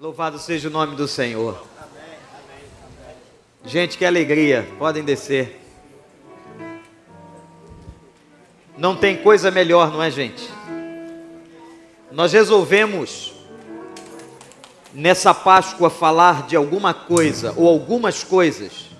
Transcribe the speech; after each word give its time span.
Louvado 0.00 0.38
seja 0.38 0.68
o 0.68 0.70
nome 0.70 0.94
do 0.94 1.08
Senhor. 1.08 1.66
Gente, 3.64 3.98
que 3.98 4.04
alegria. 4.04 4.64
Podem 4.78 5.02
descer. 5.02 5.60
Não 8.76 8.94
tem 8.94 9.16
coisa 9.16 9.50
melhor, 9.50 9.90
não 9.90 10.00
é, 10.00 10.08
gente? 10.08 10.48
Nós 12.12 12.32
resolvemos 12.32 13.32
nessa 14.94 15.34
Páscoa 15.34 15.90
falar 15.90 16.46
de 16.46 16.54
alguma 16.54 16.94
coisa 16.94 17.52
ou 17.56 17.66
algumas 17.66 18.22
coisas 18.22 18.90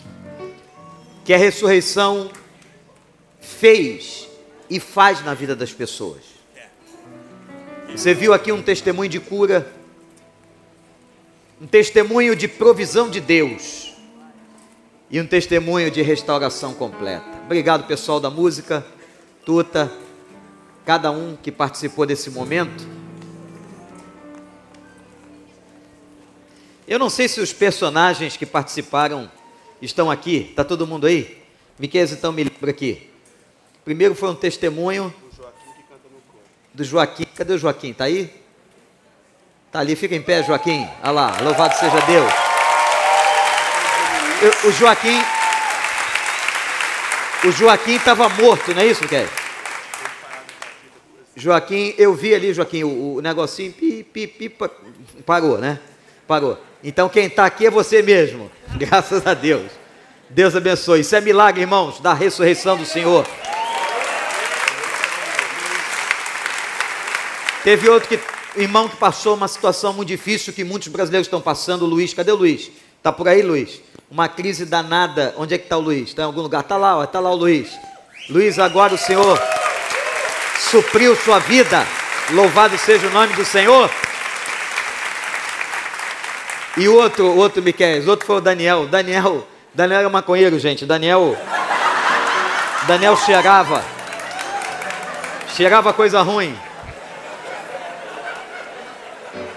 que 1.25 1.33
a 1.33 1.39
ressurreição 1.39 2.29
fez 3.41 4.29
e 4.69 4.80
faz 4.80 5.25
na 5.25 5.33
vida 5.33 5.55
das 5.55 5.73
pessoas. 5.73 6.25
Você 7.89 8.12
viu 8.12 8.35
aqui 8.35 8.51
um 8.51 8.61
testemunho 8.61 9.09
de 9.09 9.21
cura, 9.21 9.78
um 11.61 11.66
testemunho 11.66 12.36
de 12.36 12.46
provisão 12.46 13.11
de 13.11 13.21
Deus 13.21 13.93
e 15.11 15.21
um 15.21 15.26
testemunho 15.26 15.90
de 15.90 16.03
restauração 16.03 16.72
completa. 16.72 17.26
Obrigado, 17.44 17.86
pessoal 17.86 18.21
da 18.21 18.30
música, 18.30 18.86
Tuta, 19.44 19.90
cada 20.85 21.11
um 21.11 21.36
que 21.36 21.50
participou 21.50 22.07
desse 22.07 22.30
momento. 22.30 22.86
Eu 26.86 26.99
não 26.99 27.11
sei 27.11 27.29
se 27.29 27.40
os 27.40 27.52
personagens 27.52 28.36
que 28.36 28.46
participaram 28.46 29.30
estão 29.82 30.11
aqui. 30.11 30.49
Está 30.50 30.64
todo 30.64 30.86
mundo 30.86 31.07
aí? 31.07 31.38
Miquel, 31.79 32.05
então 32.05 32.33
me 32.33 32.44
lembra 32.44 32.70
aqui. 32.70 33.11
Primeiro 33.84 34.14
foi 34.14 34.30
um 34.30 34.34
testemunho 34.34 35.12
do 36.72 36.84
Joaquim. 36.84 37.25
Cadê 37.34 37.55
o 37.55 37.58
Joaquim? 37.58 37.91
Está 37.91 38.05
aí? 38.05 38.30
Está 39.69 39.81
ali, 39.81 39.95
fica 39.95 40.14
em 40.14 40.22
pé, 40.22 40.42
Joaquim. 40.42 40.89
Olha 41.03 41.11
lá, 41.11 41.36
louvado 41.42 41.75
seja 41.77 42.00
Deus. 42.06 42.33
Eu, 44.41 44.70
o 44.70 44.72
Joaquim. 44.72 45.22
O 47.44 47.52
Joaquim 47.52 47.96
estava 47.96 48.30
morto, 48.30 48.72
não 48.74 48.80
é 48.80 48.86
isso, 48.86 49.02
Miquel? 49.02 49.28
Joaquim, 51.36 51.94
eu 51.98 52.14
vi 52.14 52.34
ali, 52.34 52.55
Joaquim, 52.55 52.83
o, 52.83 53.16
o 53.16 53.20
negocinho, 53.20 53.70
pi, 53.70 54.02
pi, 54.02 54.27
pi, 54.27 54.56
parou, 55.27 55.58
né? 55.58 55.78
Parou. 56.27 56.58
Então 56.83 57.06
quem 57.11 57.27
está 57.27 57.44
aqui 57.44 57.66
é 57.66 57.70
você 57.70 58.00
mesmo. 58.02 58.50
Graças 58.74 59.27
a 59.27 59.34
Deus. 59.34 59.70
Deus 60.30 60.56
abençoe. 60.56 61.00
Isso 61.00 61.14
é 61.14 61.20
milagre, 61.20 61.61
irmãos, 61.61 62.00
da 62.00 62.14
ressurreição 62.14 62.74
do 62.74 62.86
Senhor. 62.86 63.27
Teve 67.62 67.89
outro 67.91 68.08
que, 68.08 68.19
irmão 68.61 68.89
que 68.89 68.97
passou 68.97 69.34
uma 69.34 69.48
situação 69.48 69.92
muito 69.92 70.09
difícil 70.09 70.53
que 70.53 70.64
muitos 70.64 70.89
brasileiros 70.89 71.27
estão 71.27 71.41
passando. 71.41 71.87
Luiz, 71.87 72.12
cadê 72.12 72.33
o 72.33 72.37
Luiz? 72.37 72.70
Está 72.97 73.12
por 73.12 73.28
aí, 73.28 73.42
Luiz? 73.42 73.81
Uma 74.11 74.28
crise 74.28 74.64
danada. 74.64 75.34
Onde 75.37 75.55
é 75.55 75.59
que 75.59 75.64
está 75.64 75.77
o 75.77 75.81
Luiz? 75.81 76.09
Está 76.09 76.23
em 76.23 76.27
algum 76.27 76.42
lugar? 76.42 76.61
Está 76.61 76.77
lá, 76.77 77.05
está 77.05 77.20
lá 77.20 77.31
o 77.31 77.36
Luiz. 77.36 77.70
Luiz, 78.29 78.59
agora 78.59 78.95
o 78.95 78.98
Senhor 78.98 79.41
supriu 80.70 81.14
sua 81.17 81.39
vida. 81.39 81.86
Louvado 82.31 82.77
seja 82.77 83.06
o 83.06 83.11
nome 83.11 83.33
do 83.34 83.45
Senhor. 83.45 83.91
E 86.77 86.89
o 86.89 86.95
outro, 86.95 87.27
o 87.27 87.36
outro 87.36 87.62
Miquel, 87.62 88.03
o 88.03 88.11
outro 88.11 88.27
foi 88.27 88.36
o 88.36 88.41
Daniel. 88.41 88.86
Daniel, 88.86 89.47
Daniel 89.75 90.01
era 90.01 90.09
maconheiro, 90.09 90.59
gente. 90.59 90.84
Daniel, 90.84 91.36
Daniel 92.86 93.17
cheirava, 93.17 93.84
cheirava 95.56 95.92
coisa 95.92 96.20
ruim. 96.23 96.56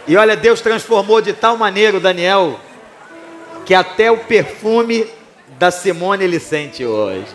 E 0.07 0.17
olha, 0.17 0.35
Deus 0.35 0.61
transformou 0.61 1.21
de 1.21 1.33
tal 1.33 1.57
maneira 1.57 1.97
o 1.97 1.99
Daniel 1.99 2.59
que 3.65 3.73
até 3.73 4.11
o 4.11 4.17
perfume 4.17 5.07
da 5.59 5.69
Simone 5.69 6.23
ele 6.23 6.39
sente 6.39 6.83
hoje. 6.83 7.27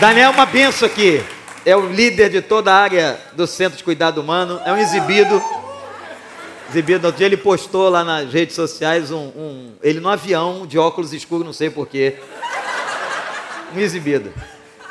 Daniel 0.00 0.30
é 0.30 0.32
uma 0.32 0.46
benção 0.46 0.86
aqui. 0.86 1.20
É 1.66 1.76
o 1.76 1.88
líder 1.88 2.30
de 2.30 2.40
toda 2.40 2.72
a 2.72 2.76
área 2.76 3.18
do 3.32 3.48
Centro 3.48 3.76
de 3.76 3.82
Cuidado 3.82 4.20
Humano. 4.20 4.60
É 4.64 4.72
um 4.72 4.78
exibido. 4.78 5.42
Exibido. 6.70 7.08
Outro 7.08 7.18
dia 7.18 7.26
ele 7.26 7.36
postou 7.36 7.88
lá 7.88 8.04
nas 8.04 8.32
redes 8.32 8.54
sociais 8.54 9.10
um, 9.10 9.26
um 9.36 9.72
ele 9.82 9.98
no 9.98 10.08
avião, 10.08 10.64
de 10.66 10.78
óculos 10.78 11.12
escuros, 11.12 11.44
não 11.44 11.52
sei 11.52 11.68
porquê. 11.68 12.14
Um 13.74 13.80
exibido. 13.80 14.32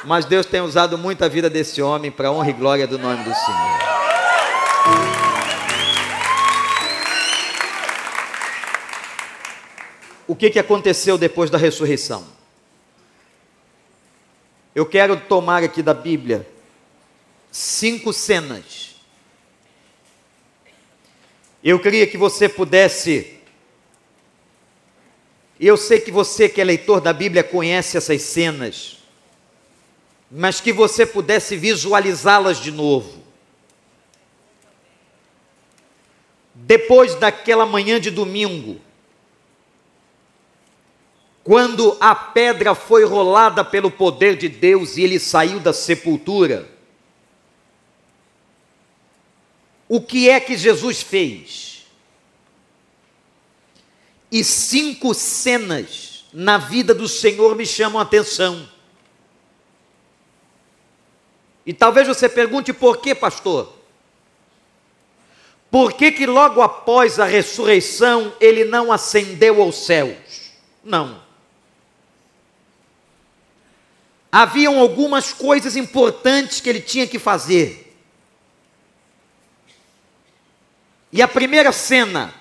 Mas 0.03 0.25
Deus 0.25 0.45
tem 0.45 0.61
usado 0.61 0.97
muito 0.97 1.25
a 1.25 1.27
vida 1.27 1.49
desse 1.49 1.81
homem 1.81 2.11
para 2.11 2.31
honra 2.31 2.49
e 2.49 2.53
glória 2.53 2.88
do 2.88 2.97
nome 2.97 3.23
do 3.23 3.33
Senhor. 3.33 3.97
O 10.27 10.35
que, 10.35 10.49
que 10.49 10.59
aconteceu 10.59 11.17
depois 11.17 11.49
da 11.49 11.57
ressurreição? 11.57 12.25
Eu 14.75 14.85
quero 14.85 15.17
tomar 15.17 15.63
aqui 15.63 15.81
da 15.81 15.94
Bíblia 15.94 16.47
cinco 17.51 18.13
cenas. 18.13 18.95
Eu 21.63 21.79
queria 21.79 22.05
que 22.05 22.17
você 22.17 22.47
pudesse. 22.47 23.36
Eu 25.59 25.75
sei 25.75 26.00
que 26.00 26.12
você 26.12 26.47
que 26.47 26.62
é 26.62 26.63
leitor 26.63 27.01
da 27.01 27.12
Bíblia 27.12 27.44
conhece 27.44 27.97
essas 27.97 28.22
cenas, 28.22 28.97
mas 30.29 30.62
que 30.62 30.72
você 30.72 31.06
pudesse 31.06 31.56
visualizá-las 31.56 32.59
de 32.59 32.72
novo. 32.72 33.23
Depois 36.53 37.16
daquela 37.16 37.66
manhã 37.66 38.00
de 38.00 38.12
domingo, 38.12 38.79
quando 41.44 41.95
a 42.00 42.13
pedra 42.13 42.75
foi 42.75 43.06
rolada 43.06 43.63
pelo 43.63 43.89
poder 43.89 44.35
de 44.35 44.50
Deus 44.50 44.97
e 44.97 45.03
ele 45.03 45.18
saiu 45.18 45.59
da 45.59 45.72
sepultura, 45.72 46.69
o 49.88 50.01
que 50.01 50.29
é 50.29 50.39
que 50.39 50.57
Jesus 50.57 51.01
fez? 51.01 51.76
E 54.31 54.43
cinco 54.43 55.13
cenas 55.13 56.25
na 56.33 56.57
vida 56.57 56.93
do 56.93 57.07
Senhor 57.07 57.55
me 57.55 57.65
chamam 57.65 57.99
a 57.99 58.03
atenção. 58.03 58.67
E 61.65 61.73
talvez 61.73 62.07
você 62.07 62.27
pergunte 62.27 62.71
por 62.73 62.97
que, 62.97 63.13
pastor? 63.15 63.73
Por 65.69 65.93
que, 65.93 66.11
que 66.11 66.25
logo 66.25 66.61
após 66.61 67.19
a 67.19 67.25
ressurreição 67.25 68.33
ele 68.39 68.63
não 68.63 68.91
ascendeu 68.91 69.61
aos 69.61 69.85
céus? 69.85 70.51
Não 70.83 71.27
haviam 74.31 74.79
algumas 74.79 75.33
coisas 75.33 75.75
importantes 75.75 76.59
que 76.59 76.69
ele 76.69 76.81
tinha 76.81 77.07
que 77.07 77.17
fazer. 77.17 77.97
E 81.11 81.21
a 81.23 81.27
primeira 81.27 81.71
cena 81.71 82.33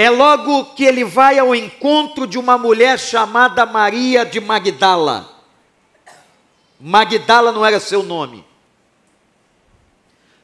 é 0.00 0.08
logo 0.08 0.76
que 0.76 0.84
ele 0.84 1.02
vai 1.02 1.40
ao 1.40 1.52
encontro 1.52 2.24
de 2.24 2.38
uma 2.38 2.56
mulher 2.56 3.00
chamada 3.00 3.66
Maria 3.66 4.24
de 4.24 4.40
Magdala. 4.40 5.28
Magdala 6.78 7.50
não 7.50 7.66
era 7.66 7.80
seu 7.80 8.04
nome. 8.04 8.46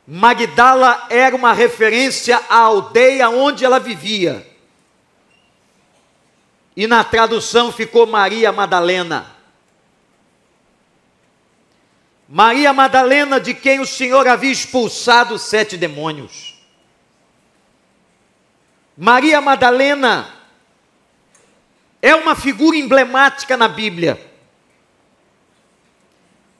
Magdala 0.05 1.07
era 1.09 1.37
uma 1.37 1.53
referência 1.53 2.43
à 2.49 2.57
aldeia 2.57 3.31
onde 3.31 3.65
ela 3.65 3.79
vivia. 3.79 4.45
E 6.77 6.89
na 6.89 7.05
tradução 7.05 7.71
ficou 7.71 8.09
Maria 8.09 8.51
Madalena. 8.51 9.37
Maria 12.29 12.73
Madalena, 12.73 13.39
de 13.39 13.55
quem 13.55 13.79
o 13.79 13.87
Senhor 13.87 14.27
havia 14.27 14.51
expulsado 14.51 15.39
sete 15.39 15.77
demônios. 15.77 16.54
Maria 18.97 19.41
Madalena 19.41 20.33
é 22.01 22.15
uma 22.15 22.37
figura 22.37 22.77
emblemática 22.77 23.57
na 23.57 23.67
Bíblia. 23.67 24.21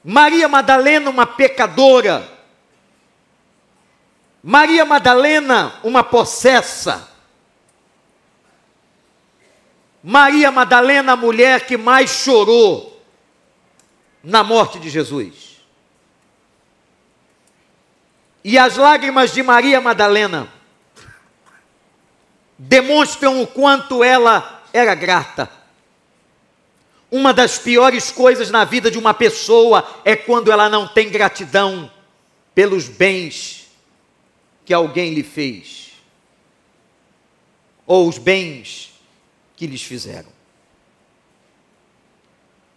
Maria 0.03 0.47
Madalena, 0.47 1.09
uma 1.09 1.25
pecadora. 1.25 2.29
Maria 4.43 4.83
Madalena, 4.85 5.79
uma 5.83 6.03
possessa. 6.03 7.09
Maria 10.03 10.51
Madalena, 10.51 11.13
a 11.13 11.15
mulher 11.15 11.65
que 11.65 11.77
mais 11.77 12.09
chorou 12.09 13.01
na 14.23 14.43
morte 14.43 14.77
de 14.77 14.89
Jesus. 14.89 15.61
E 18.43 18.57
as 18.57 18.77
lágrimas 18.77 19.31
de 19.31 19.41
Maria 19.41 19.79
Madalena 19.79 20.54
demonstram 22.57 23.41
o 23.41 23.47
quanto 23.47 24.03
ela 24.03 24.63
era 24.73 24.93
grata, 24.95 25.49
Uma 27.11 27.33
das 27.33 27.57
piores 27.57 28.11
coisas 28.11 28.49
na 28.49 28.65
vida 28.65 28.91
de 28.91 28.97
uma 28.97 29.13
pessoa 29.13 29.87
é 30.03 30.15
quando 30.15 30.51
ela 30.51 30.67
não 30.67 30.87
tem 30.87 31.09
gratidão 31.09 31.89
pelos 32.53 32.89
bens 32.89 33.67
que 34.65 34.73
alguém 34.73 35.13
lhe 35.13 35.23
fez, 35.23 35.93
ou 37.85 38.09
os 38.09 38.17
bens 38.17 38.91
que 39.55 39.67
lhes 39.67 39.83
fizeram. 39.83 40.29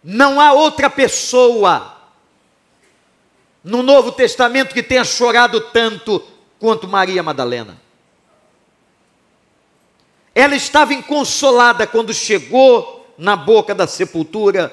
Não 0.01 0.39
há 0.39 0.53
outra 0.53 0.89
pessoa 0.89 1.97
no 3.63 3.83
Novo 3.83 4.11
Testamento 4.11 4.73
que 4.73 4.83
tenha 4.83 5.03
chorado 5.03 5.59
tanto 5.59 6.25
quanto 6.59 6.87
Maria 6.87 7.21
Madalena. 7.21 7.88
Ela 10.39 10.55
estava 10.55 10.93
inconsolada 10.93 11.85
quando 11.85 12.13
chegou 12.13 13.13
na 13.17 13.35
boca 13.35 13.75
da 13.75 13.85
sepultura. 13.85 14.71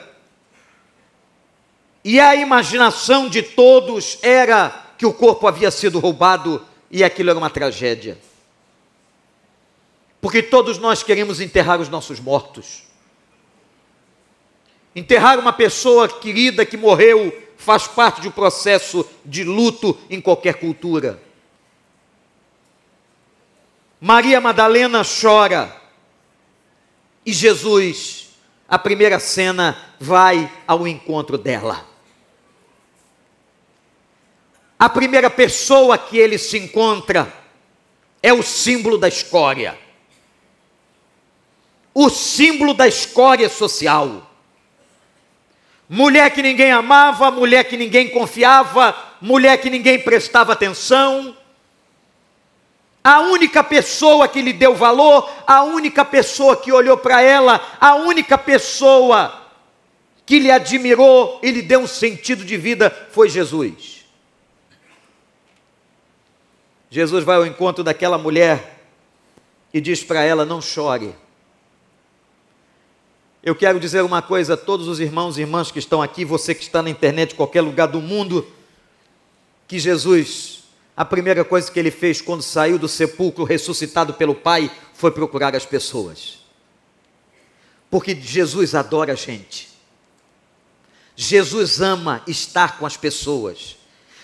E 2.04 2.20
a 2.20 2.36
imaginação 2.36 3.28
de 3.28 3.42
todos 3.42 4.16
era 4.22 4.92
que 4.96 5.04
o 5.04 5.12
corpo 5.12 5.44
havia 5.48 5.72
sido 5.72 5.98
roubado 5.98 6.64
e 6.88 7.02
aquilo 7.02 7.30
era 7.30 7.38
uma 7.40 7.50
tragédia. 7.50 8.16
Porque 10.20 10.40
todos 10.40 10.78
nós 10.78 11.02
queremos 11.02 11.40
enterrar 11.40 11.80
os 11.80 11.88
nossos 11.88 12.20
mortos. 12.20 12.84
Enterrar 14.94 15.36
uma 15.36 15.52
pessoa 15.52 16.08
querida 16.08 16.64
que 16.64 16.76
morreu 16.76 17.36
faz 17.56 17.88
parte 17.88 18.20
de 18.20 18.28
um 18.28 18.30
processo 18.30 19.04
de 19.24 19.42
luto 19.42 19.98
em 20.08 20.20
qualquer 20.20 20.60
cultura. 20.60 21.25
Maria 24.00 24.40
Madalena 24.40 25.02
chora 25.02 25.74
e 27.24 27.32
Jesus, 27.32 28.28
a 28.68 28.78
primeira 28.78 29.18
cena, 29.18 29.76
vai 29.98 30.52
ao 30.66 30.86
encontro 30.86 31.38
dela. 31.38 31.84
A 34.78 34.88
primeira 34.88 35.30
pessoa 35.30 35.96
que 35.96 36.18
ele 36.18 36.36
se 36.36 36.58
encontra 36.58 37.32
é 38.22 38.32
o 38.32 38.42
símbolo 38.42 38.98
da 38.98 39.08
escória. 39.08 39.78
O 41.94 42.10
símbolo 42.10 42.74
da 42.74 42.86
escória 42.86 43.48
social. 43.48 44.30
Mulher 45.88 46.30
que 46.34 46.42
ninguém 46.42 46.70
amava, 46.70 47.30
mulher 47.30 47.64
que 47.64 47.76
ninguém 47.76 48.10
confiava, 48.10 48.94
mulher 49.20 49.56
que 49.58 49.70
ninguém 49.70 49.98
prestava 49.98 50.52
atenção. 50.52 51.34
A 53.06 53.20
única 53.20 53.62
pessoa 53.62 54.26
que 54.26 54.42
lhe 54.42 54.52
deu 54.52 54.74
valor, 54.74 55.30
a 55.46 55.62
única 55.62 56.04
pessoa 56.04 56.56
que 56.56 56.72
olhou 56.72 56.98
para 56.98 57.22
ela, 57.22 57.64
a 57.80 57.94
única 57.94 58.36
pessoa 58.36 59.46
que 60.26 60.40
lhe 60.40 60.50
admirou 60.50 61.38
e 61.40 61.52
lhe 61.52 61.62
deu 61.62 61.78
um 61.78 61.86
sentido 61.86 62.44
de 62.44 62.56
vida 62.56 62.90
foi 63.12 63.28
Jesus. 63.28 64.04
Jesus 66.90 67.22
vai 67.22 67.36
ao 67.36 67.46
encontro 67.46 67.84
daquela 67.84 68.18
mulher 68.18 68.82
e 69.72 69.80
diz 69.80 70.02
para 70.02 70.24
ela: 70.24 70.44
Não 70.44 70.60
chore. 70.60 71.14
Eu 73.40 73.54
quero 73.54 73.78
dizer 73.78 74.02
uma 74.02 74.20
coisa 74.20 74.54
a 74.54 74.56
todos 74.56 74.88
os 74.88 74.98
irmãos 74.98 75.38
e 75.38 75.42
irmãs 75.42 75.70
que 75.70 75.78
estão 75.78 76.02
aqui, 76.02 76.24
você 76.24 76.56
que 76.56 76.64
está 76.64 76.82
na 76.82 76.90
internet, 76.90 77.36
qualquer 77.36 77.60
lugar 77.60 77.86
do 77.86 78.00
mundo, 78.00 78.44
que 79.68 79.78
Jesus, 79.78 80.64
a 80.96 81.04
primeira 81.04 81.44
coisa 81.44 81.70
que 81.70 81.78
ele 81.78 81.90
fez 81.90 82.22
quando 82.22 82.42
saiu 82.42 82.78
do 82.78 82.88
sepulcro 82.88 83.44
ressuscitado 83.44 84.14
pelo 84.14 84.34
Pai, 84.34 84.70
foi 84.94 85.10
procurar 85.10 85.54
as 85.54 85.66
pessoas. 85.66 86.38
Porque 87.90 88.14
Jesus 88.14 88.74
adora 88.74 89.12
a 89.12 89.16
gente. 89.16 89.68
Jesus 91.14 91.80
ama 91.80 92.22
estar 92.26 92.78
com 92.78 92.86
as 92.86 92.96
pessoas. 92.96 93.76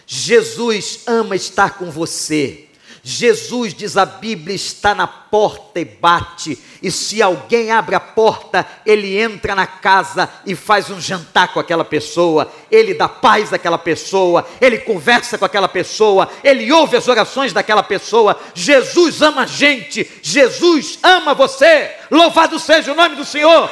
Jesus 0.06 1.02
ama 1.06 1.36
estar 1.36 1.78
com 1.78 1.90
você. 1.90 2.68
Jesus, 3.04 3.74
diz 3.74 3.96
a 3.96 4.06
Bíblia, 4.06 4.54
está 4.54 4.94
na 4.94 5.08
porta 5.08 5.80
e 5.80 5.84
bate, 5.84 6.56
e 6.80 6.88
se 6.88 7.20
alguém 7.20 7.72
abre 7.72 7.96
a 7.96 8.00
porta, 8.00 8.64
ele 8.86 9.18
entra 9.18 9.56
na 9.56 9.66
casa 9.66 10.30
e 10.46 10.54
faz 10.54 10.88
um 10.88 11.00
jantar 11.00 11.52
com 11.52 11.58
aquela 11.58 11.84
pessoa, 11.84 12.52
ele 12.70 12.94
dá 12.94 13.08
paz 13.08 13.52
àquela 13.52 13.76
pessoa, 13.76 14.46
ele 14.60 14.78
conversa 14.78 15.36
com 15.36 15.44
aquela 15.44 15.68
pessoa, 15.68 16.30
ele 16.44 16.70
ouve 16.70 16.96
as 16.96 17.08
orações 17.08 17.52
daquela 17.52 17.82
pessoa. 17.82 18.38
Jesus 18.54 19.20
ama 19.20 19.42
a 19.42 19.46
gente, 19.46 20.08
Jesus 20.22 21.00
ama 21.02 21.34
você, 21.34 21.90
louvado 22.08 22.56
seja 22.60 22.92
o 22.92 22.96
nome 22.96 23.16
do 23.16 23.24
Senhor. 23.24 23.68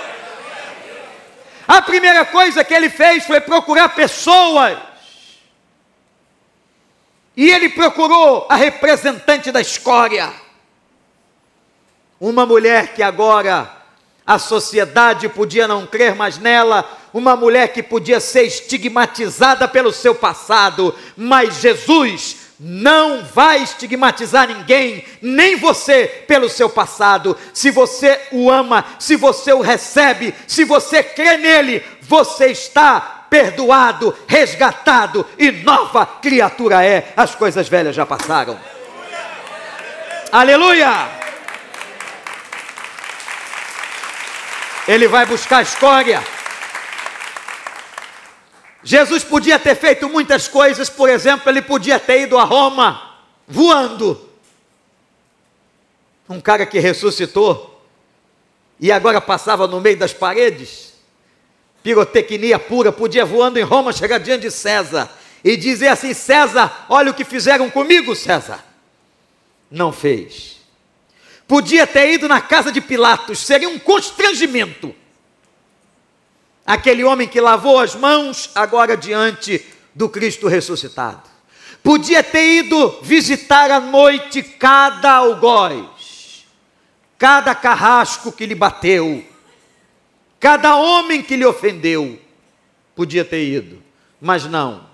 A 1.68 1.80
primeira 1.82 2.24
coisa 2.24 2.64
que 2.64 2.74
ele 2.74 2.90
fez 2.90 3.24
foi 3.24 3.40
procurar 3.40 3.90
pessoas 3.90 4.76
e 7.40 7.50
ele 7.50 7.70
procurou 7.70 8.46
a 8.50 8.54
representante 8.54 9.50
da 9.50 9.62
escória, 9.62 10.30
uma 12.20 12.44
mulher 12.44 12.92
que 12.92 13.02
agora 13.02 13.78
a 14.26 14.38
sociedade 14.38 15.26
podia 15.26 15.66
não 15.66 15.86
crer 15.86 16.14
mais 16.14 16.36
nela, 16.36 16.86
uma 17.14 17.34
mulher 17.34 17.72
que 17.72 17.82
podia 17.82 18.20
ser 18.20 18.42
estigmatizada 18.42 19.66
pelo 19.66 19.90
seu 19.90 20.14
passado, 20.14 20.94
mas 21.16 21.62
Jesus 21.62 22.36
não 22.60 23.24
vai 23.24 23.62
estigmatizar 23.62 24.46
ninguém, 24.46 25.02
nem 25.22 25.56
você, 25.56 26.24
pelo 26.28 26.46
seu 26.46 26.68
passado. 26.68 27.34
Se 27.54 27.70
você 27.70 28.20
o 28.32 28.50
ama, 28.50 28.84
se 28.98 29.16
você 29.16 29.50
o 29.54 29.62
recebe, 29.62 30.34
se 30.46 30.62
você 30.62 31.02
crê 31.02 31.38
nele, 31.38 31.82
você 32.02 32.48
está 32.48 33.19
perdoado, 33.30 34.14
resgatado 34.26 35.24
e 35.38 35.52
nova 35.52 36.04
criatura 36.04 36.84
é. 36.84 37.14
As 37.16 37.34
coisas 37.34 37.68
velhas 37.68 37.94
já 37.94 38.04
passaram. 38.04 38.58
Aleluia! 40.32 41.08
Ele 44.88 45.06
vai 45.06 45.24
buscar 45.24 45.58
a 45.58 45.62
escória. 45.62 46.22
Jesus 48.82 49.22
podia 49.22 49.58
ter 49.58 49.76
feito 49.76 50.08
muitas 50.08 50.48
coisas, 50.48 50.90
por 50.90 51.08
exemplo, 51.08 51.48
ele 51.48 51.62
podia 51.62 51.98
ter 52.00 52.22
ido 52.22 52.36
a 52.36 52.44
Roma 52.44 53.18
voando. 53.46 54.28
Um 56.28 56.40
cara 56.40 56.64
que 56.64 56.78
ressuscitou 56.78 57.84
e 58.78 58.90
agora 58.90 59.20
passava 59.20 59.66
no 59.66 59.80
meio 59.80 59.98
das 59.98 60.12
paredes 60.12 60.90
pirotecnia 61.82 62.58
pura, 62.58 62.92
podia 62.92 63.24
voando 63.24 63.58
em 63.58 63.62
Roma 63.62 63.92
chegar 63.92 64.18
diante 64.18 64.42
de 64.42 64.50
César 64.50 65.10
e 65.42 65.56
dizer 65.56 65.88
assim: 65.88 66.14
César, 66.14 66.86
olha 66.88 67.10
o 67.10 67.14
que 67.14 67.24
fizeram 67.24 67.70
comigo, 67.70 68.14
César. 68.14 68.64
Não 69.70 69.92
fez. 69.92 70.60
Podia 71.46 71.86
ter 71.86 72.12
ido 72.12 72.28
na 72.28 72.40
casa 72.40 72.70
de 72.70 72.80
Pilatos, 72.80 73.40
seria 73.40 73.68
um 73.68 73.78
constrangimento. 73.78 74.94
Aquele 76.64 77.02
homem 77.02 77.26
que 77.26 77.40
lavou 77.40 77.80
as 77.80 77.96
mãos 77.96 78.50
agora 78.54 78.96
diante 78.96 79.64
do 79.94 80.08
Cristo 80.08 80.46
ressuscitado. 80.46 81.22
Podia 81.82 82.22
ter 82.22 82.58
ido 82.58 83.00
visitar 83.02 83.70
à 83.70 83.80
noite 83.80 84.42
cada 84.42 85.12
algoz, 85.12 86.46
cada 87.18 87.54
carrasco 87.54 88.30
que 88.30 88.46
lhe 88.46 88.54
bateu, 88.54 89.24
Cada 90.40 90.74
homem 90.74 91.22
que 91.22 91.36
lhe 91.36 91.44
ofendeu 91.44 92.18
podia 92.96 93.24
ter 93.24 93.44
ido, 93.44 93.82
mas 94.18 94.46
não. 94.46 94.88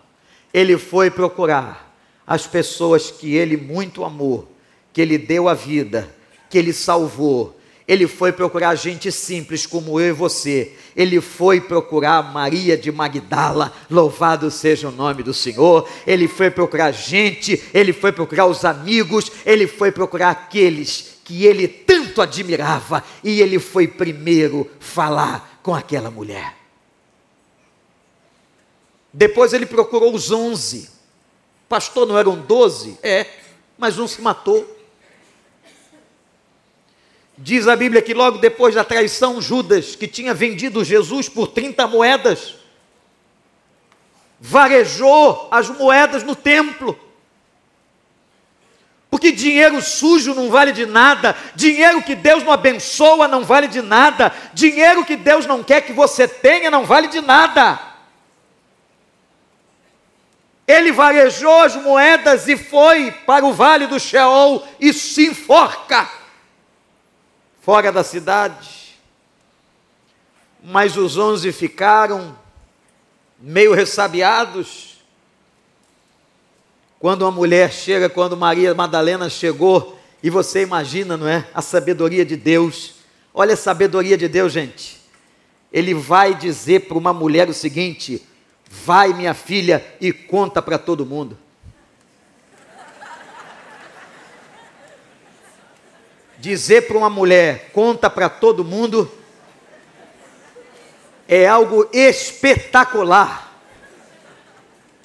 Ele 0.52 0.76
foi 0.76 1.08
procurar 1.08 1.96
as 2.26 2.48
pessoas 2.48 3.12
que 3.12 3.36
ele 3.36 3.56
muito 3.56 4.04
amou, 4.04 4.50
que 4.92 5.00
ele 5.00 5.16
deu 5.16 5.48
a 5.48 5.54
vida, 5.54 6.12
que 6.50 6.58
ele 6.58 6.72
salvou. 6.72 7.56
Ele 7.88 8.08
foi 8.08 8.32
procurar 8.32 8.74
gente 8.74 9.12
simples 9.12 9.64
como 9.64 10.00
eu 10.00 10.08
e 10.08 10.12
você. 10.12 10.72
Ele 10.96 11.20
foi 11.20 11.60
procurar 11.60 12.32
Maria 12.32 12.76
de 12.76 12.90
Magdala, 12.90 13.72
louvado 13.88 14.50
seja 14.50 14.88
o 14.88 14.92
nome 14.92 15.22
do 15.22 15.32
Senhor. 15.32 15.88
Ele 16.04 16.26
foi 16.26 16.50
procurar 16.50 16.90
gente, 16.90 17.62
ele 17.72 17.92
foi 17.92 18.10
procurar 18.10 18.46
os 18.46 18.64
amigos, 18.64 19.30
ele 19.44 19.68
foi 19.68 19.92
procurar 19.92 20.30
aqueles 20.30 21.16
que 21.22 21.44
ele 21.44 21.66
tanto 21.66 22.22
admirava, 22.22 23.02
e 23.22 23.40
ele 23.40 23.58
foi 23.58 23.88
primeiro 23.88 24.70
falar 24.78 25.58
com 25.60 25.74
aquela 25.74 26.08
mulher. 26.08 26.54
Depois 29.12 29.52
ele 29.52 29.66
procurou 29.66 30.14
os 30.14 30.30
onze. 30.30 30.88
Pastor, 31.68 32.06
não 32.06 32.16
eram 32.16 32.36
doze? 32.36 32.96
É, 33.02 33.26
mas 33.76 33.98
um 33.98 34.06
se 34.06 34.20
matou. 34.20 34.75
Diz 37.38 37.68
a 37.68 37.76
Bíblia 37.76 38.00
que 38.00 38.14
logo 38.14 38.38
depois 38.38 38.74
da 38.74 38.84
traição, 38.84 39.40
Judas, 39.40 39.94
que 39.94 40.08
tinha 40.08 40.32
vendido 40.32 40.84
Jesus 40.84 41.28
por 41.28 41.48
30 41.48 41.86
moedas, 41.86 42.54
varejou 44.40 45.48
as 45.50 45.68
moedas 45.68 46.22
no 46.22 46.34
templo 46.34 46.98
porque 49.16 49.32
dinheiro 49.32 49.80
sujo 49.80 50.34
não 50.34 50.50
vale 50.50 50.72
de 50.72 50.84
nada, 50.84 51.34
dinheiro 51.54 52.02
que 52.02 52.14
Deus 52.14 52.42
não 52.42 52.52
abençoa 52.52 53.26
não 53.26 53.44
vale 53.44 53.66
de 53.66 53.80
nada, 53.80 54.30
dinheiro 54.52 55.06
que 55.06 55.16
Deus 55.16 55.46
não 55.46 55.62
quer 55.62 55.80
que 55.80 55.92
você 55.92 56.28
tenha 56.28 56.70
não 56.70 56.84
vale 56.84 57.08
de 57.08 57.22
nada. 57.22 57.80
Ele 60.66 60.92
varejou 60.92 61.62
as 61.62 61.76
moedas 61.76 62.46
e 62.46 62.58
foi 62.58 63.10
para 63.10 63.46
o 63.46 63.54
vale 63.54 63.86
do 63.86 63.98
Sheol 63.98 64.66
e 64.78 64.92
se 64.92 65.28
enforca 65.28 66.10
fora 67.66 67.90
da 67.90 68.04
cidade. 68.04 68.96
Mas 70.62 70.96
os 70.96 71.18
onze 71.18 71.50
ficaram 71.50 72.38
meio 73.40 73.74
ressabiados. 73.74 74.98
Quando 77.00 77.22
uma 77.22 77.32
mulher 77.32 77.72
chega, 77.72 78.08
quando 78.08 78.36
Maria 78.36 78.72
Madalena 78.72 79.28
chegou, 79.28 79.98
e 80.22 80.30
você 80.30 80.62
imagina, 80.62 81.16
não 81.16 81.26
é? 81.26 81.48
A 81.52 81.60
sabedoria 81.60 82.24
de 82.24 82.36
Deus. 82.36 82.94
Olha 83.34 83.54
a 83.54 83.56
sabedoria 83.56 84.16
de 84.16 84.28
Deus, 84.28 84.52
gente. 84.52 85.00
Ele 85.72 85.92
vai 85.92 86.36
dizer 86.36 86.86
para 86.86 86.96
uma 86.96 87.12
mulher 87.12 87.48
o 87.48 87.54
seguinte: 87.54 88.24
Vai, 88.70 89.12
minha 89.12 89.34
filha, 89.34 89.84
e 90.00 90.12
conta 90.12 90.62
para 90.62 90.78
todo 90.78 91.04
mundo. 91.04 91.36
Dizer 96.46 96.82
para 96.82 96.96
uma 96.96 97.10
mulher, 97.10 97.70
conta 97.72 98.08
para 98.08 98.28
todo 98.28 98.64
mundo, 98.64 99.10
é 101.26 101.44
algo 101.44 101.90
espetacular. 101.92 103.52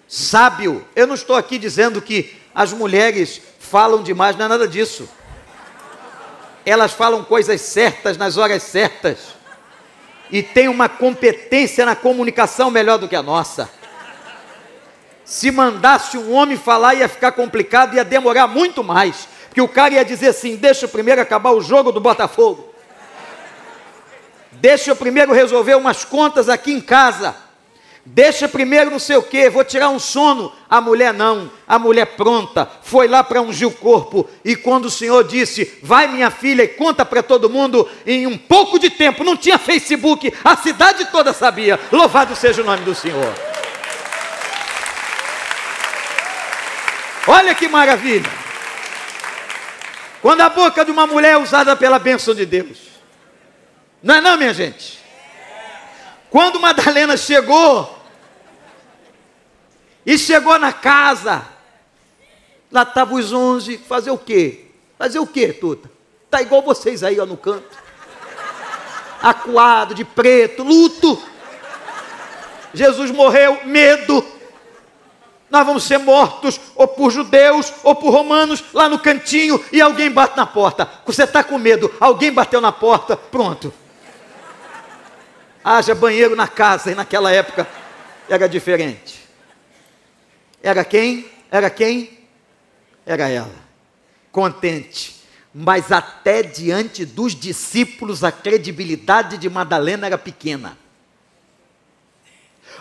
Sábio, 0.08 0.86
eu 0.96 1.08
não 1.08 1.16
estou 1.16 1.36
aqui 1.36 1.58
dizendo 1.58 2.00
que 2.00 2.40
as 2.54 2.72
mulheres 2.72 3.42
falam 3.60 4.04
demais, 4.04 4.36
não 4.36 4.46
é 4.46 4.50
nada 4.50 4.68
disso. 4.68 5.10
Elas 6.64 6.94
falam 6.94 7.24
coisas 7.24 7.60
certas 7.60 8.18
nas 8.18 8.38
horas 8.38 8.62
certas 8.62 9.34
e 10.30 10.44
tem 10.44 10.68
uma 10.68 10.88
competência 10.88 11.88
na 11.88 11.96
comunicação 11.96 12.70
melhor 12.70 13.00
do 13.00 13.10
que 13.10 13.16
a 13.16 13.24
nossa. 13.24 13.68
Se 15.26 15.50
mandasse 15.50 16.20
um 16.20 16.34
homem 16.34 16.56
falar, 16.56 16.94
ia 16.94 17.10
ficar 17.10 17.32
complicado, 17.32 17.96
ia 17.96 18.06
demorar 18.06 18.46
muito 18.46 18.84
mais. 18.84 19.28
Porque 19.52 19.60
o 19.62 19.68
cara 19.68 19.96
ia 19.96 20.06
dizer 20.06 20.30
assim: 20.30 20.56
deixa 20.56 20.86
eu 20.86 20.90
primeiro 20.90 21.20
acabar 21.20 21.52
o 21.52 21.60
jogo 21.60 21.92
do 21.92 22.00
Botafogo. 22.00 22.74
Deixa 24.54 24.92
eu 24.92 24.96
primeiro 24.96 25.34
resolver 25.34 25.76
umas 25.76 26.06
contas 26.06 26.48
aqui 26.48 26.72
em 26.72 26.80
casa. 26.80 27.36
Deixa 28.06 28.48
primeiro 28.48 28.90
não 28.90 28.98
sei 28.98 29.18
o 29.18 29.22
que, 29.22 29.50
vou 29.50 29.66
tirar 29.66 29.90
um 29.90 30.00
sono. 30.00 30.54
A 30.70 30.80
mulher 30.80 31.14
não, 31.14 31.52
a 31.68 31.78
mulher 31.78 32.16
pronta, 32.16 32.66
foi 32.82 33.10
lá 33.10 33.26
para 33.26 33.42
ungir 33.42 33.68
o 33.68 33.72
corpo. 33.72 34.26
E 34.46 34.56
quando 34.56 34.86
o 34.86 34.90
Senhor 34.92 35.22
disse, 35.26 35.80
vai 35.84 36.08
minha 36.08 36.32
filha 36.32 36.64
e 36.64 36.70
conta 36.70 37.04
para 37.04 37.22
todo 37.22 37.50
mundo, 37.50 37.88
em 38.08 38.26
um 38.26 38.38
pouco 38.38 38.80
de 38.80 38.90
tempo, 38.90 39.22
não 39.22 39.36
tinha 39.36 39.58
Facebook, 39.58 40.34
a 40.46 40.56
cidade 40.56 41.12
toda 41.12 41.34
sabia. 41.34 41.78
Louvado 41.92 42.38
seja 42.38 42.62
o 42.62 42.66
nome 42.66 42.86
do 42.86 42.96
Senhor. 42.96 43.34
Olha 47.28 47.54
que 47.54 47.68
maravilha. 47.68 48.42
Quando 50.22 50.42
a 50.42 50.50
boca 50.50 50.86
de 50.86 50.92
uma 50.92 51.08
mulher 51.08 51.34
é 51.34 51.38
usada 51.38 51.76
pela 51.76 51.98
bênção 51.98 52.36
de 52.36 52.46
Deus. 52.46 52.78
Não 54.04 54.16
é 54.16 54.22
não, 54.22 54.38
minha 54.38 54.54
gente? 54.54 55.00
Quando 56.30 56.60
Madalena 56.60 57.18
chegou, 57.18 58.02
e 60.06 60.18
chegou 60.18 60.58
na 60.58 60.74
casa, 60.74 61.46
lá 62.72 62.84
estavam 62.84 63.18
os 63.18 63.32
onze, 63.32 63.78
fazer 63.78 64.12
o 64.12 64.18
quê? 64.18 64.66
Fazer 64.98 65.20
o 65.20 65.28
quê, 65.28 65.54
Tuta? 65.54 65.90
Tá 66.30 66.42
igual 66.42 66.62
vocês 66.62 67.04
aí 67.04 67.20
ó, 67.20 67.26
no 67.26 67.38
canto. 67.38 67.78
Acuado, 69.22 69.94
de 69.94 70.04
preto, 70.04 70.64
luto. 70.64 71.22
Jesus 72.74 73.12
morreu, 73.12 73.66
medo. 73.66 74.26
Nós 75.52 75.66
vamos 75.66 75.84
ser 75.84 76.00
mortos, 76.00 76.60
ou 76.76 76.88
por 76.88 77.12
judeus, 77.12 77.72
ou 77.84 77.94
por 77.94 78.12
romanos, 78.12 78.64
lá 78.74 78.90
no 78.90 78.98
cantinho, 78.98 79.64
e 79.72 79.80
alguém 79.80 80.10
bate 80.10 80.36
na 80.36 80.48
porta. 80.48 80.90
Você 81.06 81.24
está 81.24 81.44
com 81.44 81.60
medo, 81.60 81.94
alguém 82.00 82.32
bateu 82.32 82.60
na 82.60 82.72
porta, 82.72 83.16
pronto 83.16 83.72
haja 85.64 85.94
banheiro 85.94 86.36
na 86.36 86.48
casa, 86.48 86.92
e 86.92 86.96
naquela 86.96 87.32
época 87.32 87.68
era 88.28 88.48
diferente. 88.48 89.22
Era 90.62 90.84
quem? 90.84 91.30
Era 91.50 91.70
quem? 91.70 92.20
Era 93.06 93.30
ela. 93.30 93.56
Contente. 94.32 95.22
Mas 95.54 95.92
até 95.92 96.42
diante 96.42 97.06
dos 97.06 97.36
discípulos 97.36 98.24
a 98.24 98.32
credibilidade 98.32 99.38
de 99.38 99.50
Madalena 99.50 100.08
era 100.08 100.18
pequena. 100.18 100.78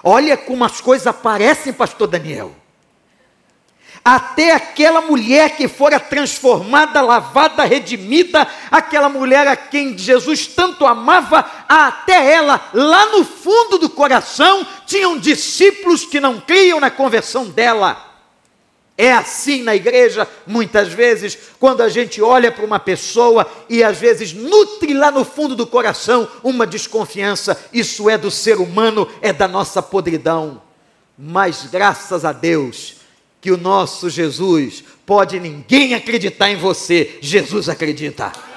Olha 0.03 0.37
como 0.37 0.65
as 0.65 0.81
coisas 0.81 1.07
aparecem, 1.07 1.73
pastor 1.73 2.07
Daniel 2.07 2.55
até 4.05 4.53
aquela 4.53 5.01
mulher 5.01 5.57
que 5.57 5.69
fora 5.69 6.01
transformada, 6.01 7.01
lavada, 7.03 7.65
redimida, 7.65 8.47
aquela 8.71 9.09
mulher 9.09 9.47
a 9.47 9.57
quem 9.57 9.97
Jesus 9.97 10.47
tanto 10.47 10.87
amava, 10.87 11.45
até 11.69 12.33
ela, 12.33 12.69
lá 12.73 13.07
no 13.07 13.25
fundo 13.25 13.79
do 13.79 13.91
coração, 13.91 14.67
tinham 14.87 15.19
discípulos 15.19 16.05
que 16.05 16.21
não 16.21 16.41
criam 16.41 16.81
na 16.81 16.91
conversão 16.91 17.49
dela. 17.49 18.11
É 18.97 19.15
assim 19.15 19.63
na 19.63 19.75
igreja, 19.75 20.29
muitas 20.47 20.89
vezes, 20.89 21.39
quando 21.59 21.81
a 21.81 21.89
gente 21.89 22.21
olha 22.21 22.53
para 22.53 22.67
uma 22.67 22.79
pessoa 22.79 23.51
e 23.67 23.83
às 23.83 23.97
vezes 23.97 24.35
nutre 24.35 24.93
lá 24.93 25.11
no 25.11 25.25
fundo 25.25 25.57
do 25.57 25.67
coração 25.67 26.29
uma 26.43 26.67
desconfiança, 26.67 27.59
isso 27.73 28.11
é 28.11 28.19
do 28.19 28.31
ser 28.31 28.59
humano, 28.59 29.09
é 29.23 29.33
da 29.33 29.49
nossa 29.49 29.81
podridão. 29.81 30.61
Mas 31.17 31.67
graças 31.71 32.27
a 32.27 32.33
Deus, 32.33 33.00
que 33.41 33.51
o 33.51 33.57
nosso 33.57 34.11
Jesus 34.11 34.85
pode 35.07 35.41
ninguém 35.41 35.95
acreditar 35.95 36.51
em 36.51 36.57
você, 36.57 37.19
Jesus 37.21 37.69
acredita. 37.69 38.50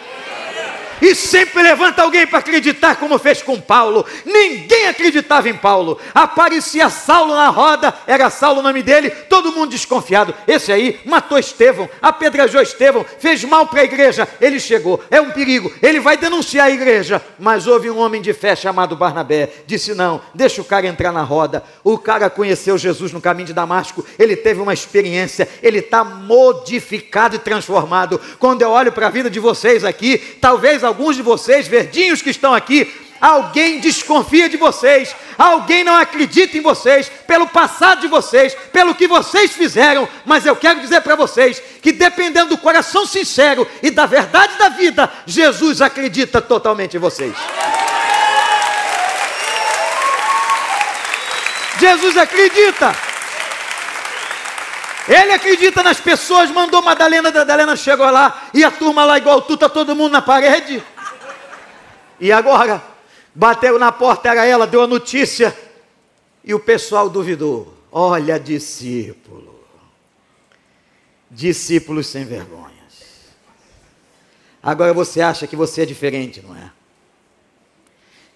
E 1.03 1.13
sempre 1.13 1.61
levanta 1.61 2.01
alguém 2.01 2.25
para 2.25 2.39
acreditar, 2.39 2.95
como 2.95 3.19
fez 3.19 3.41
com 3.41 3.59
Paulo. 3.59 4.05
Ninguém 4.25 4.87
acreditava 4.87 5.49
em 5.49 5.53
Paulo. 5.53 5.99
Aparecia 6.15 6.89
Saulo 6.89 7.35
na 7.35 7.49
roda, 7.49 7.93
era 8.07 8.29
Saulo 8.29 8.61
o 8.61 8.63
nome 8.63 8.81
dele, 8.81 9.09
todo 9.09 9.51
mundo 9.51 9.71
desconfiado. 9.71 10.33
Esse 10.47 10.71
aí 10.71 11.01
matou 11.03 11.37
Estevão, 11.37 11.89
apedrejou 12.01 12.61
Estevão, 12.61 13.05
fez 13.19 13.43
mal 13.43 13.67
para 13.67 13.81
a 13.81 13.83
igreja. 13.83 14.25
Ele 14.39 14.61
chegou, 14.61 15.03
é 15.11 15.19
um 15.19 15.31
perigo, 15.31 15.73
ele 15.81 15.99
vai 15.99 16.15
denunciar 16.15 16.67
a 16.67 16.71
igreja. 16.71 17.21
Mas 17.37 17.67
houve 17.67 17.89
um 17.89 17.99
homem 17.99 18.21
de 18.21 18.31
fé 18.31 18.55
chamado 18.55 18.95
Barnabé, 18.95 19.49
disse: 19.67 19.93
Não, 19.93 20.21
deixa 20.33 20.61
o 20.61 20.65
cara 20.65 20.87
entrar 20.87 21.11
na 21.11 21.23
roda. 21.23 21.65
O 21.83 21.97
cara 21.97 22.29
conheceu 22.29 22.77
Jesus 22.77 23.11
no 23.11 23.19
caminho 23.19 23.47
de 23.47 23.53
Damasco, 23.53 24.05
ele 24.17 24.37
teve 24.37 24.61
uma 24.61 24.73
experiência, 24.73 25.49
ele 25.61 25.79
está 25.79 26.01
modificado 26.05 27.35
e 27.35 27.39
transformado. 27.39 28.21
Quando 28.39 28.61
eu 28.61 28.69
olho 28.69 28.93
para 28.93 29.07
a 29.07 29.09
vida 29.09 29.29
de 29.29 29.41
vocês 29.41 29.83
aqui, 29.83 30.17
talvez 30.39 30.81
alguns 30.81 30.92
de 31.15 31.21
vocês, 31.21 31.67
verdinhos 31.67 32.21
que 32.21 32.29
estão 32.29 32.53
aqui, 32.53 32.91
alguém 33.19 33.79
desconfia 33.79 34.49
de 34.49 34.57
vocês, 34.57 35.15
alguém 35.37 35.83
não 35.83 35.95
acredita 35.95 36.57
em 36.57 36.61
vocês, 36.61 37.09
pelo 37.25 37.47
passado 37.47 38.01
de 38.01 38.07
vocês, 38.07 38.55
pelo 38.71 38.93
que 38.93 39.07
vocês 39.07 39.51
fizeram, 39.51 40.07
mas 40.25 40.45
eu 40.45 40.55
quero 40.55 40.81
dizer 40.81 41.01
para 41.01 41.15
vocês 41.15 41.61
que 41.81 41.91
dependendo 41.91 42.49
do 42.49 42.57
coração 42.57 43.05
sincero 43.05 43.67
e 43.81 43.89
da 43.89 44.05
verdade 44.05 44.57
da 44.57 44.69
vida, 44.69 45.09
Jesus 45.25 45.81
acredita 45.81 46.41
totalmente 46.41 46.97
em 46.97 46.99
vocês. 46.99 47.33
Jesus 51.79 52.17
acredita. 52.17 53.12
Ele 55.07 55.33
acredita 55.33 55.83
nas 55.83 55.99
pessoas, 55.99 56.49
mandou 56.49 56.81
Madalena, 56.81 57.29
Madalena 57.31 57.75
chegou 57.75 58.09
lá, 58.09 58.49
e 58.53 58.63
a 58.63 58.71
turma 58.71 59.03
lá 59.03 59.17
igual 59.17 59.41
tu, 59.41 59.57
tá 59.57 59.67
todo 59.67 59.95
mundo 59.95 60.13
na 60.13 60.21
parede. 60.21 60.81
E 62.19 62.31
agora, 62.31 62.81
bateu 63.35 63.77
na 63.77 63.91
porta, 63.91 64.29
era 64.29 64.45
ela, 64.45 64.65
deu 64.65 64.81
a 64.81 64.87
notícia, 64.87 65.55
e 66.43 66.53
o 66.53 66.59
pessoal 66.59 67.09
duvidou. 67.09 67.77
Olha, 67.91 68.39
discípulo, 68.39 69.63
discípulos 71.29 72.07
sem 72.07 72.23
vergonhas. 72.23 72.73
Agora 74.61 74.93
você 74.93 75.19
acha 75.19 75.45
que 75.45 75.55
você 75.55 75.81
é 75.81 75.85
diferente, 75.85 76.41
não 76.41 76.55
é? 76.55 76.71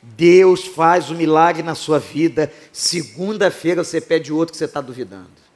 Deus 0.01 0.65
faz 0.65 1.09
o 1.09 1.13
um 1.13 1.17
milagre 1.17 1.63
na 1.63 1.75
sua 1.75 1.97
vida, 1.97 2.51
segunda-feira 2.71 3.83
você 3.83 4.00
pede 4.01 4.31
outro 4.31 4.51
que 4.51 4.57
você 4.57 4.65
está 4.65 4.81
duvidando. 4.81 5.46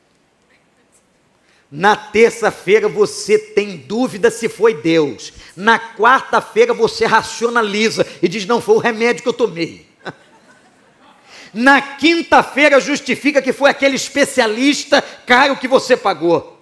Na 1.71 1.95
terça-feira 1.95 2.89
você 2.89 3.39
tem 3.39 3.77
dúvida 3.77 4.29
se 4.29 4.49
foi 4.49 4.73
Deus. 4.73 5.31
Na 5.55 5.79
quarta-feira 5.79 6.73
você 6.73 7.05
racionaliza 7.05 8.05
e 8.21 8.27
diz: 8.27 8.45
não 8.45 8.59
foi 8.59 8.75
o 8.75 8.79
remédio 8.79 9.23
que 9.23 9.29
eu 9.29 9.33
tomei. 9.33 9.85
Na 11.53 11.81
quinta-feira 11.81 12.81
justifica 12.81 13.41
que 13.41 13.53
foi 13.53 13.69
aquele 13.69 13.95
especialista 13.95 15.01
caro 15.25 15.55
que 15.55 15.67
você 15.67 15.95
pagou. 15.95 16.59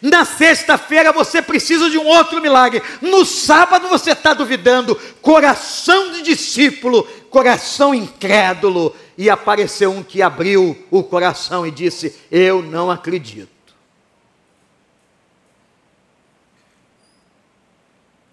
Na 0.00 0.24
sexta-feira 0.24 1.12
você 1.12 1.42
precisa 1.42 1.90
de 1.90 1.98
um 1.98 2.06
outro 2.06 2.40
milagre. 2.40 2.80
No 3.00 3.24
sábado 3.24 3.88
você 3.88 4.12
está 4.12 4.32
duvidando. 4.32 4.94
Coração 5.20 6.12
de 6.12 6.22
discípulo, 6.22 7.02
coração 7.30 7.92
incrédulo. 7.92 8.94
E 9.18 9.28
apareceu 9.28 9.90
um 9.90 10.04
que 10.04 10.22
abriu 10.22 10.86
o 10.88 11.02
coração 11.02 11.66
e 11.66 11.70
disse: 11.72 12.14
Eu 12.30 12.62
não 12.62 12.92
acredito. 12.92 13.61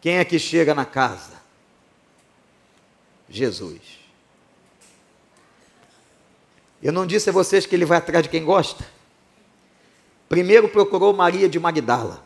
Quem 0.01 0.17
é 0.17 0.25
que 0.25 0.39
chega 0.39 0.73
na 0.73 0.85
casa? 0.85 1.39
Jesus. 3.29 3.99
Eu 6.81 6.93
não 6.93 7.05
disse 7.05 7.29
a 7.29 7.33
vocês 7.33 7.65
que 7.65 7.75
ele 7.75 7.85
vai 7.85 7.97
atrás 7.97 8.23
de 8.23 8.29
quem 8.29 8.43
gosta? 8.43 8.85
Primeiro 10.29 10.69
procurou 10.69 11.13
Maria 11.13 11.49
de 11.49 11.59
Magdala. 11.59 12.23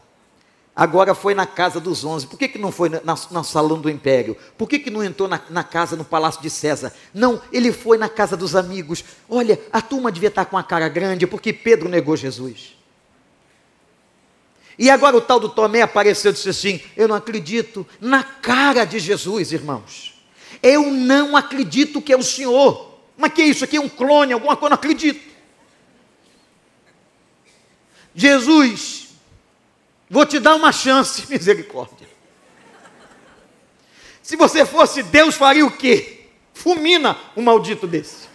Agora 0.76 1.14
foi 1.14 1.36
na 1.36 1.46
casa 1.46 1.80
dos 1.80 2.04
onze. 2.04 2.26
Por 2.26 2.38
que, 2.38 2.48
que 2.48 2.58
não 2.58 2.72
foi 2.72 2.90
na, 2.90 3.02
na 3.04 3.44
salão 3.44 3.80
do 3.80 3.90
império? 3.90 4.36
Por 4.58 4.68
que, 4.68 4.80
que 4.80 4.90
não 4.90 5.04
entrou 5.04 5.28
na, 5.28 5.40
na, 5.50 5.64
casa 5.64 5.96
no 5.96 6.04
palácio 6.04 6.42
de 6.42 6.50
César? 6.50 6.92
Não, 7.14 7.42
ele 7.52 7.72
foi 7.72 7.98
na 7.98 8.10
casa 8.10 8.36
dos 8.36 8.56
amigos. 8.56 9.04
Olha, 9.30 9.60
a 9.72 9.82
turma 9.82 10.12
devia 10.12 10.30
estar 10.30 10.46
com 10.46 10.58
a 10.58 10.64
cara 10.64 10.90
grande 10.90 11.28
porque 11.28 11.54
Pedro 11.54 11.88
negou 11.88 12.18
Jesus. 12.18 12.76
E 14.78 14.90
agora 14.90 15.16
o 15.16 15.22
tal 15.22 15.40
do 15.40 15.50
Tomé 15.50 15.82
apareceu 15.82 16.32
e 16.32 16.34
disse 16.34 16.50
assim: 16.50 16.82
Eu 16.96 17.08
não 17.08 17.16
acredito 17.16 17.86
na 18.00 18.24
cara 18.24 18.86
de 18.86 19.00
Jesus, 19.00 19.52
irmãos. 19.52 20.14
Eu 20.62 20.90
não 20.92 21.36
acredito 21.36 22.02
que 22.02 22.14
é 22.14 22.18
o 22.18 22.24
Senhor. 22.24 22.94
Mas 23.18 23.34
que 23.34 23.42
é 23.42 23.46
isso 23.46 23.64
aqui? 23.64 23.78
É 23.78 23.82
um 23.82 23.90
clone, 23.90 24.34
alguma 24.34 24.56
coisa? 24.56 24.72
Não 24.72 24.76
acredito. 24.76 25.34
Jesus, 28.16 29.10
vou 30.10 30.26
te 30.26 30.40
dar 30.40 30.56
uma 30.56 30.72
chance, 30.72 31.26
misericórdia. 31.30 32.08
Se 34.22 34.36
você 34.36 34.66
fosse 34.66 35.04
Deus, 35.04 35.36
faria 35.36 35.66
o 35.66 35.72
quê? 35.72 36.28
Fulmina 36.54 37.18
um 37.36 37.42
maldito 37.42 37.86
desse. 37.86 38.30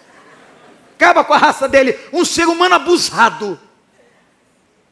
Acaba 0.94 1.24
com 1.24 1.32
a 1.32 1.38
raça 1.38 1.68
dele, 1.68 1.98
um 2.12 2.24
ser 2.24 2.46
humano 2.46 2.74
abusado. 2.74 3.58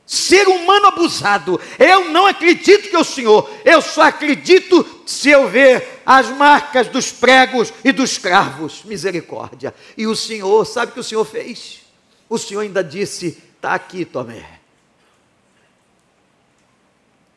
Ser 0.07 0.47
humano 0.47 0.87
abusado. 0.87 1.61
Eu 1.77 2.11
não 2.11 2.27
acredito 2.27 2.89
que 2.89 2.95
é 2.95 2.99
o 2.99 3.05
Senhor. 3.05 3.51
Eu 3.65 3.83
só 3.83 4.03
acredito 4.03 4.87
se 5.05 5.31
eu 5.31 5.49
ver 5.49 6.01
as 6.07 6.29
marcas 6.29 6.87
dos 6.87 7.11
pregos 7.11 7.73
e 7.85 7.91
dos 7.91 8.17
cravos. 8.17 8.85
Misericórdia. 8.85 9.75
E 9.97 10.07
o 10.07 10.15
Senhor, 10.15 10.65
sabe 10.65 10.93
o 10.93 10.95
que 10.95 11.01
o 11.01 11.05
Senhor 11.05 11.25
fez? 11.25 11.81
O 12.29 12.39
Senhor 12.39 12.61
ainda 12.61 12.85
disse: 12.85 13.43
está 13.57 13.75
aqui, 13.75 14.05
Tomé. 14.05 14.61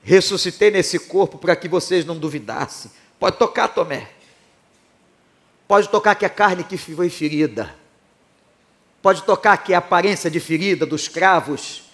Ressuscitei 0.03 0.69
nesse 0.69 0.99
corpo 0.99 1.39
para 1.39 1.55
que 1.55 1.67
vocês 1.67 2.05
não 2.05 2.17
duvidassem. 2.17 2.91
Pode 3.19 3.37
tocar, 3.37 3.69
Tomé. 3.69 4.11
Pode 5.67 5.89
tocar 5.89 6.13
que 6.13 6.25
a 6.25 6.29
carne 6.29 6.63
que 6.63 6.77
foi 6.77 7.09
ferida. 7.09 7.75
Pode 9.01 9.23
tocar 9.23 9.57
que 9.57 9.73
a 9.73 9.79
aparência 9.79 10.29
de 10.29 10.39
ferida 10.39 10.85
dos 10.85 11.07
cravos 11.07 11.88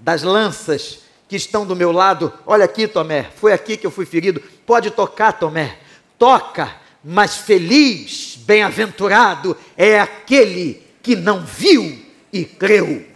das 0.00 0.22
lanças 0.22 1.00
que 1.28 1.36
estão 1.36 1.66
do 1.66 1.76
meu 1.76 1.92
lado. 1.92 2.32
Olha 2.46 2.64
aqui, 2.64 2.88
Tomé, 2.88 3.30
foi 3.36 3.52
aqui 3.52 3.76
que 3.76 3.86
eu 3.86 3.90
fui 3.90 4.06
ferido. 4.06 4.42
Pode 4.66 4.90
tocar, 4.90 5.32
Tomé. 5.32 5.78
Toca, 6.18 6.74
mas 7.04 7.36
feliz, 7.36 8.36
bem-aventurado 8.38 9.56
é 9.76 10.00
aquele 10.00 10.82
que 11.02 11.14
não 11.14 11.44
viu 11.44 12.04
e 12.32 12.44
creu. 12.44 13.06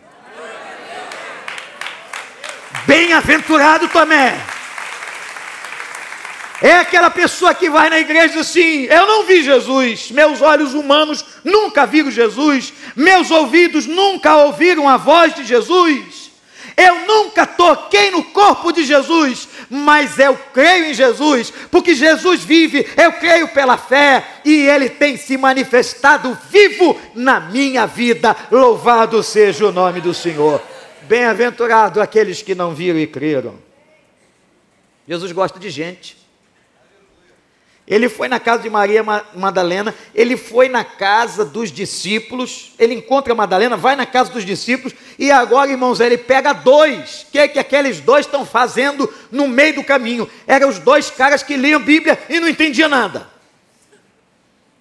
Bem-aventurado, 2.86 3.88
Tomé. 3.88 4.38
É 6.60 6.76
aquela 6.76 7.10
pessoa 7.10 7.52
que 7.52 7.68
vai 7.68 7.90
na 7.90 7.98
igreja 7.98 8.40
assim: 8.40 8.84
Eu 8.84 9.04
não 9.04 9.24
vi 9.24 9.42
Jesus, 9.42 10.12
meus 10.12 10.40
olhos 10.40 10.74
humanos 10.74 11.24
nunca 11.42 11.84
viram 11.84 12.08
Jesus, 12.08 12.72
meus 12.94 13.32
ouvidos 13.32 13.86
nunca 13.86 14.36
ouviram 14.36 14.88
a 14.88 14.96
voz 14.96 15.34
de 15.34 15.44
Jesus. 15.44 16.21
Eu 16.76 17.06
nunca 17.06 17.46
toquei 17.46 18.10
no 18.10 18.24
corpo 18.24 18.72
de 18.72 18.84
Jesus, 18.84 19.48
mas 19.68 20.18
eu 20.18 20.36
creio 20.52 20.86
em 20.86 20.94
Jesus, 20.94 21.52
porque 21.70 21.94
Jesus 21.94 22.42
vive, 22.42 22.86
eu 22.96 23.12
creio 23.12 23.48
pela 23.48 23.76
fé, 23.76 24.26
e 24.44 24.66
Ele 24.66 24.88
tem 24.88 25.16
se 25.16 25.36
manifestado 25.36 26.36
vivo 26.50 26.98
na 27.14 27.40
minha 27.40 27.86
vida. 27.86 28.36
Louvado 28.50 29.22
seja 29.22 29.66
o 29.66 29.72
nome 29.72 30.00
do 30.00 30.14
Senhor. 30.14 30.62
Bem-aventurado 31.02 32.00
aqueles 32.00 32.42
que 32.42 32.54
não 32.54 32.74
viram 32.74 32.98
e 32.98 33.06
creram. 33.06 33.54
Jesus 35.06 35.32
gosta 35.32 35.58
de 35.58 35.68
gente. 35.68 36.21
Ele 37.86 38.08
foi 38.08 38.28
na 38.28 38.38
casa 38.38 38.62
de 38.62 38.70
Maria 38.70 39.04
Madalena, 39.34 39.92
ele 40.14 40.36
foi 40.36 40.68
na 40.68 40.84
casa 40.84 41.44
dos 41.44 41.72
discípulos, 41.72 42.72
ele 42.78 42.94
encontra 42.94 43.34
Madalena, 43.34 43.76
vai 43.76 43.96
na 43.96 44.06
casa 44.06 44.30
dos 44.30 44.44
discípulos, 44.44 44.94
e 45.18 45.32
agora, 45.32 45.70
irmãos, 45.70 45.98
ele 45.98 46.16
pega 46.16 46.52
dois. 46.52 47.26
O 47.28 47.32
que 47.32 47.38
é 47.38 47.48
que 47.48 47.58
aqueles 47.58 48.00
dois 48.00 48.24
estão 48.24 48.46
fazendo 48.46 49.12
no 49.32 49.48
meio 49.48 49.74
do 49.74 49.84
caminho? 49.84 50.30
Eram 50.46 50.68
os 50.68 50.78
dois 50.78 51.10
caras 51.10 51.42
que 51.42 51.56
liam 51.56 51.82
Bíblia 51.82 52.18
e 52.28 52.38
não 52.38 52.48
entendiam 52.48 52.88
nada. 52.88 53.28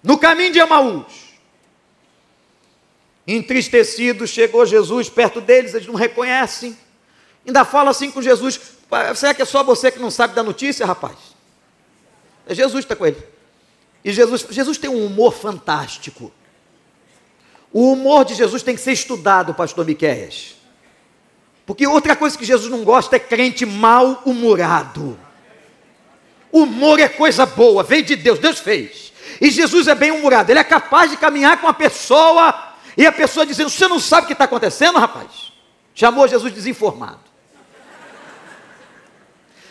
No 0.02 0.16
caminho 0.16 0.52
de 0.52 0.60
Amaús. 0.60 1.32
Entristecido, 3.26 4.26
chegou 4.26 4.64
Jesus 4.64 5.08
perto 5.08 5.40
deles, 5.40 5.74
eles 5.74 5.86
não 5.86 5.94
reconhecem. 5.94 6.76
Ainda 7.44 7.64
fala 7.64 7.90
assim 7.90 8.10
com 8.10 8.22
Jesus: 8.22 8.60
será 9.14 9.34
que 9.34 9.42
é 9.42 9.44
só 9.44 9.64
você 9.64 9.90
que 9.90 9.98
não 9.98 10.10
sabe 10.10 10.34
da 10.34 10.42
notícia, 10.42 10.86
rapaz? 10.86 11.31
É 12.52 12.54
Jesus 12.54 12.84
está 12.84 12.94
com 12.94 13.06
ele. 13.06 13.22
E 14.04 14.12
Jesus, 14.12 14.46
Jesus 14.50 14.78
tem 14.78 14.90
um 14.90 15.06
humor 15.06 15.32
fantástico. 15.32 16.30
O 17.72 17.92
humor 17.92 18.24
de 18.24 18.34
Jesus 18.34 18.62
tem 18.62 18.74
que 18.74 18.80
ser 18.80 18.92
estudado, 18.92 19.54
pastor 19.54 19.86
Miquéias. 19.86 20.56
Porque 21.64 21.86
outra 21.86 22.14
coisa 22.14 22.36
que 22.36 22.44
Jesus 22.44 22.70
não 22.70 22.84
gosta 22.84 23.16
é 23.16 23.18
crente 23.18 23.64
mal-humorado. 23.64 25.18
Humor 26.52 27.00
é 27.00 27.08
coisa 27.08 27.46
boa, 27.46 27.82
veio 27.82 28.04
de 28.04 28.16
Deus, 28.16 28.38
Deus 28.38 28.58
fez. 28.58 29.12
E 29.40 29.50
Jesus 29.50 29.88
é 29.88 29.94
bem-humorado, 29.94 30.52
ele 30.52 30.58
é 30.58 30.64
capaz 30.64 31.10
de 31.10 31.16
caminhar 31.16 31.58
com 31.60 31.66
a 31.66 31.72
pessoa 31.72 32.74
e 32.94 33.06
a 33.06 33.12
pessoa 33.12 33.46
dizendo: 33.46 33.70
Você 33.70 33.88
não 33.88 33.98
sabe 33.98 34.24
o 34.24 34.26
que 34.26 34.34
está 34.34 34.44
acontecendo, 34.44 34.98
rapaz? 34.98 35.52
Chamou 35.94 36.28
Jesus 36.28 36.52
desinformado. 36.52 37.21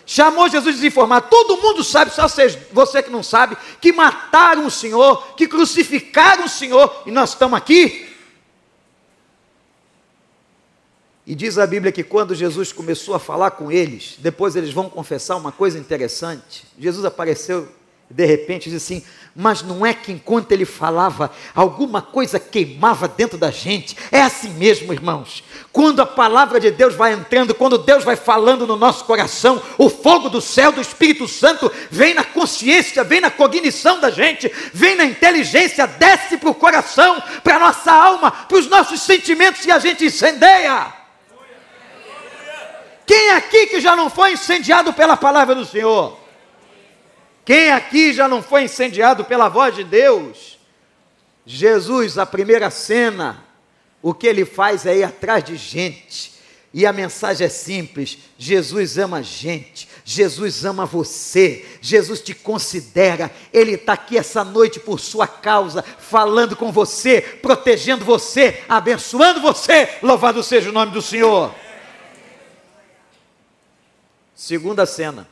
Chamou 0.06 0.50
Jesus 0.50 0.76
desinformado. 0.76 1.28
Todo 1.30 1.62
mundo 1.62 1.84
sabe, 1.84 2.12
só 2.12 2.28
você 2.72 3.04
que 3.04 3.10
não 3.10 3.24
sabe, 3.24 3.58
que 3.80 3.92
mataram 3.92 4.66
o 4.66 4.72
Senhor, 4.72 5.36
que 5.36 5.48
crucificaram 5.48 6.46
o 6.46 6.50
Senhor, 6.50 7.04
e 7.06 7.12
nós 7.12 7.32
estamos 7.32 7.58
aqui. 7.58 8.10
E 11.26 11.36
diz 11.36 11.58
a 11.58 11.68
Bíblia 11.68 11.92
que 11.92 12.04
quando 12.04 12.34
Jesus 12.34 12.74
começou 12.74 13.14
a 13.14 13.20
falar 13.20 13.52
com 13.52 13.72
eles, 13.72 14.16
depois 14.18 14.56
eles 14.56 14.74
vão 14.74 14.90
confessar 14.90 15.36
uma 15.36 15.52
coisa 15.52 15.78
interessante. 15.78 16.66
Jesus 16.78 17.06
apareceu 17.06 17.70
de 18.12 18.26
repente 18.26 18.70
disse 18.70 18.94
assim: 18.94 19.06
Mas 19.36 19.62
não 19.62 19.86
é 19.86 19.94
que 19.94 20.12
enquanto 20.12 20.52
ele 20.52 20.66
falava, 20.66 21.32
alguma 21.56 22.02
coisa 22.02 22.40
queimava 22.40 23.08
dentro 23.08 23.38
da 23.38 23.50
gente. 23.50 23.96
É 24.12 24.22
assim 24.22 24.50
mesmo, 24.50 24.92
irmãos. 24.92 25.44
Quando 25.72 26.02
a 26.02 26.06
palavra 26.06 26.60
de 26.60 26.70
Deus 26.70 26.94
vai 26.94 27.14
entrando, 27.14 27.56
quando 27.56 27.78
Deus 27.78 28.04
vai 28.04 28.16
falando 28.16 28.68
no 28.68 28.76
nosso 28.76 29.06
coração, 29.06 29.62
o 29.78 29.90
fogo 29.90 30.30
do 30.30 30.42
céu, 30.42 30.72
do 30.72 30.82
Espírito 30.82 31.28
Santo, 31.28 31.72
vem 31.90 32.14
na 32.14 32.24
consciência, 32.24 33.04
vem 33.04 33.22
na 33.22 33.32
cognição 33.32 34.00
da 34.00 34.10
gente, 34.10 34.52
vem 34.74 34.96
na 34.96 35.06
inteligência, 35.06 35.88
desce 35.88 36.38
para 36.38 36.50
o 36.50 36.56
coração, 36.56 37.22
para 37.44 37.56
a 37.56 37.60
nossa 37.60 37.92
alma, 37.92 38.32
para 38.32 38.58
os 38.58 38.68
nossos 38.68 39.02
sentimentos 39.02 39.66
e 39.66 39.72
a 39.72 39.80
gente 39.80 40.06
incendeia. 40.06 40.94
Quem 43.06 43.32
aqui 43.32 43.68
que 43.68 43.82
já 43.82 43.96
não 43.96 44.10
foi 44.10 44.34
incendiado 44.34 44.94
pela 44.94 45.18
palavra 45.18 45.56
do 45.56 45.66
Senhor? 45.66 46.21
Quem 47.44 47.72
aqui 47.72 48.14
já 48.14 48.28
não 48.28 48.42
foi 48.42 48.64
incendiado 48.64 49.26
pela 49.26 49.50
voz 49.50 49.76
de 49.76 49.84
Deus? 49.84 50.60
Jesus, 51.46 52.18
a 52.18 52.26
primeira 52.26 52.70
cena, 52.70 53.44
o 54.02 54.14
que 54.14 54.28
ele 54.28 54.46
faz 54.46 54.86
é 54.86 54.98
ir 54.98 55.04
atrás 55.04 55.44
de 55.44 55.56
gente. 55.56 56.32
E 56.74 56.86
a 56.86 56.94
mensagem 56.94 57.46
é 57.46 57.50
simples: 57.50 58.18
Jesus 58.38 58.98
ama 58.98 59.18
a 59.18 59.22
gente, 59.22 59.90
Jesus 60.06 60.64
ama 60.64 60.86
você, 60.86 61.66
Jesus 61.82 62.22
te 62.22 62.34
considera, 62.34 63.30
Ele 63.52 63.74
está 63.74 63.94
aqui 63.94 64.18
essa 64.18 64.44
noite 64.44 64.80
por 64.80 65.00
sua 65.00 65.28
causa, 65.28 65.84
falando 65.84 66.56
com 66.56 66.72
você, 66.72 67.22
protegendo 67.22 68.06
você, 68.06 68.64
abençoando 68.70 69.42
você. 69.42 69.98
Louvado 70.02 70.42
seja 70.42 70.70
o 70.70 70.74
nome 70.74 70.92
do 70.92 71.02
Senhor. 71.02 71.54
Segunda 74.34 74.86
cena. 74.86 75.28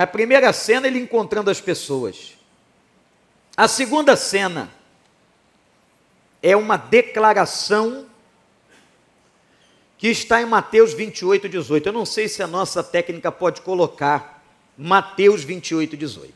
A 0.00 0.06
primeira 0.06 0.50
cena, 0.50 0.86
ele 0.86 0.98
encontrando 0.98 1.50
as 1.50 1.60
pessoas. 1.60 2.32
A 3.54 3.68
segunda 3.68 4.16
cena 4.16 4.72
é 6.42 6.56
uma 6.56 6.78
declaração 6.78 8.06
que 9.98 10.08
está 10.08 10.40
em 10.40 10.46
Mateus 10.46 10.94
28, 10.94 11.50
18. 11.50 11.86
Eu 11.86 11.92
não 11.92 12.06
sei 12.06 12.28
se 12.28 12.42
a 12.42 12.46
nossa 12.46 12.82
técnica 12.82 13.30
pode 13.30 13.60
colocar 13.60 14.42
Mateus 14.74 15.44
28, 15.44 15.98
18. 15.98 16.32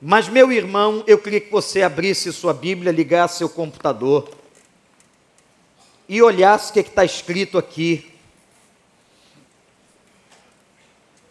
Mas, 0.00 0.30
meu 0.30 0.50
irmão, 0.50 1.04
eu 1.06 1.18
queria 1.18 1.42
que 1.42 1.50
você 1.50 1.82
abrisse 1.82 2.32
sua 2.32 2.54
Bíblia, 2.54 2.90
ligasse 2.90 3.36
seu 3.36 3.50
computador 3.50 4.30
e 6.08 6.22
olhasse 6.22 6.70
o 6.70 6.72
que 6.72 6.78
é 6.78 6.82
está 6.84 7.04
escrito 7.04 7.58
aqui. 7.58 8.11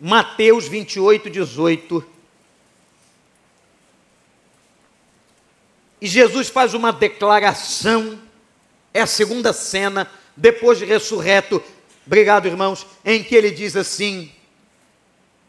Mateus 0.03 0.67
28, 0.67 1.29
18. 1.29 2.03
E 6.01 6.07
Jesus 6.07 6.49
faz 6.49 6.73
uma 6.73 6.91
declaração, 6.91 8.19
é 8.91 9.01
a 9.01 9.05
segunda 9.05 9.53
cena, 9.53 10.09
depois 10.35 10.79
de 10.79 10.85
ressurreto, 10.85 11.63
obrigado 12.03 12.47
irmãos, 12.47 12.87
em 13.05 13.23
que 13.23 13.35
ele 13.35 13.51
diz 13.51 13.75
assim: 13.75 14.31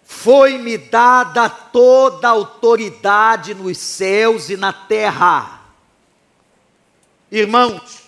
Foi-me 0.05 0.77
dada 0.77 1.49
toda 1.49 2.29
a 2.29 2.33
autoridade 2.33 3.55
nos 3.55 3.79
céus 3.79 4.51
e 4.51 4.57
na 4.59 4.71
terra. 4.71 5.62
Irmãos, 7.31 8.03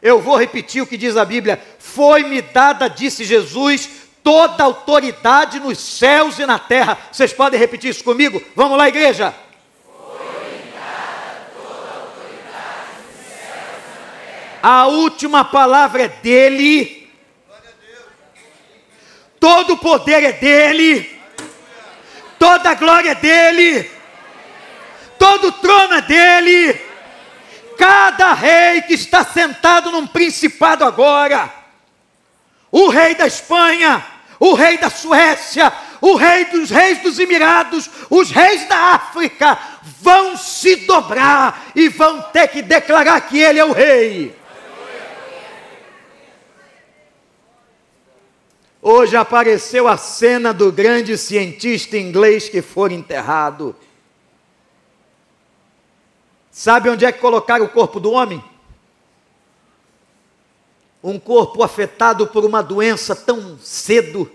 eu 0.00 0.22
vou 0.22 0.38
repetir 0.38 0.80
o 0.80 0.86
que 0.86 0.96
diz 0.96 1.14
a 1.14 1.26
Bíblia: 1.26 1.62
Foi-me 1.78 2.40
dada, 2.40 2.88
disse 2.88 3.22
Jesus, 3.22 4.07
toda 4.28 4.62
autoridade 4.62 5.58
nos 5.58 5.78
céus 5.78 6.38
e 6.38 6.44
na 6.44 6.58
terra. 6.58 6.98
Vocês 7.10 7.32
podem 7.32 7.58
repetir 7.58 7.88
isso 7.88 8.04
comigo? 8.04 8.42
Vamos 8.54 8.76
lá, 8.76 8.86
igreja. 8.86 9.34
A 14.62 14.86
última 14.86 15.46
palavra 15.46 16.02
é 16.02 16.08
dele. 16.08 17.10
Todo 19.40 19.72
o 19.72 19.78
poder 19.78 20.22
é 20.22 20.32
dele. 20.32 21.18
Toda 22.38 22.68
a 22.68 22.74
glória 22.74 23.12
é 23.12 23.14
dele. 23.14 23.90
Todo 25.18 25.48
o 25.48 25.52
trono 25.52 25.94
é 25.94 26.02
dele. 26.02 26.78
Cada 27.78 28.34
rei 28.34 28.82
que 28.82 28.92
está 28.92 29.24
sentado 29.24 29.90
num 29.90 30.06
principado 30.06 30.84
agora, 30.84 31.50
o 32.70 32.90
rei 32.90 33.14
da 33.14 33.26
Espanha, 33.26 34.17
o 34.38 34.54
rei 34.54 34.78
da 34.78 34.88
Suécia, 34.90 35.72
o 36.00 36.14
rei 36.14 36.44
dos 36.46 36.70
reis 36.70 37.02
dos 37.02 37.18
Emirados, 37.18 37.90
os 38.08 38.30
reis 38.30 38.66
da 38.68 38.94
África, 38.94 39.58
vão 40.00 40.36
se 40.36 40.76
dobrar 40.76 41.66
e 41.74 41.88
vão 41.88 42.22
ter 42.22 42.48
que 42.48 42.62
declarar 42.62 43.20
que 43.22 43.38
ele 43.38 43.58
é 43.58 43.64
o 43.64 43.72
rei. 43.72 44.36
Hoje 48.80 49.16
apareceu 49.16 49.88
a 49.88 49.96
cena 49.96 50.54
do 50.54 50.70
grande 50.70 51.18
cientista 51.18 51.96
inglês 51.96 52.48
que 52.48 52.62
foi 52.62 52.94
enterrado. 52.94 53.74
Sabe 56.50 56.88
onde 56.88 57.04
é 57.04 57.10
que 57.10 57.20
colocaram 57.20 57.64
o 57.64 57.68
corpo 57.68 57.98
do 57.98 58.12
homem? 58.12 58.42
Um 61.02 61.18
corpo 61.18 61.62
afetado 61.62 62.26
por 62.26 62.44
uma 62.44 62.62
doença 62.62 63.14
tão 63.14 63.58
cedo, 63.60 64.30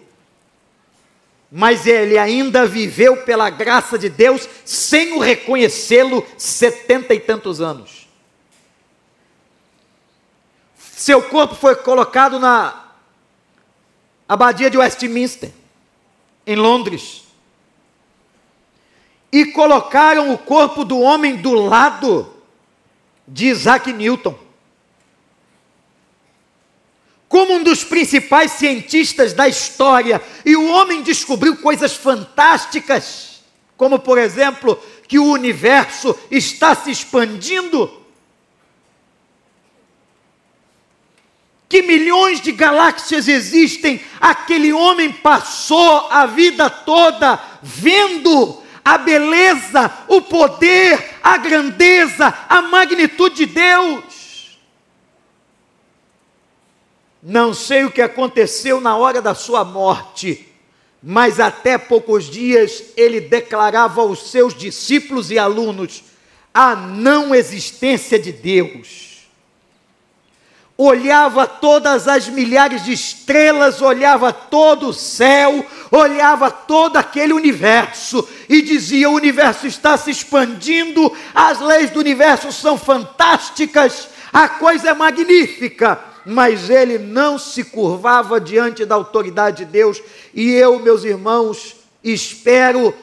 mas 1.51 1.85
ele 1.85 2.17
ainda 2.17 2.65
viveu 2.65 3.23
pela 3.23 3.49
graça 3.49 3.97
de 3.97 4.09
Deus 4.09 4.47
sem 4.65 5.13
o 5.13 5.19
reconhecê-lo 5.19 6.25
setenta 6.37 7.13
e 7.13 7.19
tantos 7.19 7.61
anos. 7.61 8.07
Seu 10.77 11.21
corpo 11.21 11.53
foi 11.53 11.75
colocado 11.75 12.39
na 12.39 12.85
abadia 14.27 14.69
de 14.69 14.77
Westminster, 14.77 15.51
em 16.47 16.55
Londres, 16.55 17.23
e 19.31 19.45
colocaram 19.47 20.33
o 20.33 20.37
corpo 20.37 20.85
do 20.85 20.99
homem 20.99 21.35
do 21.35 21.53
lado 21.53 22.33
de 23.27 23.47
Isaac 23.47 23.91
Newton. 23.91 24.42
Como 27.33 27.55
um 27.55 27.63
dos 27.63 27.83
principais 27.83 28.51
cientistas 28.51 29.33
da 29.33 29.47
história, 29.47 30.21
e 30.45 30.55
o 30.55 30.69
homem 30.69 31.01
descobriu 31.01 31.57
coisas 31.57 31.95
fantásticas, 31.95 33.41
como 33.75 33.97
por 33.97 34.19
exemplo, 34.19 34.79
que 35.07 35.17
o 35.17 35.31
universo 35.31 36.15
está 36.29 36.75
se 36.75 36.91
expandindo 36.91 37.91
que 41.67 41.81
milhões 41.81 42.39
de 42.39 42.51
galáxias 42.51 43.27
existem, 43.27 43.99
aquele 44.21 44.71
homem 44.71 45.11
passou 45.11 46.07
a 46.11 46.27
vida 46.27 46.69
toda 46.69 47.41
vendo 47.63 48.61
a 48.85 48.95
beleza, 48.99 49.91
o 50.07 50.21
poder, 50.21 51.17
a 51.23 51.35
grandeza, 51.37 52.31
a 52.47 52.61
magnitude 52.61 53.37
de 53.37 53.45
Deus. 53.47 54.12
Não 57.23 57.53
sei 57.53 57.85
o 57.85 57.91
que 57.91 58.01
aconteceu 58.01 58.81
na 58.81 58.97
hora 58.97 59.21
da 59.21 59.33
sua 59.33 59.63
morte, 59.63 60.45
mas 61.01 61.39
até 61.39 61.77
poucos 61.77 62.25
dias 62.25 62.83
ele 62.97 63.21
declarava 63.21 64.01
aos 64.01 64.29
seus 64.29 64.53
discípulos 64.53 65.31
e 65.31 65.39
alunos 65.39 66.03
a 66.53 66.75
não 66.75 67.33
existência 67.33 68.19
de 68.19 68.31
Deus 68.31 69.13
olhava 70.77 71.45
todas 71.45 72.07
as 72.07 72.27
milhares 72.27 72.83
de 72.83 72.93
estrelas, 72.93 73.81
olhava 73.81 74.33
todo 74.33 74.89
o 74.89 74.93
céu, 74.93 75.65
olhava 75.91 76.49
todo 76.49 76.97
aquele 76.97 77.33
universo 77.33 78.27
e 78.49 78.61
dizia: 78.61 79.09
o 79.09 79.13
universo 79.13 79.67
está 79.67 79.97
se 79.97 80.11
expandindo, 80.11 81.11
as 81.33 81.59
leis 81.59 81.91
do 81.91 81.99
universo 81.99 82.51
são 82.51 82.77
fantásticas, 82.77 84.07
a 84.31 84.49
coisa 84.49 84.89
é 84.89 84.93
magnífica. 84.93 86.12
Mas 86.25 86.69
ele 86.69 86.97
não 86.97 87.37
se 87.37 87.63
curvava 87.63 88.39
diante 88.39 88.85
da 88.85 88.95
autoridade 88.95 89.65
de 89.65 89.71
Deus, 89.71 90.01
e 90.33 90.51
eu, 90.51 90.79
meus 90.79 91.03
irmãos, 91.03 91.75
espero 92.03 92.93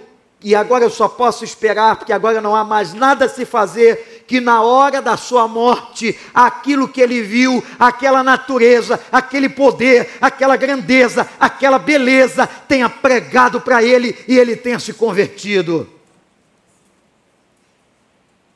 e 0.42 0.54
agora 0.54 0.84
eu 0.84 0.90
só 0.90 1.06
posso 1.06 1.44
esperar, 1.44 1.96
porque 1.96 2.12
agora 2.12 2.40
não 2.40 2.56
há 2.56 2.64
mais 2.64 2.94
nada 2.94 3.26
a 3.26 3.28
se 3.28 3.44
fazer, 3.44 4.24
que 4.26 4.40
na 4.40 4.62
hora 4.62 5.02
da 5.02 5.16
sua 5.16 5.46
morte, 5.46 6.18
aquilo 6.32 6.88
que 6.88 7.00
ele 7.00 7.20
viu, 7.20 7.62
aquela 7.78 8.22
natureza, 8.22 8.98
aquele 9.12 9.50
poder, 9.50 10.08
aquela 10.18 10.56
grandeza, 10.56 11.28
aquela 11.38 11.78
beleza, 11.78 12.46
tenha 12.46 12.88
pregado 12.88 13.60
para 13.60 13.82
ele 13.82 14.16
e 14.26 14.38
ele 14.38 14.56
tenha 14.56 14.78
se 14.78 14.94
convertido. 14.94 15.86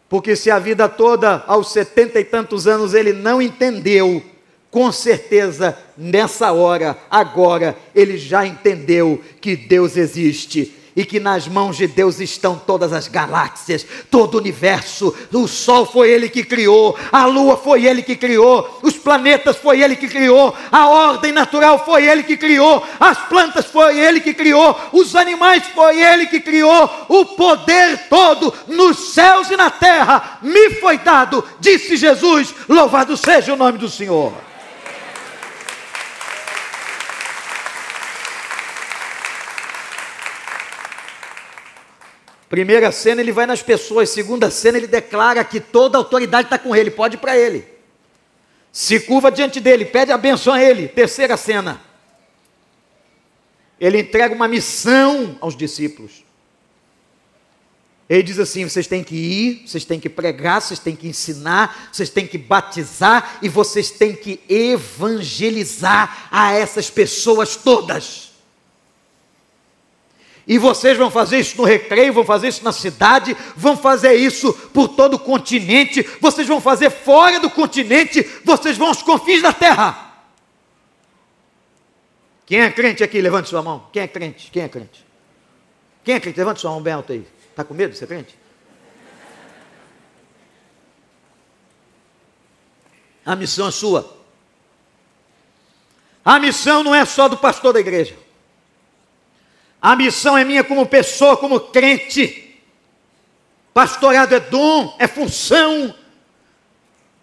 Porque 0.09 0.35
se 0.37 0.50
a 0.50 0.59
vida 0.59 0.88
toda, 0.88 1.44
aos 1.46 1.70
setenta 1.70 2.18
e 2.18 2.24
tantos 2.24 2.66
anos, 2.66 2.94
ele 2.94 3.12
não 3.12 3.42
entendeu, 3.42 4.22
com 4.74 4.90
certeza, 4.90 5.78
nessa 5.96 6.50
hora, 6.50 6.98
agora, 7.08 7.78
ele 7.94 8.18
já 8.18 8.44
entendeu 8.44 9.22
que 9.40 9.54
Deus 9.54 9.96
existe 9.96 10.74
e 10.96 11.04
que 11.04 11.20
nas 11.20 11.46
mãos 11.46 11.76
de 11.76 11.87
Deus 11.87 12.18
estão 12.18 12.58
todas 12.58 12.92
as 12.92 13.06
galáxias, 13.06 13.87
todo 14.10 14.34
o 14.34 14.38
universo. 14.38 15.14
O 15.32 15.46
Sol 15.46 15.87
foi 15.87 16.10
Ele 16.10 16.28
que 16.28 16.42
criou, 16.42 16.98
a 17.12 17.24
Lua 17.24 17.56
foi 17.56 17.87
Ele 17.87 18.02
que 18.02 18.16
criou, 18.16 18.80
os 18.82 18.94
planetas 18.94 19.56
foi 19.58 19.80
Ele 19.80 19.94
que 19.94 20.08
criou, 20.08 20.52
a 20.72 20.88
ordem 20.88 21.30
natural 21.30 21.84
foi 21.84 22.08
Ele 22.08 22.24
que 22.24 22.37
criou, 22.37 22.84
as 22.98 23.28
plantas 23.28 23.66
foi 23.66 24.00
Ele 24.00 24.20
que 24.20 24.34
criou, 24.34 24.76
os 24.92 25.14
animais 25.14 25.62
foi 25.72 26.02
Ele 26.02 26.26
que 26.26 26.40
criou, 26.40 26.90
o 27.08 27.24
poder 27.26 28.08
todo 28.08 28.52
nos 28.66 29.12
céus 29.12 29.48
e 29.52 29.56
na 29.56 29.70
terra 29.70 30.40
me 30.42 30.70
foi 30.80 30.98
dado, 30.98 31.44
disse 31.60 31.96
Jesus. 31.96 32.52
Louvado 32.68 33.16
seja 33.16 33.52
o 33.52 33.56
nome 33.56 33.78
do 33.78 33.88
Senhor. 33.88 34.32
Primeira 42.48 42.92
cena, 42.92 43.20
ele 43.20 43.33
vai 43.33 43.46
nas 43.46 43.62
pessoas. 43.62 44.11
Segunda 44.11 44.50
cena, 44.50 44.78
ele 44.78 44.87
declara 44.87 45.44
que 45.44 45.61
toda 45.61 45.96
a 45.96 46.00
autoridade 46.00 46.46
está 46.46 46.59
com 46.59 46.74
ele, 46.74 46.90
pode 46.90 47.16
ir 47.16 47.18
para 47.18 47.37
ele. 47.37 47.64
Se 48.72 49.00
curva 49.00 49.30
diante 49.30 49.61
dele, 49.61 49.85
pede 49.85 50.11
a 50.11 50.18
benção 50.18 50.52
a 50.52 50.62
ele. 50.62 50.88
Terceira 50.88 51.37
cena, 51.37 51.80
ele 53.80 54.00
entrega 54.00 54.35
uma 54.35 54.48
missão 54.48 55.38
aos 55.40 55.57
discípulos. 55.57 56.24
Ele 58.09 58.22
diz 58.22 58.38
assim: 58.38 58.68
vocês 58.68 58.87
têm 58.87 59.02
que 59.02 59.14
ir, 59.14 59.62
vocês 59.66 59.85
têm 59.85 59.98
que 59.98 60.09
pregar, 60.09 60.61
vocês 60.61 60.78
têm 60.78 60.94
que 60.94 61.09
ensinar, 61.09 61.90
vocês 61.92 62.11
têm 62.11 62.26
que 62.26 62.37
batizar 62.37 63.38
e 63.40 63.48
vocês 63.48 63.90
têm 63.90 64.14
que 64.14 64.40
evangelizar 64.48 66.28
a 66.30 66.52
essas 66.52 66.90
pessoas 66.90 67.57
todas. 67.57 68.23
E 70.46 70.59
vocês 70.59 70.96
vão 70.98 71.11
fazer 71.11 71.38
isso 71.38 71.57
no 71.57 71.64
recreio, 71.64 72.12
vão 72.12 72.24
fazer 72.24 72.48
isso 72.48 72.62
na 72.62 72.72
cidade, 72.72 73.35
vão 73.57 73.76
fazer 73.76 74.14
isso 74.14 74.52
por 74.52 74.88
todo 74.88 75.14
o 75.14 75.18
continente, 75.18 76.02
vocês 76.20 76.46
vão 76.46 76.61
fazer 76.61 76.90
fora 76.90 77.40
do 77.40 77.48
continente, 77.48 78.22
vocês 78.44 78.76
vão 78.76 78.88
aos 78.88 79.02
confins 79.02 79.40
da 79.40 79.52
terra. 79.52 80.12
Quem 82.44 82.61
é 82.61 82.70
crente 82.70 83.02
aqui? 83.02 83.22
Levante 83.22 83.48
sua 83.48 83.62
mão. 83.62 83.88
Quem 83.90 84.02
é 84.02 84.07
crente? 84.07 84.50
Quem 84.50 84.62
é 84.62 84.68
crente? 84.68 85.04
Quem 86.04 86.14
é 86.14 86.20
crente? 86.20 86.38
Levante 86.38 86.61
sua 86.61 86.70
mão 86.72 86.83
bem 86.83 86.92
alta 86.92 87.14
aí. 87.14 87.26
Está 87.50 87.64
com 87.64 87.72
medo 87.72 87.92
de 87.92 87.98
ser 87.98 88.07
crente? 88.07 88.37
A 93.24 93.35
missão 93.35 93.68
é 93.68 93.70
sua. 93.70 94.14
A 96.22 96.38
missão 96.38 96.83
não 96.83 96.94
é 96.94 97.04
só 97.07 97.28
do 97.28 97.38
pastor 97.38 97.72
da 97.72 97.80
igreja. 97.80 98.14
A 99.85 99.94
missão 99.94 100.38
é 100.38 100.47
minha 100.47 100.64
como 100.64 100.87
pessoa, 100.87 101.37
como 101.37 101.61
crente. 101.61 102.59
Pastorado 103.75 104.35
é 104.35 104.40
dom, 104.40 104.97
é 104.99 105.07
função. 105.07 105.94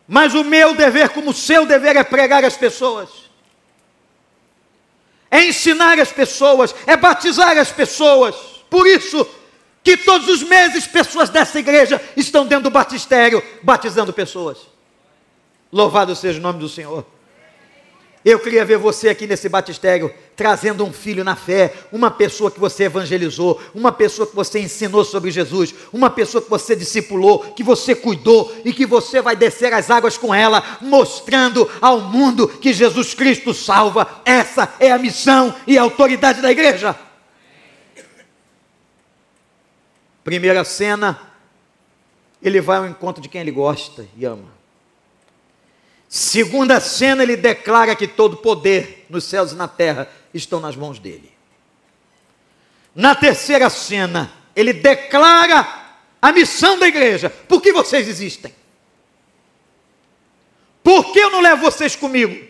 Mas 0.08 0.36
o 0.36 0.43
meu 0.43 0.76
dever, 0.76 1.10
como 1.10 1.32
o 1.32 1.34
seu 1.34 1.65
dever, 1.65 1.95
é 1.95 2.04
pregar 2.04 2.45
as 2.45 2.56
pessoas. 2.56 3.10
É 5.32 5.43
ensinar 5.43 6.00
as 6.00 6.12
pessoas, 6.12 6.76
é 6.86 6.95
batizar 6.95 7.58
as 7.58 7.71
pessoas. 7.71 8.36
Por 8.69 8.86
isso 8.86 9.28
que 9.84 9.97
todos 9.97 10.28
os 10.28 10.43
meses 10.43 10.86
pessoas 10.86 11.32
dessa 11.32 11.58
igreja 11.58 12.00
estão 12.15 12.45
dentro 12.45 12.65
do 12.65 12.69
batistério, 12.69 13.43
batizando 13.63 14.13
pessoas. 14.13 14.60
Louvado 15.74 16.15
seja 16.15 16.38
o 16.38 16.43
nome 16.43 16.60
do 16.60 16.69
Senhor. 16.69 17.08
Eu 18.23 18.39
queria 18.39 18.63
ver 18.63 18.77
você 18.77 19.10
aqui 19.10 19.25
nesse 19.25 19.49
batistério, 19.49 20.13
trazendo 20.36 20.86
um 20.86 20.93
filho 20.93 21.23
na 21.23 21.36
fé, 21.36 21.73
uma 21.91 22.12
pessoa 22.12 22.51
que 22.51 22.60
você 22.60 22.84
evangelizou, 22.84 23.60
uma 23.73 23.91
pessoa 23.91 24.27
que 24.27 24.36
você 24.36 24.60
ensinou 24.60 25.03
sobre 25.03 25.31
Jesus, 25.31 25.73
uma 25.91 26.07
pessoa 26.07 26.41
que 26.41 26.49
você 26.49 26.75
discipulou, 26.75 27.39
que 27.55 27.63
você 27.63 27.95
cuidou 27.95 28.55
e 28.63 28.71
que 28.71 28.86
você 28.86 29.21
vai 29.21 29.36
descer 29.36 29.73
as 29.73 29.89
águas 29.89 30.19
com 30.19 30.34
ela, 30.34 30.77
mostrando 30.81 31.67
ao 31.81 31.99
mundo 31.99 32.47
que 32.47 32.71
Jesus 32.71 33.15
Cristo 33.15 33.55
salva. 33.55 34.07
Essa 34.23 34.71
é 34.79 34.91
a 34.91 34.99
missão 34.99 35.55
e 35.65 35.75
a 35.75 35.81
autoridade 35.81 36.41
da 36.41 36.51
igreja. 36.51 36.95
Primeira 40.23 40.63
cena, 40.63 41.19
ele 42.39 42.62
vai 42.62 42.77
ao 42.77 42.86
encontro 42.86 43.19
de 43.19 43.27
quem 43.27 43.41
ele 43.41 43.51
gosta 43.51 44.05
e 44.15 44.25
ama. 44.25 44.61
Segunda 46.13 46.82
cena, 46.82 47.24
ele 47.24 47.38
declara 47.38 47.95
que 47.95 48.06
todo 48.06 48.36
poder 48.36 49.06
nos 49.10 49.24
céus 49.24 49.54
e 49.54 49.56
na 49.56 49.69
terra 49.69 50.10
estão 50.34 50.60
nas 50.60 50.76
mãos 50.76 51.00
dele. 51.00 51.32
Na 52.93 53.15
terceira 53.15 53.69
cena, 53.69 54.30
ele 54.54 54.74
declara 54.74 55.65
a 56.21 56.34
missão 56.34 56.78
da 56.78 56.86
igreja. 56.86 57.30
Por 57.30 57.62
que 57.62 57.71
vocês 57.71 58.10
existem? 58.10 58.54
Por 60.84 61.13
que 61.13 61.19
eu 61.19 61.30
não 61.30 61.39
levo 61.39 61.62
vocês 61.62 61.95
comigo? 61.95 62.45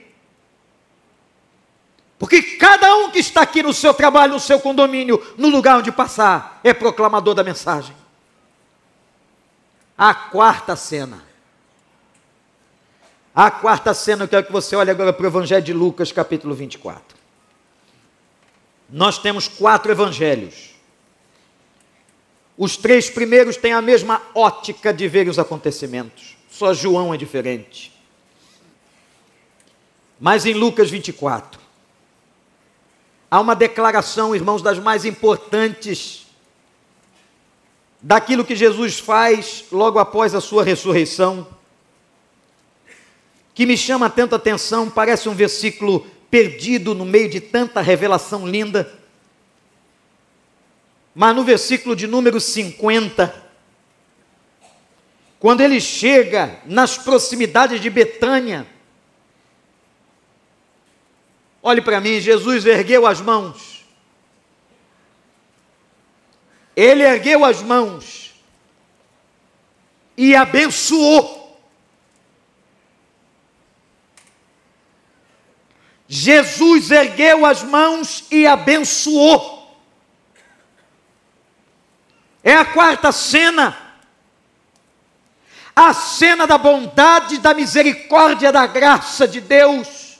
Porque 2.17 2.41
cada 2.58 2.95
um 2.95 3.12
que 3.12 3.19
está 3.19 3.43
aqui 3.43 3.62
no 3.62 3.74
seu 3.74 3.93
trabalho, 3.93 4.34
no 4.34 4.39
seu 4.39 4.60
condomínio, 4.60 5.24
no 5.38 5.50
lugar 5.50 5.78
onde 5.78 5.91
passar, 5.91 6.60
é 6.63 6.74
proclamador 6.74 7.36
da 7.36 7.43
mensagem. 7.43 7.95
A 9.95 10.15
quarta 10.15 10.76
cena 10.76 11.30
a 13.33 13.49
quarta 13.49 13.93
cena, 13.93 14.25
eu 14.25 14.27
quero 14.27 14.45
que 14.45 14.51
você 14.51 14.75
olhe 14.75 14.91
agora 14.91 15.13
para 15.13 15.23
o 15.23 15.27
Evangelho 15.27 15.63
de 15.63 15.73
Lucas, 15.73 16.11
capítulo 16.11 16.53
24. 16.53 17.17
Nós 18.89 19.17
temos 19.17 19.47
quatro 19.47 19.89
evangelhos. 19.89 20.71
Os 22.57 22.75
três 22.75 23.09
primeiros 23.09 23.55
têm 23.55 23.71
a 23.71 23.81
mesma 23.81 24.21
ótica 24.35 24.93
de 24.93 25.07
ver 25.07 25.29
os 25.29 25.39
acontecimentos, 25.39 26.35
só 26.49 26.73
João 26.73 27.13
é 27.13 27.17
diferente. 27.17 27.97
Mas 30.19 30.45
em 30.45 30.53
Lucas 30.53 30.91
24, 30.91 31.59
há 33.31 33.39
uma 33.39 33.55
declaração, 33.55 34.35
irmãos, 34.35 34.61
das 34.61 34.77
mais 34.77 35.05
importantes 35.05 36.27
daquilo 38.01 38.43
que 38.43 38.55
Jesus 38.55 38.99
faz 38.99 39.65
logo 39.71 39.97
após 39.99 40.35
a 40.35 40.41
sua 40.41 40.63
ressurreição 40.63 41.47
que 43.53 43.65
me 43.65 43.77
chama 43.77 44.09
tanta 44.09 44.35
atenção, 44.37 44.89
parece 44.89 45.27
um 45.27 45.35
versículo 45.35 46.07
perdido 46.29 46.95
no 46.95 47.05
meio 47.05 47.29
de 47.29 47.41
tanta 47.41 47.81
revelação 47.81 48.47
linda. 48.47 48.91
Mas 51.13 51.35
no 51.35 51.43
versículo 51.43 51.95
de 51.95 52.07
número 52.07 52.39
50, 52.39 53.51
quando 55.39 55.61
ele 55.61 55.81
chega 55.81 56.59
nas 56.65 56.97
proximidades 56.97 57.81
de 57.81 57.89
Betânia, 57.89 58.65
olhe 61.61 61.81
para 61.81 61.99
mim, 61.99 62.21
Jesus 62.21 62.65
ergueu 62.65 63.05
as 63.05 63.19
mãos. 63.19 63.83
Ele 66.73 67.03
ergueu 67.03 67.43
as 67.43 67.61
mãos 67.61 68.33
e 70.15 70.33
abençoou 70.33 71.40
Jesus 76.13 76.91
ergueu 76.91 77.45
as 77.45 77.63
mãos 77.63 78.26
e 78.30 78.45
abençoou. 78.45 79.80
É 82.43 82.54
a 82.54 82.65
quarta 82.65 83.13
cena. 83.13 83.78
A 85.74 85.93
cena 85.93 86.45
da 86.45 86.58
bondade, 86.58 87.38
da 87.38 87.54
misericórdia, 87.54 88.52
da 88.52 88.67
graça 88.67 89.26
de 89.26 89.39
Deus. 89.39 90.19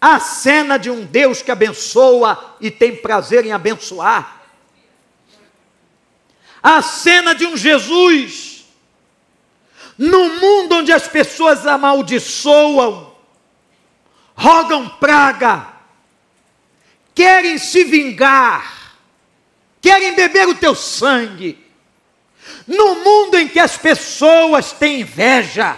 A 0.00 0.18
cena 0.18 0.76
de 0.76 0.90
um 0.90 1.04
Deus 1.04 1.40
que 1.40 1.52
abençoa 1.52 2.56
e 2.60 2.72
tem 2.72 2.96
prazer 2.96 3.46
em 3.46 3.52
abençoar. 3.52 4.48
A 6.60 6.82
cena 6.82 7.36
de 7.36 7.46
um 7.46 7.56
Jesus 7.56 8.64
no 9.96 10.28
mundo 10.40 10.74
onde 10.78 10.92
as 10.92 11.06
pessoas 11.06 11.68
amaldiçoam, 11.68 13.09
rogam 14.40 14.88
praga, 14.88 15.66
querem 17.14 17.58
se 17.58 17.84
vingar, 17.84 18.96
querem 19.82 20.14
beber 20.14 20.48
o 20.48 20.54
teu 20.54 20.74
sangue. 20.74 21.62
No 22.66 23.04
mundo 23.04 23.36
em 23.36 23.46
que 23.46 23.60
as 23.60 23.76
pessoas 23.76 24.72
têm 24.72 25.02
inveja, 25.02 25.76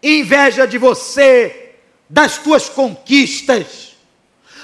inveja 0.00 0.68
de 0.68 0.78
você, 0.78 1.74
das 2.08 2.38
tuas 2.38 2.68
conquistas, 2.68 3.96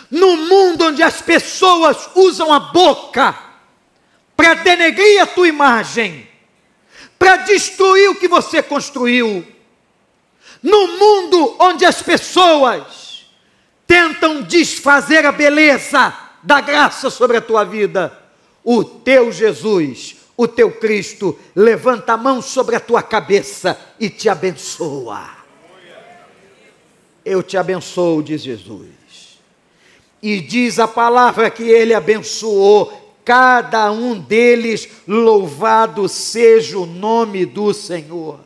no 0.09 0.37
mundo 0.37 0.87
onde 0.87 1.03
as 1.03 1.21
pessoas 1.21 2.11
usam 2.15 2.53
a 2.53 2.61
boca 2.61 3.37
para 4.37 4.55
denegrir 4.55 5.21
a 5.21 5.27
tua 5.27 5.49
imagem, 5.49 6.29
para 7.19 7.39
destruir 7.39 8.09
o 8.11 8.15
que 8.15 8.29
você 8.29 8.63
construiu, 8.63 9.52
no 10.63 10.99
mundo 10.99 11.57
onde 11.59 11.85
as 11.85 12.01
pessoas 12.01 13.27
tentam 13.87 14.43
desfazer 14.43 15.27
a 15.27 15.33
beleza 15.33 16.17
da 16.43 16.61
graça 16.61 17.11
sobre 17.11 17.37
a 17.37 17.41
tua 17.41 17.65
vida, 17.65 18.17
o 18.65 18.85
teu 18.85 19.31
Jesus, 19.31 20.17
o 20.37 20.49
teu 20.49 20.71
Cristo, 20.71 21.39
levanta 21.55 22.15
a 22.15 22.17
mão 22.17 22.41
sobre 22.41 22.77
a 22.77 22.81
tua 22.81 23.03
cabeça 23.03 23.79
e 23.99 24.09
te 24.09 24.29
abençoa. 24.29 25.43
Eu 27.25 27.43
te 27.43 27.57
abençoo, 27.57 28.23
diz 28.23 28.43
Jesus. 28.43 28.89
E 30.23 30.41
diz 30.41 30.79
a 30.79 30.89
palavra 30.89 31.51
que 31.51 31.65
ele 31.65 31.95
abençoou 31.95 33.03
cada 33.25 33.91
um 33.93 34.19
deles, 34.19 34.89
louvado 35.07 36.09
seja 36.09 36.79
o 36.79 36.87
nome 36.87 37.47
do 37.47 37.73
Senhor. 37.73 38.41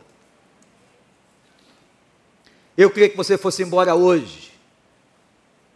Eu 2.77 2.91
queria 2.91 3.09
que 3.09 3.17
você 3.17 3.39
fosse 3.39 3.63
embora 3.63 3.95
hoje, 3.95 4.53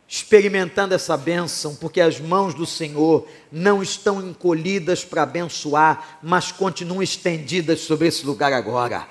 experimentando 0.07 0.93
essa 0.93 1.17
bênção, 1.17 1.75
porque 1.75 1.99
as 1.99 2.19
mãos 2.19 2.53
do 2.53 2.65
Senhor 2.65 3.27
não 3.51 3.81
estão 3.81 4.21
encolhidas 4.21 5.03
para 5.03 5.23
abençoar, 5.23 6.19
mas 6.21 6.51
continuam 6.51 7.01
estendidas 7.01 7.79
sobre 7.79 8.07
esse 8.07 8.23
lugar 8.23 8.53
agora. 8.53 9.07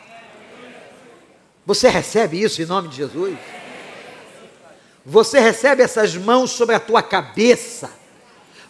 Você 1.66 1.88
recebe 1.88 2.40
isso 2.40 2.62
em 2.62 2.66
nome 2.66 2.88
de 2.88 2.96
Jesus? 2.96 3.36
Você 5.04 5.40
recebe 5.40 5.82
essas 5.82 6.16
mãos 6.16 6.52
sobre 6.52 6.76
a 6.76 6.80
tua 6.80 7.02
cabeça. 7.02 7.90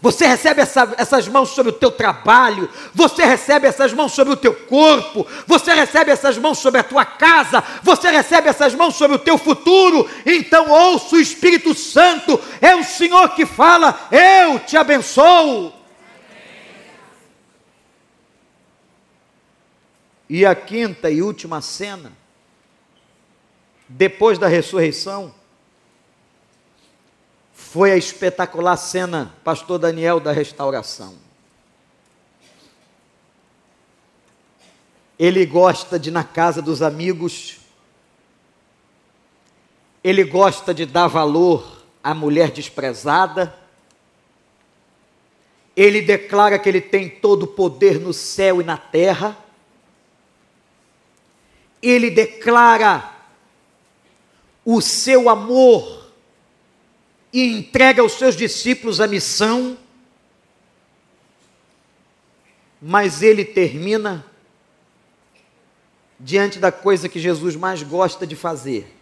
Você 0.03 0.27
recebe 0.27 0.63
essa, 0.63 0.95
essas 0.97 1.29
mãos 1.29 1.51
sobre 1.51 1.71
o 1.71 1.75
teu 1.75 1.91
trabalho, 1.91 2.71
você 2.95 3.23
recebe 3.25 3.67
essas 3.67 3.93
mãos 3.93 4.13
sobre 4.13 4.33
o 4.33 4.37
teu 4.37 4.55
corpo, 4.55 5.27
você 5.47 5.75
recebe 5.75 6.11
essas 6.11 6.39
mãos 6.39 6.59
sobre 6.59 6.81
a 6.81 6.85
tua 6.85 7.05
casa, 7.05 7.63
você 7.83 8.11
recebe 8.11 8.49
essas 8.49 8.75
mãos 8.75 8.95
sobre 8.95 9.17
o 9.17 9.21
teu 9.21 9.37
futuro. 9.37 10.09
Então 10.25 10.71
ouça 10.71 11.17
o 11.17 11.21
Espírito 11.21 11.75
Santo, 11.75 12.41
é 12.63 12.75
o 12.75 12.83
Senhor 12.83 13.29
que 13.35 13.45
fala: 13.45 14.09
Eu 14.11 14.59
te 14.61 14.77
abençoo. 14.77 15.75
E 20.31 20.47
a 20.47 20.55
quinta 20.55 21.11
e 21.11 21.21
última 21.21 21.61
cena, 21.61 22.13
depois 23.87 24.39
da 24.39 24.47
ressurreição, 24.47 25.35
foi 27.73 27.93
a 27.93 27.97
espetacular 27.97 28.77
cena, 28.77 29.33
pastor 29.45 29.79
Daniel, 29.79 30.19
da 30.19 30.33
restauração. 30.33 31.15
Ele 35.17 35.47
gosta 35.47 35.97
de 35.97 36.09
ir 36.09 36.13
na 36.13 36.25
casa 36.25 36.61
dos 36.61 36.83
amigos, 36.83 37.59
ele 40.03 40.25
gosta 40.25 40.75
de 40.75 40.85
dar 40.85 41.07
valor 41.07 41.85
à 42.03 42.13
mulher 42.13 42.51
desprezada, 42.51 43.55
ele 45.77 46.03
declara 46.03 46.59
que 46.59 46.69
ele 46.69 46.81
tem 46.81 47.09
todo 47.09 47.45
o 47.45 47.53
poder 47.55 48.01
no 48.01 48.13
céu 48.13 48.61
e 48.61 48.65
na 48.65 48.77
terra, 48.77 49.39
ele 51.81 52.11
declara 52.11 53.15
o 54.65 54.81
seu 54.81 55.29
amor 55.29 56.00
e 57.33 57.45
entrega 57.45 58.03
aos 58.03 58.13
seus 58.13 58.37
discípulos 58.37 59.01
a 59.01 59.07
missão, 59.07 59.79
mas 62.81 63.23
ele 63.23 63.45
termina 63.45 64.25
diante 66.19 66.59
da 66.59 66.73
coisa 66.73 67.09
que 67.09 67.21
Jesus 67.21 67.57
mais 67.57 67.83
gosta 67.83 68.27
de 68.27 68.35
fazer: 68.35 68.97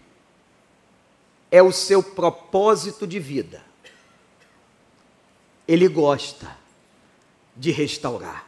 é 1.50 1.62
o 1.62 1.72
seu 1.72 2.02
propósito 2.02 3.06
de 3.06 3.18
vida. 3.18 3.62
Ele 5.66 5.86
gosta 5.88 6.56
de 7.56 7.70
restaurar. 7.70 8.46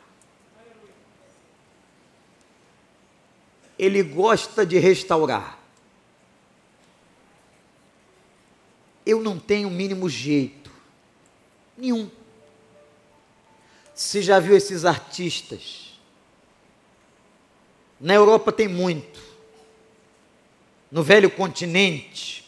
Ele 3.79 4.03
gosta 4.03 4.65
de 4.65 4.79
restaurar. 4.79 5.60
Eu 9.05 9.23
não 9.23 9.39
tenho 9.39 9.69
o 9.69 9.71
mínimo 9.71 10.09
jeito. 10.09 10.71
Nenhum. 11.77 12.11
Você 13.95 14.23
já 14.23 14.39
viu 14.39 14.57
esses 14.57 14.85
artistas? 14.85 15.99
Na 18.01 18.15
Europa 18.15 18.53
tem 18.53 18.69
muito. 18.69 19.21
No 20.91 21.03
velho 21.03 21.31
continente, 21.31 22.45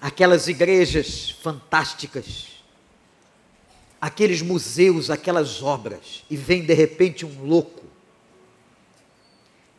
aquelas 0.00 0.48
igrejas 0.48 1.30
fantásticas, 1.30 2.48
aqueles 4.00 4.42
museus, 4.42 5.10
aquelas 5.10 5.62
obras, 5.62 6.24
e 6.28 6.36
vem 6.36 6.64
de 6.64 6.74
repente 6.74 7.24
um 7.24 7.44
louco 7.44 7.84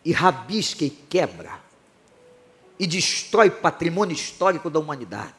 e 0.04 0.12
rabisca 0.12 0.86
e 0.86 0.90
quebra 0.90 1.67
e 2.80 2.86
destrói 2.86 3.50
patrimônio 3.50 4.14
histórico 4.14 4.70
da 4.70 4.80
humanidade. 4.80 5.34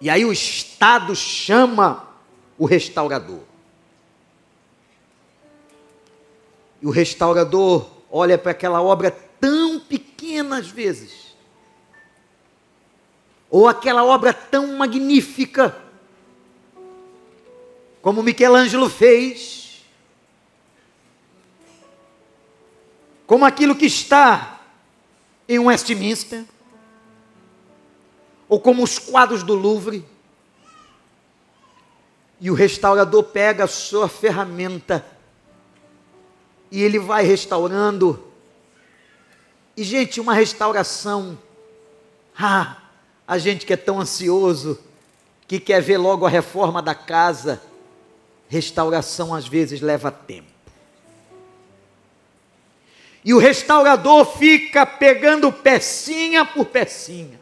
E 0.00 0.10
aí 0.10 0.24
o 0.24 0.32
Estado 0.32 1.14
chama 1.14 2.08
o 2.58 2.66
restaurador. 2.66 3.40
E 6.82 6.86
o 6.86 6.90
restaurador 6.90 7.88
olha 8.10 8.36
para 8.36 8.50
aquela 8.50 8.82
obra 8.82 9.10
tão 9.10 9.80
pequena 9.80 10.58
às 10.58 10.68
vezes, 10.68 11.34
ou 13.50 13.68
aquela 13.68 14.04
obra 14.04 14.34
tão 14.34 14.76
magnífica, 14.76 15.80
como 18.02 18.22
Michelangelo 18.22 18.90
fez, 18.90 19.84
como 23.26 23.46
aquilo 23.46 23.74
que 23.74 23.86
está 23.86 24.53
em 25.48 25.58
Westminster, 25.58 26.44
ou 28.48 28.60
como 28.60 28.82
os 28.82 28.98
quadros 28.98 29.42
do 29.42 29.54
Louvre, 29.54 30.04
e 32.40 32.50
o 32.50 32.54
restaurador 32.54 33.22
pega 33.24 33.64
a 33.64 33.68
sua 33.68 34.08
ferramenta 34.08 35.04
e 36.70 36.82
ele 36.82 36.98
vai 36.98 37.24
restaurando. 37.24 38.22
E, 39.76 39.84
gente, 39.84 40.20
uma 40.20 40.34
restauração. 40.34 41.38
Ah, 42.36 42.78
a 43.26 43.38
gente 43.38 43.64
que 43.64 43.72
é 43.72 43.76
tão 43.76 44.00
ansioso, 44.00 44.78
que 45.46 45.60
quer 45.60 45.80
ver 45.80 45.98
logo 45.98 46.26
a 46.26 46.28
reforma 46.28 46.82
da 46.82 46.94
casa, 46.94 47.62
restauração 48.48 49.34
às 49.34 49.46
vezes 49.46 49.80
leva 49.80 50.10
tempo. 50.10 50.53
E 53.24 53.32
o 53.32 53.38
restaurador 53.38 54.36
fica 54.36 54.84
pegando 54.84 55.50
pecinha 55.50 56.44
por 56.44 56.66
pecinha, 56.66 57.40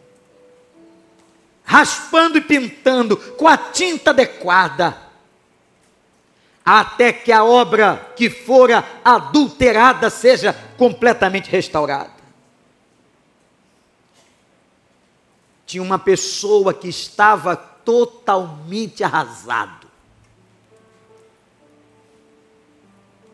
raspando 1.64 2.38
e 2.38 2.40
pintando 2.40 3.16
com 3.16 3.48
a 3.48 3.56
tinta 3.56 4.10
adequada, 4.10 4.96
até 6.64 7.12
que 7.12 7.32
a 7.32 7.42
obra 7.42 8.12
que 8.14 8.30
fora 8.30 8.84
adulterada 9.04 10.08
seja 10.08 10.52
completamente 10.78 11.50
restaurada. 11.50 12.22
Tinha 15.66 15.82
uma 15.82 15.98
pessoa 15.98 16.72
que 16.72 16.88
estava 16.88 17.56
totalmente 17.56 19.02
arrasado. 19.02 19.88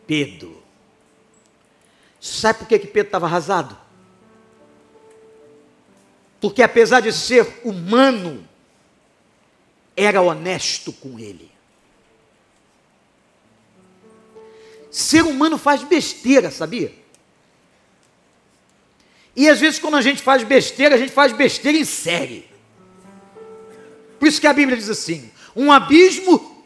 Pedro. 0.07 0.58
Sabe 2.19 2.59
por 2.59 2.67
que, 2.67 2.79
que 2.79 2.87
Pedro 2.87 3.07
estava 3.07 3.25
arrasado? 3.25 3.77
Porque 6.41 6.61
apesar 6.61 7.01
de 7.01 7.11
ser 7.13 7.61
humano, 7.63 8.47
era 9.95 10.21
honesto 10.21 10.91
com 10.93 11.19
ele. 11.19 11.51
Ser 14.89 15.23
humano 15.23 15.57
faz 15.57 15.83
besteira, 15.83 16.49
sabia? 16.49 16.93
E 19.35 19.47
às 19.47 19.59
vezes, 19.59 19.79
quando 19.79 19.95
a 19.95 20.01
gente 20.01 20.21
faz 20.21 20.43
besteira, 20.43 20.95
a 20.95 20.97
gente 20.97 21.11
faz 21.11 21.31
besteira 21.31 21.77
em 21.77 21.85
série. 21.85 22.49
Por 24.17 24.27
isso 24.27 24.41
que 24.41 24.47
a 24.47 24.53
Bíblia 24.53 24.77
diz 24.77 24.89
assim: 24.89 25.31
um 25.55 25.71
abismo 25.71 26.65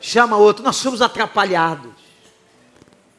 chama 0.00 0.36
outro, 0.36 0.62
nós 0.62 0.76
somos 0.76 1.02
atrapalhados 1.02 1.92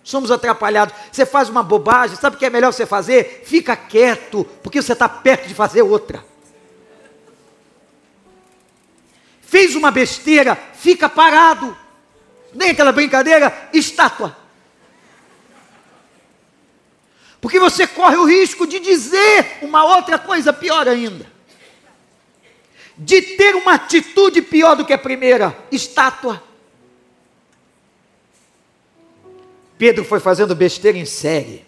somos 0.03 0.31
atrapalhados. 0.31 0.93
Você 1.11 1.25
faz 1.25 1.49
uma 1.49 1.63
bobagem, 1.63 2.17
sabe 2.17 2.35
o 2.35 2.39
que 2.39 2.45
é 2.45 2.49
melhor 2.49 2.73
você 2.73 2.85
fazer? 2.85 3.43
Fica 3.45 3.75
quieto, 3.75 4.45
porque 4.63 4.81
você 4.81 4.93
está 4.93 5.07
perto 5.07 5.47
de 5.47 5.53
fazer 5.53 5.81
outra. 5.81 6.23
Fez 9.41 9.75
uma 9.75 9.91
besteira, 9.91 10.55
fica 10.73 11.09
parado. 11.09 11.77
Nem 12.53 12.71
aquela 12.71 12.91
brincadeira, 12.91 13.69
estátua. 13.73 14.37
Porque 17.39 17.59
você 17.59 17.87
corre 17.87 18.17
o 18.17 18.25
risco 18.25 18.67
de 18.67 18.79
dizer 18.79 19.57
uma 19.61 19.83
outra 19.83 20.19
coisa 20.19 20.53
pior 20.53 20.87
ainda. 20.87 21.25
De 22.95 23.21
ter 23.21 23.55
uma 23.55 23.73
atitude 23.73 24.41
pior 24.41 24.75
do 24.75 24.85
que 24.85 24.93
a 24.93 24.97
primeira, 24.97 25.57
estátua. 25.71 26.41
Pedro 29.81 30.05
foi 30.05 30.19
fazendo 30.19 30.53
besteira 30.53 30.95
em 30.95 31.05
série. 31.05 31.65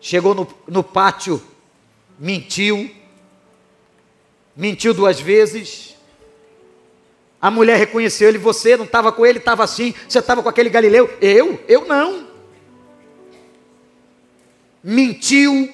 Chegou 0.00 0.34
no, 0.34 0.52
no 0.66 0.82
pátio, 0.82 1.40
mentiu, 2.18 2.90
mentiu 4.56 4.92
duas 4.92 5.20
vezes. 5.20 5.94
A 7.40 7.52
mulher 7.52 7.78
reconheceu 7.78 8.28
ele, 8.28 8.36
você 8.36 8.76
não 8.76 8.84
estava 8.84 9.12
com 9.12 9.24
ele, 9.24 9.38
estava 9.38 9.62
assim, 9.62 9.94
você 10.08 10.18
estava 10.18 10.42
com 10.42 10.48
aquele 10.48 10.68
Galileu. 10.70 11.08
Eu? 11.20 11.62
Eu 11.68 11.86
não. 11.86 12.26
Mentiu, 14.82 15.72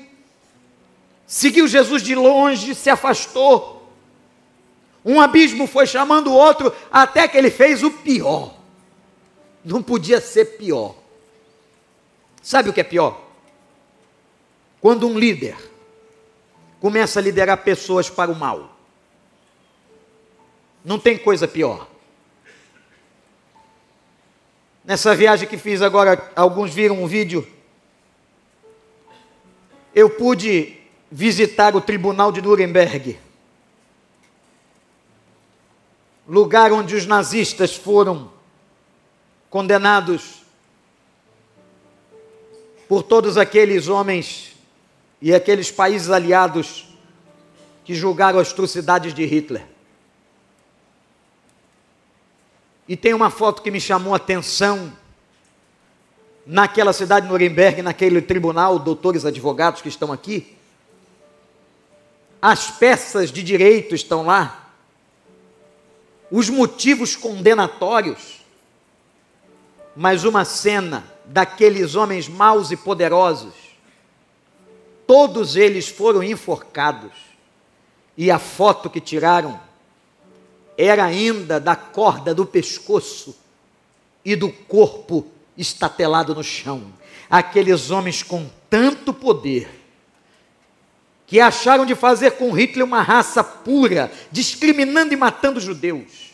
seguiu 1.26 1.66
Jesus 1.66 2.02
de 2.02 2.14
longe, 2.14 2.74
se 2.74 2.90
afastou. 2.90 3.90
Um 5.02 5.22
abismo 5.22 5.66
foi 5.66 5.86
chamando 5.86 6.26
o 6.26 6.34
outro, 6.34 6.70
até 6.92 7.26
que 7.26 7.38
ele 7.38 7.50
fez 7.50 7.82
o 7.82 7.90
pior. 7.90 8.55
Não 9.66 9.82
podia 9.82 10.20
ser 10.20 10.44
pior. 10.58 10.94
Sabe 12.40 12.70
o 12.70 12.72
que 12.72 12.80
é 12.80 12.84
pior? 12.84 13.20
Quando 14.80 15.08
um 15.08 15.18
líder, 15.18 15.56
começa 16.80 17.18
a 17.18 17.22
liderar 17.22 17.64
pessoas 17.64 18.08
para 18.08 18.30
o 18.30 18.36
mal. 18.36 18.78
Não 20.84 21.00
tem 21.00 21.18
coisa 21.18 21.48
pior. 21.48 21.88
Nessa 24.84 25.16
viagem 25.16 25.48
que 25.48 25.58
fiz 25.58 25.82
agora, 25.82 26.30
alguns 26.36 26.72
viram 26.72 27.02
um 27.02 27.08
vídeo. 27.08 27.44
Eu 29.92 30.08
pude 30.08 30.78
visitar 31.10 31.74
o 31.74 31.80
tribunal 31.80 32.30
de 32.30 32.40
Nuremberg, 32.40 33.18
lugar 36.24 36.70
onde 36.70 36.94
os 36.94 37.04
nazistas 37.04 37.74
foram 37.74 38.35
condenados 39.50 40.42
por 42.88 43.02
todos 43.02 43.36
aqueles 43.36 43.88
homens 43.88 44.54
e 45.20 45.34
aqueles 45.34 45.70
países 45.70 46.10
aliados 46.10 46.86
que 47.84 47.94
julgaram 47.94 48.38
as 48.38 48.52
atrocidades 48.52 49.14
de 49.14 49.24
Hitler. 49.24 49.66
E 52.88 52.96
tem 52.96 53.14
uma 53.14 53.30
foto 53.30 53.62
que 53.62 53.70
me 53.70 53.80
chamou 53.80 54.12
a 54.12 54.16
atenção 54.16 54.92
naquela 56.46 56.92
cidade 56.92 57.26
de 57.26 57.32
Nuremberg, 57.32 57.82
naquele 57.82 58.22
tribunal, 58.22 58.78
doutores 58.78 59.24
advogados 59.24 59.82
que 59.82 59.88
estão 59.88 60.12
aqui. 60.12 60.56
As 62.40 62.70
peças 62.70 63.32
de 63.32 63.42
direito 63.42 63.94
estão 63.94 64.24
lá, 64.24 64.70
os 66.30 66.48
motivos 66.48 67.16
condenatórios, 67.16 68.35
mas 69.96 70.24
uma 70.24 70.44
cena 70.44 71.04
daqueles 71.24 71.94
homens 71.94 72.28
maus 72.28 72.70
e 72.70 72.76
poderosos, 72.76 73.54
todos 75.06 75.56
eles 75.56 75.88
foram 75.88 76.22
enforcados, 76.22 77.12
e 78.16 78.30
a 78.30 78.38
foto 78.38 78.90
que 78.90 79.00
tiraram 79.00 79.58
era 80.76 81.04
ainda 81.04 81.58
da 81.58 81.74
corda 81.74 82.34
do 82.34 82.44
pescoço 82.44 83.36
e 84.24 84.36
do 84.36 84.50
corpo 84.50 85.26
estatelado 85.56 86.34
no 86.34 86.44
chão. 86.44 86.92
Aqueles 87.30 87.90
homens 87.90 88.22
com 88.22 88.48
tanto 88.68 89.12
poder 89.12 89.68
que 91.26 91.40
acharam 91.40 91.84
de 91.84 91.94
fazer 91.94 92.32
com 92.32 92.52
Hitler 92.52 92.84
uma 92.84 93.02
raça 93.02 93.42
pura, 93.42 94.12
discriminando 94.30 95.12
e 95.12 95.16
matando 95.16 95.60
judeus. 95.60 96.25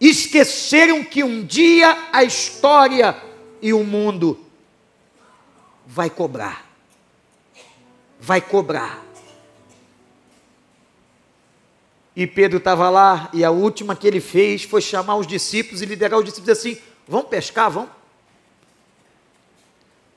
Esqueceram 0.00 1.02
que 1.02 1.24
um 1.24 1.44
dia 1.44 2.08
a 2.12 2.22
história 2.22 3.16
e 3.62 3.72
o 3.72 3.82
mundo 3.82 4.38
vai 5.86 6.10
cobrar. 6.10 6.66
Vai 8.20 8.40
cobrar. 8.40 9.02
E 12.14 12.26
Pedro 12.26 12.58
estava 12.58 12.88
lá, 12.88 13.28
e 13.32 13.44
a 13.44 13.50
última 13.50 13.94
que 13.94 14.06
ele 14.06 14.20
fez 14.20 14.64
foi 14.64 14.80
chamar 14.80 15.16
os 15.16 15.26
discípulos 15.26 15.82
e 15.82 15.86
liderar 15.86 16.18
os 16.18 16.24
discípulos 16.24 16.58
assim: 16.58 16.78
vão 17.06 17.22
pescar, 17.22 17.70
vão. 17.70 17.90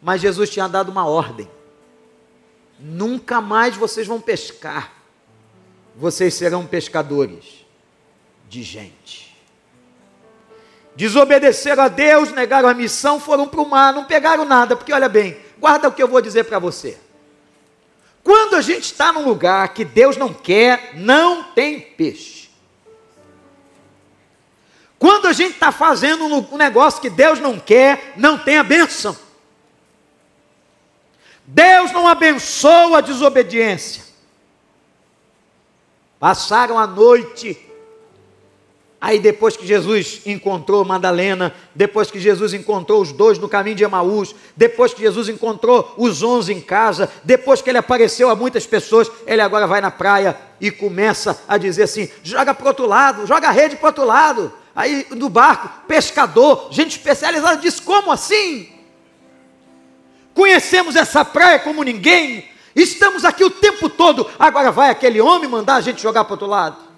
Mas 0.01 0.21
Jesus 0.21 0.49
tinha 0.49 0.67
dado 0.67 0.89
uma 0.89 1.05
ordem: 1.05 1.49
nunca 2.80 3.41
mais 3.41 3.75
vocês 3.75 4.07
vão 4.07 4.21
pescar, 4.21 4.93
vocês 5.95 6.34
serão 6.34 6.65
pescadores 6.65 7.65
de 8.47 8.63
gente. 8.63 9.28
Desobedeceram 11.00 11.84
a 11.84 11.88
Deus, 11.88 12.34
negaram 12.34 12.68
a 12.68 12.74
missão, 12.74 13.22
foram 13.22 13.47
para 13.47 13.62
o 13.62 13.70
mar, 13.70 13.93
não 13.93 14.04
pegaram 14.04 14.43
nada, 14.43 14.76
porque 14.76 14.91
olha 14.91 15.08
bem, 15.08 15.39
guarda 15.58 15.88
o 15.88 15.93
que 15.93 16.04
eu 16.04 16.10
vou 16.10 16.22
dizer 16.22 16.43
para 16.43 16.60
você. 16.60 17.00
Quando 18.22 18.58
a 18.58 18.62
gente 18.62 18.84
está 18.84 19.14
num 19.14 19.24
lugar 19.24 19.74
que 19.74 19.86
Deus 19.86 20.18
não 20.18 20.34
quer, 20.34 20.91
não 20.95 21.41
tem 21.41 21.80
peixe. 21.80 22.50
Quando 25.00 25.28
a 25.28 25.32
gente 25.32 25.54
está 25.54 25.72
fazendo 25.72 26.26
um 26.26 26.58
negócio 26.58 27.00
que 27.00 27.10
Deus 27.10 27.39
não 27.39 27.58
quer, 27.58 28.16
não 28.18 28.38
tem 28.38 28.58
a 28.58 28.64
benção. 28.64 29.18
Deus 31.45 31.93
não 31.93 32.10
abençoa 32.10 32.97
a 32.97 33.02
desobediência. 33.02 34.04
Passaram 36.20 36.78
a 36.78 36.86
noite 36.86 37.68
Aí 39.02 39.18
depois 39.18 39.56
que 39.56 39.66
Jesus 39.66 40.22
encontrou 40.26 40.84
Madalena, 40.84 41.54
depois 41.74 42.12
que 42.12 42.20
Jesus 42.20 42.54
encontrou 42.54 43.02
os 43.02 43.14
dois 43.14 43.39
no 43.39 43.47
caminho 43.47 43.78
de 43.78 43.84
Emaús, 43.84 44.36
depois 44.58 44.93
que 44.93 45.02
Jesus 45.02 45.30
encontrou 45.30 45.93
os 45.97 46.22
onze 46.22 46.52
em 46.52 46.60
casa, 46.60 47.10
depois 47.24 47.62
que 47.62 47.70
ele 47.70 47.78
apareceu 47.78 48.30
a 48.30 48.36
muitas 48.36 48.66
pessoas, 48.66 49.10
ele 49.26 49.41
agora 49.41 49.66
vai 49.66 49.80
na 49.80 49.89
praia 49.89 50.38
e 50.60 50.70
começa 50.70 51.41
a 51.47 51.58
dizer 51.58 51.84
assim: 51.84 52.10
joga 52.24 52.54
para 52.54 52.68
outro 52.68 52.86
lado, 52.86 53.26
joga 53.26 53.47
a 53.47 53.52
rede 53.52 53.78
para 53.78 53.88
outro 53.88 54.04
lado. 54.04 54.52
Aí 54.76 55.08
no 55.12 55.30
barco, 55.30 55.70
pescador, 55.88 56.68
gente 56.70 56.97
especializada 56.97 57.56
diz: 57.56 57.80
como 57.80 58.12
assim? 58.12 58.68
Conhecemos 60.34 60.97
essa 60.97 61.24
praia 61.24 61.60
como 61.60 61.84
ninguém, 61.84 62.50
estamos 62.76 63.24
aqui 63.24 63.45
o 63.45 63.50
tempo 63.50 63.89
todo, 63.89 64.30
agora 64.38 64.72
vai 64.72 64.89
aquele 64.89 65.22
homem 65.22 65.50
mandar 65.50 65.76
a 65.76 65.82
gente 65.82 66.02
jogar 66.02 66.26
para 66.26 66.34
outro 66.34 66.47
lado. 66.47 66.89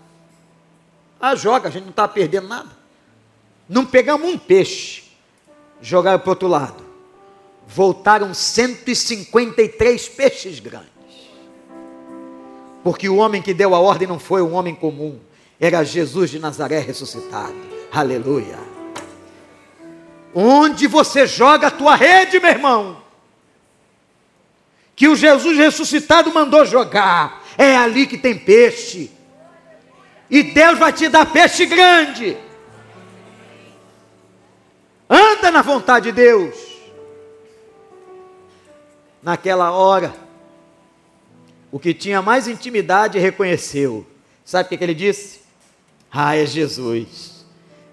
Ah, 1.22 1.36
joga, 1.36 1.70
a 1.70 1.72
gente 1.72 1.84
não 1.84 1.92
está 1.92 2.08
perdendo 2.08 2.48
nada. 2.48 2.70
Não 3.70 3.86
pegamos 3.86 4.28
um 4.28 4.38
peixe, 4.38 5.04
jogaram 5.80 6.20
para 6.20 6.28
o 6.28 6.32
outro 6.32 6.48
lado. 6.48 6.84
Voltaram 7.68 8.34
153 8.34 10.10
peixes 10.10 10.60
grandes. 10.60 10.90
Porque 12.84 13.08
o 13.08 13.18
homem 13.18 13.42
que 13.42 13.54
deu 13.54 13.76
a 13.76 13.80
ordem 13.80 14.08
não 14.08 14.20
foi 14.20 14.42
um 14.42 14.54
homem 14.54 14.74
comum, 14.74 15.20
era 15.60 15.84
Jesus 15.84 16.32
de 16.32 16.40
Nazaré 16.40 16.80
ressuscitado. 16.80 17.56
Aleluia. 17.92 18.58
Onde 20.34 20.88
você 20.88 21.28
joga 21.28 21.68
a 21.68 21.72
tua 21.72 21.96
rede, 21.96 22.40
meu 22.40 22.50
irmão? 22.50 22.98
Que 24.96 25.08
o 25.08 25.16
Jesus 25.16 25.58
ressuscitado 25.58 26.34
mandou 26.34 26.66
jogar. 26.66 27.44
É 27.58 27.76
ali 27.76 28.08
que 28.08 28.18
tem 28.18 28.38
peixe 28.38 29.12
e 30.32 30.42
Deus 30.44 30.80
vai 30.80 30.94
te 30.94 31.10
dar 31.10 31.26
peixe 31.26 31.66
grande. 31.66 32.38
Anda 35.10 35.52
na 35.52 35.62
vontade 35.62 36.06
de 36.06 36.14
Deus. 36.14 36.56
Naquela 39.22 39.72
hora, 39.72 40.16
o 41.70 41.78
que 41.78 41.94
tinha 41.94 42.22
mais 42.22 42.48
intimidade 42.48 43.20
reconheceu. 43.20 44.08
Sabe 44.46 44.68
o 44.68 44.70
que, 44.70 44.78
que 44.78 44.84
ele 44.86 44.96
disse? 44.96 45.42
Ah, 46.10 46.38
é 46.38 46.46
Jesus. 46.46 47.41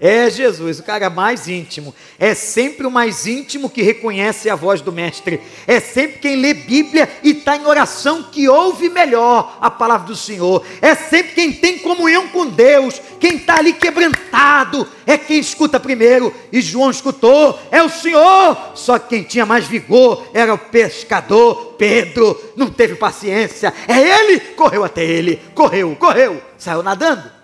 É 0.01 0.31
Jesus, 0.31 0.79
o 0.79 0.85
cara 0.85 1.11
mais 1.11 1.49
íntimo. 1.49 1.93
É 2.21 2.33
sempre 2.33 2.87
o 2.87 2.91
mais 2.91 3.27
íntimo 3.27 3.69
que 3.69 3.83
reconhece 3.83 4.49
a 4.49 4.55
voz 4.55 4.81
do 4.81 4.93
Mestre. 4.93 5.41
É 5.67 5.81
sempre 5.81 6.21
quem 6.21 6.37
lê 6.37 6.55
Bíblia 6.55 7.09
e 7.25 7.31
está 7.31 7.57
em 7.57 7.67
oração 7.67 8.23
que 8.31 8.49
ouve 8.49 8.89
melhor 8.89 9.59
a 9.61 9.69
palavra 9.69 10.07
do 10.07 10.15
Senhor. 10.15 10.65
É 10.81 10.95
sempre 10.95 11.33
quem 11.33 11.53
tem 11.53 11.79
comunhão 11.79 12.29
com 12.29 12.47
Deus. 12.47 13.01
Quem 13.19 13.37
está 13.37 13.57
ali 13.59 13.73
quebrantado 13.73 14.87
é 15.05 15.19
quem 15.19 15.41
escuta 15.41 15.81
primeiro. 15.81 16.33
E 16.53 16.61
João 16.61 16.91
escutou, 16.91 17.59
é 17.69 17.83
o 17.83 17.89
Senhor. 17.89 18.57
Só 18.77 19.01
que 19.01 19.09
quem 19.09 19.25
tinha 19.25 19.45
mais 19.45 19.67
vigor 19.67 20.29
era 20.33 20.55
o 20.55 20.59
pescador 20.59 21.75
Pedro. 21.77 22.41
Não 22.55 22.71
teve 22.71 22.95
paciência. 22.95 23.75
É 23.89 23.99
ele, 23.99 24.39
correu 24.55 24.85
até 24.85 25.05
ele. 25.05 25.41
Correu, 25.57 25.97
correu, 25.99 26.41
saiu 26.57 26.85
nadando. 26.85 27.38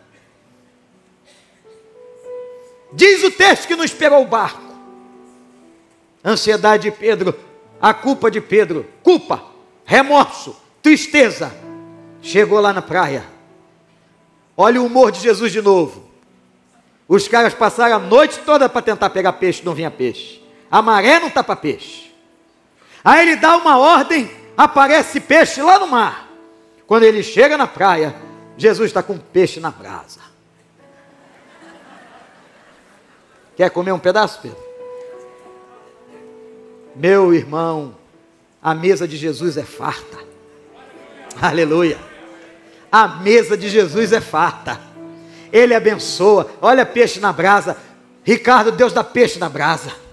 Diz 2.95 3.23
o 3.25 3.31
texto 3.31 3.67
que 3.67 3.77
não 3.77 3.85
esperou 3.85 4.23
o 4.23 4.27
barco. 4.27 4.63
Ansiedade 6.25 6.85
de 6.85 6.97
Pedro, 6.97 7.35
a 7.81 7.93
culpa 7.93 8.31
de 8.31 8.41
Pedro, 8.41 8.87
culpa, 9.03 9.43
remorso, 9.85 10.57
tristeza. 10.81 11.55
Chegou 12.23 12.61
lá 12.61 12.73
na 12.73 12.81
praia. 12.81 13.25
Olha 14.57 14.81
o 14.81 14.87
humor 14.87 15.11
de 15.11 15.21
Jesus 15.21 15.53
de 15.53 15.61
novo. 15.61 16.09
Os 17.07 17.29
caras 17.29 17.53
passaram 17.53 17.97
a 17.97 17.99
noite 17.99 18.39
toda 18.47 18.69
para 18.69 18.81
tentar 18.81 19.11
pegar 19.11 19.35
peixe, 19.35 19.63
não 19.65 19.75
vinha 19.75 19.91
peixe. 19.91 20.43
A 20.71 20.81
maré 20.81 21.21
não 21.21 21.29
está 21.29 21.45
para 21.45 21.57
peixe. 21.57 22.15
Aí 23.05 23.29
ele 23.29 23.37
dá 23.37 23.57
uma 23.57 23.77
ordem, 23.77 24.31
aparece 24.57 25.21
peixe 25.21 25.61
lá 25.61 25.79
no 25.79 25.89
mar. 25.89 26.31
Quando 26.87 27.03
ele 27.03 27.23
chega 27.23 27.59
na 27.59 27.67
praia, 27.67 28.15
Jesus 28.57 28.89
está 28.89 29.03
com 29.03 29.19
peixe 29.19 29.61
na 29.61 29.71
brasa. 29.71 30.21
Quer 33.57 33.71
comer 33.71 33.93
um 33.93 33.99
pedaço, 33.99 34.41
Pedro? 34.43 34.59
Meu 36.97 37.35
irmão, 37.35 37.95
a 38.63 38.75
mesa 38.75 39.07
de 39.07 39.17
Jesus 39.17 39.57
é 39.57 39.63
farta. 39.63 40.19
Aleluia. 41.41 41.99
A 42.91 43.09
mesa 43.09 43.57
de 43.57 43.69
Jesus 43.69 44.13
é 44.13 44.21
farta. 44.21 44.81
Ele 45.53 45.75
abençoa. 45.75 46.51
Olha 46.63 46.87
peixe 46.87 47.21
na 47.21 47.33
brasa. 47.33 47.77
Ricardo, 48.23 48.73
Deus 48.73 48.93
dá 48.93 49.05
peixe 49.05 49.39
na 49.39 49.49
brasa. 49.49 50.04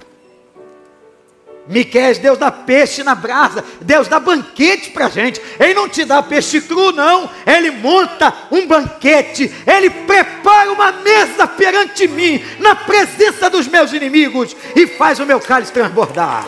Miqués, 1.67 2.17
Deus 2.17 2.37
dá 2.37 2.51
peixe 2.51 3.03
na 3.03 3.13
brasa, 3.13 3.63
Deus 3.81 4.07
dá 4.07 4.19
banquete 4.19 4.89
para 4.89 5.09
gente. 5.09 5.39
Ele 5.59 5.73
não 5.73 5.87
te 5.87 6.03
dá 6.03 6.21
peixe 6.21 6.59
cru, 6.61 6.91
não. 6.91 7.29
Ele 7.45 7.71
monta 7.71 8.33
um 8.51 8.65
banquete, 8.67 9.51
ele 9.65 9.89
prepara 9.89 10.71
uma 10.71 10.91
mesa 10.91 11.47
perante 11.47 12.07
mim, 12.07 12.43
na 12.59 12.75
presença 12.75 13.49
dos 13.49 13.67
meus 13.67 13.93
inimigos, 13.93 14.55
e 14.75 14.87
faz 14.87 15.19
o 15.19 15.25
meu 15.25 15.39
cálice 15.39 15.71
transbordar. 15.71 16.45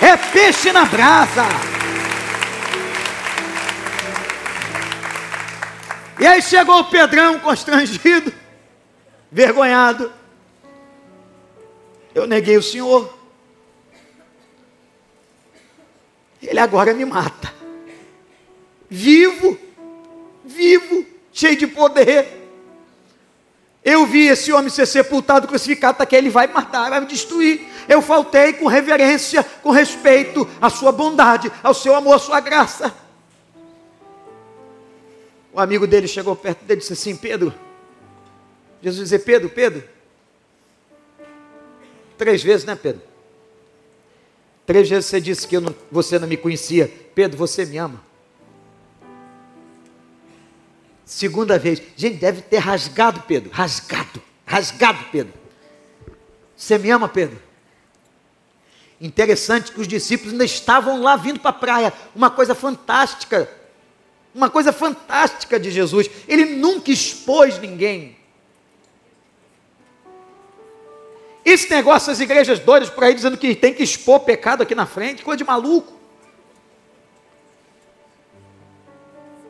É 0.00 0.16
peixe 0.16 0.72
na 0.72 0.84
brasa. 0.84 1.44
E 6.20 6.26
aí 6.26 6.40
chegou 6.40 6.80
o 6.80 6.84
Pedrão 6.84 7.38
constrangido, 7.40 8.32
vergonhado. 9.30 10.17
Eu 12.18 12.26
neguei 12.26 12.56
o 12.56 12.62
Senhor. 12.62 13.16
Ele 16.42 16.58
agora 16.58 16.92
me 16.92 17.04
mata. 17.04 17.54
Vivo, 18.90 19.56
vivo, 20.44 21.06
cheio 21.32 21.56
de 21.56 21.68
poder. 21.68 22.26
Eu 23.84 24.04
vi 24.04 24.26
esse 24.26 24.52
homem 24.52 24.68
ser 24.68 24.86
sepultado, 24.86 25.46
crucificado, 25.46 25.94
até 25.94 26.06
que 26.06 26.16
ele 26.16 26.28
vai 26.28 26.48
me 26.48 26.54
matar, 26.54 26.90
vai 26.90 27.00
me 27.00 27.06
destruir. 27.06 27.64
Eu 27.88 28.02
faltei 28.02 28.52
com 28.52 28.66
reverência, 28.66 29.44
com 29.62 29.70
respeito 29.70 30.46
à 30.60 30.68
sua 30.68 30.90
bondade, 30.90 31.52
ao 31.62 31.72
seu 31.72 31.94
amor, 31.94 32.14
à 32.14 32.18
sua 32.18 32.40
graça. 32.40 32.92
O 35.52 35.60
amigo 35.60 35.86
dele 35.86 36.08
chegou 36.08 36.34
perto 36.34 36.64
dele 36.64 36.78
e 36.78 36.80
disse 36.80 36.94
assim: 36.94 37.14
Pedro, 37.14 37.54
Jesus 38.82 39.08
dizia: 39.08 39.24
Pedro, 39.24 39.48
Pedro, 39.48 39.97
Três 42.18 42.42
vezes, 42.42 42.66
né, 42.66 42.74
Pedro? 42.74 43.00
Três 44.66 44.90
vezes 44.90 45.06
você 45.06 45.20
disse 45.20 45.46
que 45.46 45.58
não, 45.58 45.74
você 45.90 46.18
não 46.18 46.28
me 46.28 46.36
conhecia. 46.36 46.92
Pedro, 47.14 47.38
você 47.38 47.64
me 47.64 47.78
ama. 47.78 48.02
Segunda 51.06 51.58
vez, 51.58 51.80
gente, 51.96 52.18
deve 52.18 52.42
ter 52.42 52.58
rasgado, 52.58 53.22
Pedro. 53.22 53.50
Rasgado, 53.50 54.20
rasgado, 54.44 55.06
Pedro. 55.10 55.32
Você 56.54 56.76
me 56.76 56.90
ama, 56.90 57.08
Pedro? 57.08 57.40
Interessante 59.00 59.72
que 59.72 59.80
os 59.80 59.88
discípulos 59.88 60.32
ainda 60.32 60.44
estavam 60.44 61.00
lá 61.00 61.16
vindo 61.16 61.40
para 61.40 61.50
a 61.50 61.54
praia. 61.54 61.92
Uma 62.14 62.30
coisa 62.30 62.54
fantástica. 62.54 63.48
Uma 64.34 64.50
coisa 64.50 64.70
fantástica 64.70 65.58
de 65.58 65.70
Jesus. 65.70 66.10
Ele 66.26 66.44
nunca 66.44 66.90
expôs 66.90 67.58
ninguém. 67.58 68.17
Esse 71.48 71.70
negócio, 71.70 72.12
as 72.12 72.20
igrejas 72.20 72.58
doidas 72.58 72.90
por 72.90 73.02
aí 73.02 73.14
dizendo 73.14 73.38
que 73.38 73.54
tem 73.54 73.72
que 73.72 73.82
expor 73.82 74.20
pecado 74.20 74.62
aqui 74.62 74.74
na 74.74 74.84
frente, 74.84 75.24
coisa 75.24 75.38
de 75.38 75.44
maluco. 75.44 75.94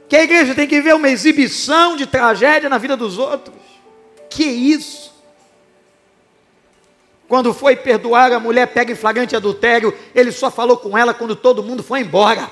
Que 0.09 0.15
a 0.15 0.23
igreja 0.23 0.55
tem 0.55 0.69
que 0.69 0.81
ver 0.81 0.95
uma 0.95 1.09
exibição 1.09 1.97
de 1.97 2.07
tragédia 2.07 2.69
na 2.69 2.79
vida 2.79 2.97
dos 2.97 3.19
outros. 3.19 3.57
Que 4.31 4.45
isso? 4.45 5.13
Quando 7.27 7.53
foi 7.53 7.75
perdoar, 7.75 8.33
a 8.33 8.39
mulher 8.39 8.69
pega 8.69 8.93
em 8.93 8.97
flagrante 8.97 9.35
adultério, 9.35 9.93
ele 10.15 10.31
só 10.31 10.53
falou 10.53 10.77
com 10.77 10.97
ela 10.97 11.13
quando 11.13 11.35
todo 11.35 11.65
mundo 11.65 11.83
foi 11.83 12.03
embora. 12.03 12.49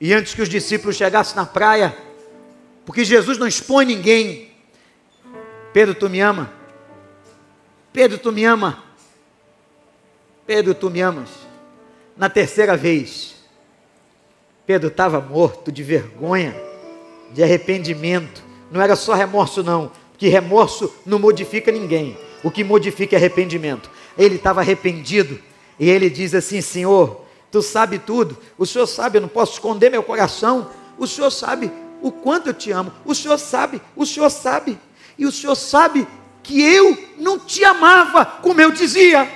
E 0.00 0.12
antes 0.12 0.34
que 0.34 0.42
os 0.42 0.48
discípulos 0.48 0.96
chegassem 0.96 1.36
na 1.36 1.46
praia, 1.46 1.96
porque 2.84 3.04
Jesus 3.04 3.38
não 3.38 3.46
expõe 3.46 3.84
ninguém, 3.84 4.52
Pedro, 5.72 5.94
tu 5.94 6.10
me 6.10 6.18
ama? 6.18 6.63
Pedro, 7.94 8.18
tu 8.18 8.32
me 8.32 8.44
ama? 8.44 8.82
Pedro, 10.44 10.74
tu 10.74 10.90
me 10.90 11.00
amas? 11.00 11.30
Na 12.16 12.28
terceira 12.28 12.76
vez, 12.76 13.36
Pedro 14.66 14.88
estava 14.88 15.20
morto 15.20 15.70
de 15.70 15.84
vergonha, 15.84 16.60
de 17.30 17.40
arrependimento. 17.40 18.42
Não 18.68 18.82
era 18.82 18.96
só 18.96 19.14
remorso, 19.14 19.62
não, 19.62 19.92
porque 20.10 20.26
remorso 20.26 20.92
não 21.06 21.20
modifica 21.20 21.70
ninguém. 21.70 22.18
O 22.42 22.50
que 22.50 22.64
modifica 22.64 23.14
é 23.14 23.16
arrependimento. 23.16 23.88
Ele 24.18 24.34
estava 24.34 24.60
arrependido 24.60 25.38
e 25.78 25.88
ele 25.88 26.10
diz 26.10 26.34
assim: 26.34 26.60
Senhor, 26.60 27.24
tu 27.48 27.62
sabe 27.62 28.00
tudo, 28.00 28.36
o 28.58 28.66
Senhor 28.66 28.88
sabe, 28.88 29.18
eu 29.18 29.22
não 29.22 29.28
posso 29.28 29.52
esconder 29.52 29.88
meu 29.88 30.02
coração. 30.02 30.68
O 30.98 31.06
Senhor 31.06 31.30
sabe 31.30 31.70
o 32.02 32.10
quanto 32.10 32.48
eu 32.48 32.54
te 32.54 32.72
amo, 32.72 32.92
o 33.04 33.14
Senhor 33.14 33.38
sabe, 33.38 33.80
o 33.94 34.04
Senhor 34.04 34.30
sabe, 34.30 34.80
e 35.16 35.24
o 35.24 35.30
Senhor 35.30 35.54
sabe 35.54 36.08
que 36.44 36.62
eu 36.62 36.96
não 37.16 37.38
te 37.38 37.64
amava 37.64 38.24
como 38.24 38.60
eu 38.60 38.70
dizia. 38.70 39.28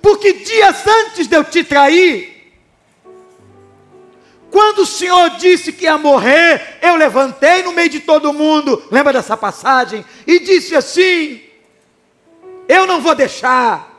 Porque 0.00 0.34
dias 0.34 0.86
antes 0.86 1.26
de 1.26 1.34
eu 1.34 1.42
te 1.42 1.64
trair, 1.64 2.30
quando 4.50 4.80
o 4.80 4.86
Senhor 4.86 5.30
disse 5.30 5.72
que 5.72 5.84
ia 5.84 5.96
morrer, 5.96 6.78
eu 6.82 6.94
levantei 6.96 7.62
no 7.62 7.72
meio 7.72 7.88
de 7.88 8.00
todo 8.00 8.32
mundo, 8.32 8.82
lembra 8.90 9.14
dessa 9.14 9.36
passagem? 9.36 10.04
E 10.26 10.38
disse 10.40 10.76
assim: 10.76 11.40
Eu 12.68 12.86
não 12.86 13.00
vou 13.00 13.14
deixar, 13.14 13.90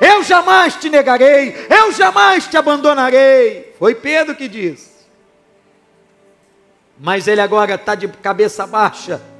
eu 0.00 0.22
jamais 0.22 0.76
te 0.76 0.88
negarei, 0.88 1.54
eu 1.68 1.92
jamais 1.92 2.46
te 2.46 2.56
abandonarei. 2.56 3.74
Foi 3.78 3.94
Pedro 3.94 4.34
que 4.34 4.48
disse. 4.48 4.96
Mas 6.98 7.28
ele 7.28 7.42
agora 7.42 7.74
está 7.74 7.94
de 7.94 8.08
cabeça 8.08 8.66
baixa 8.66 9.35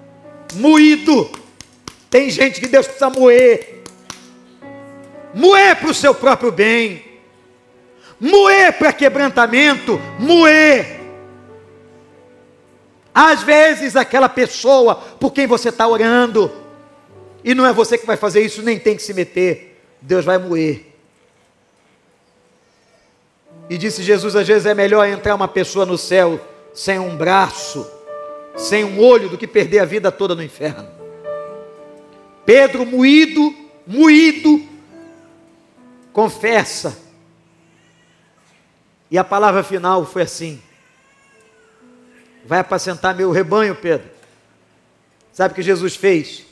moído. 0.54 1.30
Tem 2.10 2.30
gente 2.30 2.60
que 2.60 2.68
Deus 2.68 2.86
precisa 2.86 3.10
moer. 3.10 3.82
Moer 5.34 5.76
para 5.76 5.90
o 5.90 5.94
seu 5.94 6.14
próprio 6.14 6.50
bem. 6.50 7.04
Moer 8.18 8.72
para 8.78 8.92
quebrantamento. 8.92 10.00
Moer. 10.18 11.00
Às 13.14 13.42
vezes 13.42 13.96
aquela 13.96 14.28
pessoa 14.28 14.94
por 14.94 15.32
quem 15.32 15.46
você 15.46 15.70
está 15.70 15.88
orando, 15.88 16.52
e 17.42 17.54
não 17.54 17.64
é 17.64 17.72
você 17.72 17.96
que 17.96 18.04
vai 18.04 18.16
fazer 18.16 18.42
isso, 18.42 18.60
nem 18.60 18.78
tem 18.78 18.94
que 18.94 19.02
se 19.02 19.14
meter. 19.14 19.80
Deus 20.02 20.22
vai 20.22 20.36
moer. 20.36 20.84
E 23.70 23.78
disse 23.78 24.02
Jesus: 24.02 24.36
às 24.36 24.46
vezes 24.46 24.66
é 24.66 24.74
melhor 24.74 25.06
entrar 25.08 25.34
uma 25.34 25.48
pessoa 25.48 25.86
no 25.86 25.96
céu 25.96 26.38
sem 26.74 26.98
um 26.98 27.16
braço 27.16 27.90
sem 28.56 28.84
um 28.84 29.00
olho 29.00 29.28
do 29.28 29.38
que 29.38 29.46
perder 29.46 29.80
a 29.80 29.84
vida 29.84 30.10
toda 30.10 30.34
no 30.34 30.42
inferno. 30.42 30.88
Pedro, 32.44 32.86
moído, 32.86 33.54
moído, 33.86 34.66
confessa. 36.12 36.96
E 39.10 39.18
a 39.18 39.24
palavra 39.24 39.62
final 39.62 40.06
foi 40.06 40.22
assim: 40.22 40.62
Vai 42.44 42.60
apacentar 42.60 43.14
meu 43.14 43.30
rebanho, 43.30 43.74
Pedro. 43.74 44.08
Sabe 45.32 45.52
o 45.52 45.54
que 45.54 45.62
Jesus 45.62 45.96
fez? 45.96 46.44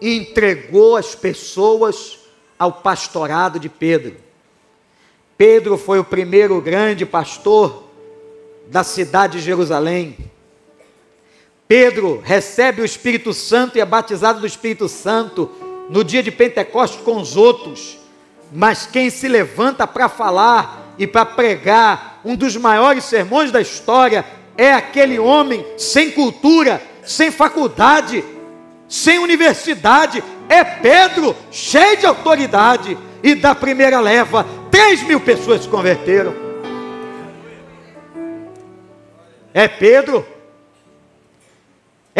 Entregou 0.00 0.96
as 0.96 1.14
pessoas 1.14 2.18
ao 2.58 2.72
pastorado 2.72 3.58
de 3.58 3.68
Pedro. 3.68 4.16
Pedro 5.36 5.76
foi 5.76 5.98
o 5.98 6.04
primeiro 6.04 6.60
grande 6.60 7.04
pastor 7.04 7.84
da 8.68 8.84
cidade 8.84 9.38
de 9.38 9.44
Jerusalém. 9.44 10.16
Pedro 11.70 12.20
recebe 12.24 12.82
o 12.82 12.84
Espírito 12.84 13.32
Santo 13.32 13.78
e 13.78 13.80
é 13.80 13.84
batizado 13.84 14.40
do 14.40 14.46
Espírito 14.48 14.88
Santo 14.88 15.48
no 15.88 16.02
dia 16.02 16.20
de 16.20 16.32
Pentecostes 16.32 17.00
com 17.02 17.20
os 17.20 17.36
outros. 17.36 17.96
Mas 18.52 18.86
quem 18.86 19.08
se 19.08 19.28
levanta 19.28 19.86
para 19.86 20.08
falar 20.08 20.96
e 20.98 21.06
para 21.06 21.24
pregar 21.24 22.22
um 22.24 22.34
dos 22.34 22.56
maiores 22.56 23.04
sermões 23.04 23.52
da 23.52 23.60
história 23.60 24.24
é 24.58 24.72
aquele 24.72 25.20
homem 25.20 25.64
sem 25.78 26.10
cultura, 26.10 26.82
sem 27.04 27.30
faculdade, 27.30 28.24
sem 28.88 29.20
universidade. 29.20 30.24
É 30.48 30.64
Pedro, 30.64 31.36
cheio 31.52 31.98
de 31.98 32.04
autoridade. 32.04 32.98
E 33.22 33.36
da 33.36 33.54
primeira 33.54 34.00
leva, 34.00 34.44
3 34.72 35.04
mil 35.04 35.20
pessoas 35.20 35.62
se 35.62 35.68
converteram. 35.68 36.34
É 39.54 39.68
Pedro 39.68 40.26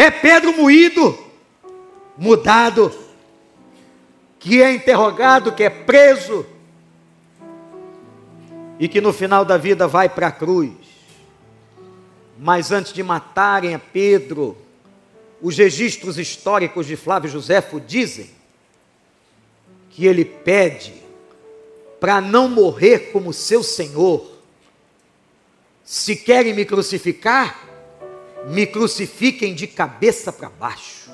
é 0.01 0.09
Pedro 0.09 0.57
moído, 0.57 1.15
mudado, 2.17 2.91
que 4.39 4.59
é 4.61 4.73
interrogado, 4.73 5.51
que 5.51 5.61
é 5.61 5.69
preso, 5.69 6.43
e 8.79 8.87
que 8.87 8.99
no 8.99 9.13
final 9.13 9.45
da 9.45 9.57
vida 9.57 9.87
vai 9.87 10.09
para 10.09 10.27
a 10.27 10.31
cruz. 10.31 10.73
Mas 12.39 12.71
antes 12.71 12.93
de 12.93 13.03
matarem 13.03 13.75
a 13.75 13.79
Pedro, 13.79 14.57
os 15.39 15.55
registros 15.55 16.17
históricos 16.17 16.87
de 16.87 16.95
Flávio 16.95 17.29
Josefo 17.29 17.79
dizem 17.79 18.31
que 19.91 20.07
ele 20.07 20.25
pede 20.25 20.95
para 21.99 22.19
não 22.19 22.49
morrer 22.49 23.11
como 23.11 23.31
seu 23.31 23.61
Senhor. 23.61 24.31
Se 25.83 26.15
querem 26.15 26.55
me 26.55 26.65
crucificar, 26.65 27.70
me 28.47 28.65
crucifiquem 28.65 29.53
de 29.53 29.67
cabeça 29.67 30.31
para 30.31 30.49
baixo. 30.49 31.11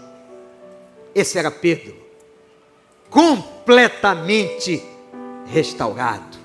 Esse 1.14 1.38
era 1.38 1.52
Pedro, 1.52 1.96
completamente 3.10 4.84
restaurado. 5.48 6.38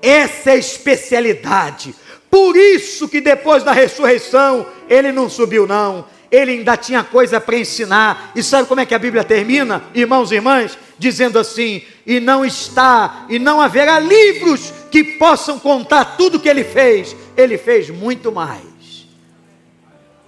Essa 0.00 0.50
é 0.50 0.52
a 0.54 0.58
especialidade. 0.58 1.94
Por 2.30 2.56
isso 2.56 3.08
que 3.08 3.20
depois 3.20 3.62
da 3.62 3.72
ressurreição 3.72 4.66
ele 4.88 5.10
não 5.10 5.28
subiu 5.28 5.66
não. 5.66 6.06
Ele 6.30 6.52
ainda 6.52 6.76
tinha 6.76 7.02
coisa 7.02 7.40
para 7.40 7.56
ensinar. 7.56 8.32
E 8.36 8.42
sabe 8.42 8.68
como 8.68 8.80
é 8.80 8.86
que 8.86 8.94
a 8.94 8.98
Bíblia 8.98 9.24
termina, 9.24 9.82
irmãos 9.94 10.30
e 10.30 10.34
irmãs? 10.36 10.78
Dizendo 10.98 11.38
assim: 11.38 11.82
"E 12.06 12.20
não 12.20 12.44
está, 12.44 13.26
e 13.30 13.38
não 13.38 13.60
haverá 13.60 13.98
livros 13.98 14.72
que 14.90 15.02
possam 15.02 15.58
contar 15.58 16.16
tudo 16.16 16.38
que 16.38 16.48
ele 16.48 16.64
fez. 16.64 17.16
Ele 17.36 17.56
fez 17.56 17.88
muito 17.88 18.30
mais. 18.30 18.67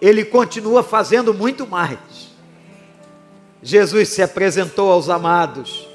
Ele 0.01 0.24
continua 0.24 0.82
fazendo 0.82 1.34
muito 1.34 1.66
mais. 1.66 1.98
Jesus 3.62 4.09
se 4.09 4.22
apresentou 4.22 4.90
aos 4.90 5.09
amados. 5.09 5.86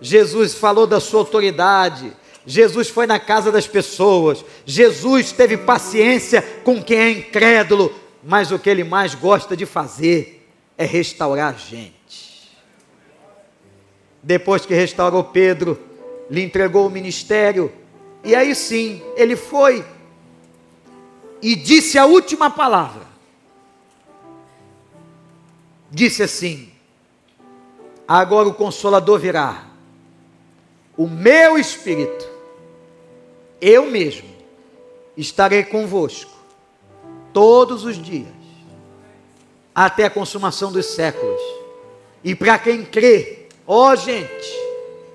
Jesus 0.00 0.54
falou 0.54 0.86
da 0.86 1.00
sua 1.00 1.20
autoridade. 1.20 2.12
Jesus 2.44 2.88
foi 2.88 3.06
na 3.06 3.18
casa 3.18 3.50
das 3.50 3.66
pessoas. 3.66 4.44
Jesus 4.64 5.32
teve 5.32 5.56
paciência 5.56 6.42
com 6.62 6.82
quem 6.82 6.98
é 6.98 7.10
incrédulo. 7.10 7.92
Mas 8.22 8.50
o 8.50 8.58
que 8.58 8.68
ele 8.68 8.84
mais 8.84 9.14
gosta 9.14 9.56
de 9.56 9.64
fazer 9.64 10.46
é 10.76 10.84
restaurar 10.84 11.54
a 11.54 11.56
gente. 11.56 12.50
Depois 14.22 14.66
que 14.66 14.74
restaurou 14.74 15.22
Pedro, 15.24 15.80
lhe 16.28 16.42
entregou 16.42 16.86
o 16.86 16.90
ministério. 16.90 17.72
E 18.24 18.34
aí 18.34 18.54
sim, 18.54 19.00
ele 19.16 19.36
foi 19.36 19.84
e 21.40 21.54
disse 21.54 21.96
a 21.98 22.06
última 22.06 22.50
palavra. 22.50 23.05
Disse 25.96 26.22
assim: 26.22 26.68
Agora 28.06 28.46
o 28.46 28.52
Consolador 28.52 29.18
virá, 29.18 29.64
o 30.94 31.08
meu 31.08 31.56
Espírito, 31.56 32.28
eu 33.62 33.90
mesmo, 33.90 34.28
estarei 35.16 35.64
convosco 35.64 36.36
todos 37.32 37.86
os 37.86 37.96
dias, 37.96 38.28
até 39.74 40.04
a 40.04 40.10
consumação 40.10 40.70
dos 40.70 40.84
séculos. 40.84 41.40
E 42.22 42.34
para 42.34 42.58
quem 42.58 42.84
crê, 42.84 43.46
ó 43.66 43.96
gente, 43.96 44.54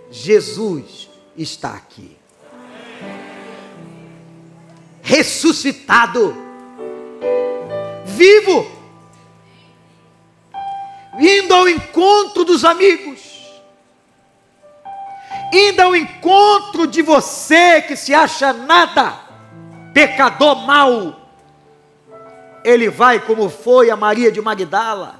Jesus 0.10 1.08
está 1.38 1.76
aqui. 1.76 2.18
Ressuscitado, 5.04 6.36
vivo, 8.04 8.81
indo 11.20 11.54
ao 11.54 11.68
encontro 11.68 12.44
dos 12.44 12.64
amigos, 12.64 13.62
indo 15.54 15.82
ao 15.82 15.96
encontro 15.96 16.88
de 16.88 17.02
você 17.02 17.82
que 17.82 17.96
se 17.96 18.14
acha 18.14 18.54
nada, 18.54 19.20
pecador 19.94 20.56
mau. 20.66 21.20
Ele 22.64 22.90
vai 22.90 23.20
como 23.20 23.50
foi 23.50 23.90
a 23.90 23.96
Maria 23.96 24.32
de 24.32 24.40
Magdala. 24.40 25.20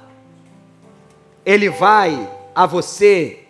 Ele 1.44 1.68
vai 1.68 2.30
a 2.54 2.66
você 2.66 3.44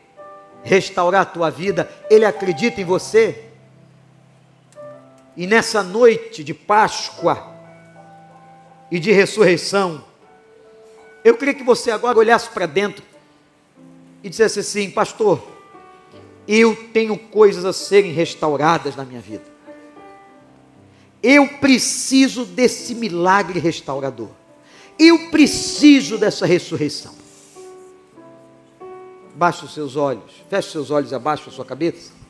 restaurar 0.63 1.23
a 1.23 1.27
tua 1.27 1.51
vida. 1.51 1.91
Ele 2.09 2.25
acredita 2.25 2.81
em 2.81 2.85
você. 2.85 3.51
E 5.37 5.47
nessa 5.47 5.83
noite 5.83 6.43
de 6.43 6.55
Páscoa 6.55 7.53
e 8.91 8.99
de 8.99 9.13
ressurreição, 9.13 10.05
eu 11.25 11.37
queria 11.37 11.55
que 11.55 11.63
você 11.63 11.91
agora 11.91 12.19
olhasse 12.19 12.49
para 12.51 12.67
dentro 12.67 13.05
e 14.23 14.29
dissesse 14.29 14.61
assim: 14.61 14.91
Pastor, 14.91 15.43
eu 16.47 16.75
tenho 16.93 17.17
coisas 17.17 17.65
a 17.65 17.73
serem 17.73 18.13
restauradas 18.13 18.97
na 18.97 19.05
minha 19.05 19.21
vida. 19.21 19.45
Eu 21.23 21.47
preciso 21.59 22.45
desse 22.45 22.95
milagre 22.95 23.61
restaurador. 23.61 24.31
Eu 24.99 25.31
preciso 25.31 26.19
dessa 26.19 26.45
ressurreição. 26.45 27.15
Baixe 29.35 29.65
os 29.65 29.73
seus 29.73 29.97
olhos, 29.97 30.33
feche 30.51 30.67
os 30.67 30.73
seus 30.73 30.91
olhos 30.91 31.13
abaixo 31.13 31.47
da 31.47 31.53
sua 31.53 31.65
cabeça. 31.65 32.22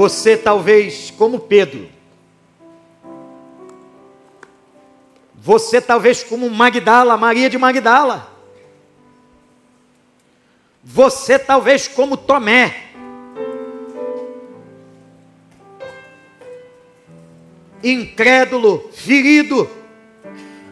Você 0.00 0.34
talvez, 0.34 1.10
como 1.10 1.38
Pedro, 1.38 1.86
você 5.34 5.78
talvez 5.78 6.24
como 6.24 6.48
Magdala, 6.48 7.18
Maria 7.18 7.50
de 7.50 7.58
Magdala, 7.58 8.34
você 10.82 11.38
talvez 11.38 11.86
como 11.86 12.16
Tomé, 12.16 12.92
incrédulo, 17.84 18.88
ferido, 18.94 19.68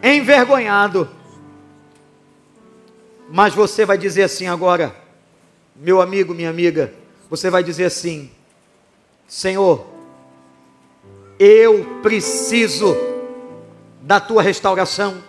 envergonhado. 0.01 1.07
Mas 3.29 3.53
você 3.53 3.85
vai 3.85 3.99
dizer 3.99 4.23
assim 4.23 4.47
agora, 4.47 4.95
meu 5.75 6.01
amigo, 6.01 6.33
minha 6.33 6.49
amiga, 6.49 6.91
você 7.29 7.51
vai 7.51 7.63
dizer 7.63 7.85
assim: 7.85 8.31
Senhor, 9.29 9.85
eu 11.37 11.85
preciso 12.01 12.97
da 14.01 14.19
tua 14.19 14.41
restauração. 14.41 15.23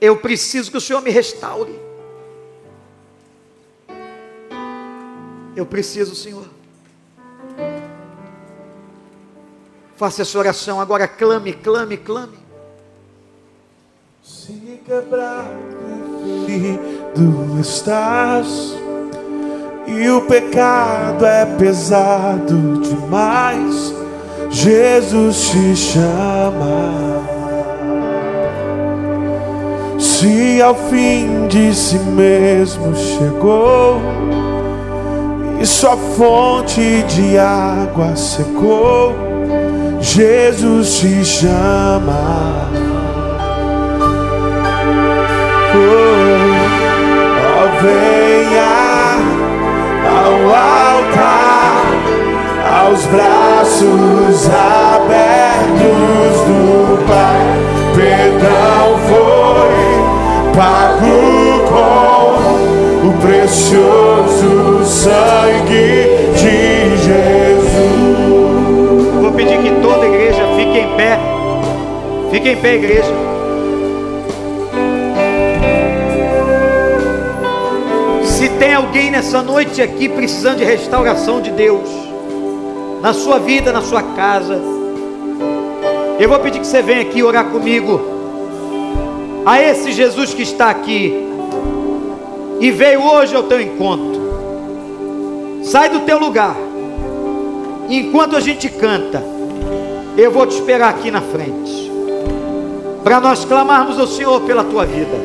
Eu 0.00 0.16
preciso 0.18 0.70
que 0.70 0.76
o 0.76 0.80
Senhor 0.80 1.02
me 1.02 1.10
restaure. 1.10 1.76
Eu 5.56 5.66
preciso, 5.66 6.14
Senhor. 6.14 6.48
Faça 9.96 10.22
essa 10.22 10.38
oração 10.38 10.80
agora, 10.80 11.06
clame, 11.06 11.52
clame, 11.52 11.96
clame. 11.96 12.38
Se 14.22 14.80
quebrado 14.84 15.72
ferido 16.46 17.60
estás 17.60 18.81
e 20.00 20.10
o 20.10 20.22
pecado 20.22 21.26
é 21.26 21.44
pesado 21.44 22.80
demais, 22.80 23.94
Jesus 24.50 25.50
te 25.50 25.76
chama. 25.76 27.22
Se 29.98 30.62
ao 30.62 30.74
fim 30.74 31.46
de 31.48 31.74
si 31.74 31.98
mesmo 31.98 32.94
chegou 32.94 34.00
e 35.60 35.66
sua 35.66 35.96
fonte 35.96 37.02
de 37.08 37.38
água 37.38 38.16
secou, 38.16 39.14
Jesus 40.00 40.98
te 40.98 41.24
chama. 41.24 42.68
Oh, 45.74 46.32
oh 47.58 48.21
altar, 50.48 51.84
aos 52.84 53.04
braços 53.06 54.48
abertos 54.48 56.40
do 56.46 56.98
Pai. 57.06 57.42
Perdão 57.94 58.98
foi 59.08 59.32
pago 60.56 61.16
com 61.68 63.08
o 63.08 63.12
precioso 63.20 64.84
sangue 64.84 65.98
de 66.36 66.96
Jesus. 66.96 68.02
Vou 69.20 69.32
pedir 69.32 69.58
que 69.58 69.70
toda 69.80 70.06
igreja 70.06 70.42
fique 70.56 70.78
em 70.78 70.96
pé. 70.96 71.18
Fique 72.30 72.48
em 72.50 72.56
pé, 72.56 72.74
igreja. 72.74 73.31
Tem 78.62 78.74
alguém 78.74 79.10
nessa 79.10 79.42
noite 79.42 79.82
aqui 79.82 80.08
precisando 80.08 80.58
de 80.58 80.64
restauração 80.64 81.42
de 81.42 81.50
Deus, 81.50 81.88
na 83.00 83.12
sua 83.12 83.40
vida, 83.40 83.72
na 83.72 83.82
sua 83.82 84.00
casa, 84.14 84.56
eu 86.16 86.28
vou 86.28 86.38
pedir 86.38 86.60
que 86.60 86.66
você 86.68 86.80
venha 86.80 87.02
aqui 87.02 87.24
orar 87.24 87.46
comigo, 87.46 88.00
a 89.44 89.60
esse 89.60 89.90
Jesus 89.90 90.32
que 90.32 90.42
está 90.42 90.70
aqui, 90.70 91.12
e 92.60 92.70
veio 92.70 93.02
hoje 93.02 93.34
ao 93.34 93.42
teu 93.42 93.60
encontro, 93.60 94.22
sai 95.64 95.88
do 95.88 95.98
teu 96.02 96.20
lugar, 96.20 96.54
enquanto 97.88 98.36
a 98.36 98.40
gente 98.40 98.68
canta, 98.68 99.24
eu 100.16 100.30
vou 100.30 100.46
te 100.46 100.54
esperar 100.54 100.90
aqui 100.90 101.10
na 101.10 101.20
frente, 101.20 101.90
para 103.02 103.20
nós 103.20 103.44
clamarmos 103.44 103.98
ao 103.98 104.06
Senhor 104.06 104.40
pela 104.42 104.62
tua 104.62 104.86
vida, 104.86 105.18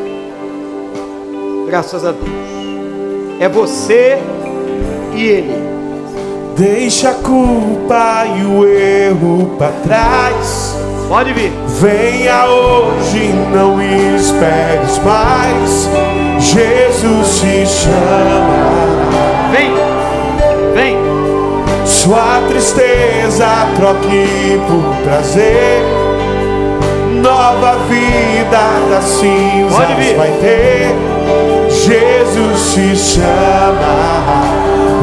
graças 1.68 2.04
a 2.04 2.12
Deus. 2.12 2.57
É 3.40 3.48
você 3.48 4.18
e 5.14 5.24
Ele. 5.24 5.68
Deixa 6.58 7.12
a 7.12 7.14
culpa 7.14 8.26
e 8.36 8.44
o 8.44 8.68
erro 8.68 9.56
para 9.60 9.72
trás. 9.84 10.76
Pode 11.08 11.32
vir. 11.34 11.54
Venha 11.80 12.46
hoje, 12.48 13.32
não 13.54 13.80
esperes 13.82 15.00
mais. 15.06 15.88
Jesus 16.40 17.40
te 17.40 17.66
chama. 17.66 19.52
Vem. 19.52 19.72
Vem. 20.74 20.98
Sua 21.86 22.42
tristeza 22.48 23.48
troque 23.76 24.60
por 24.68 25.04
prazer. 25.04 25.84
Nova 27.22 27.76
vida 27.88 28.60
das 28.90 29.06
Pode 29.16 29.94
vir. 29.94 30.06
cinzas 30.06 30.18
vai 30.18 30.32
ter. 30.42 31.57
Jesus 31.88 32.74
te 32.74 32.96
chama. 32.98 33.96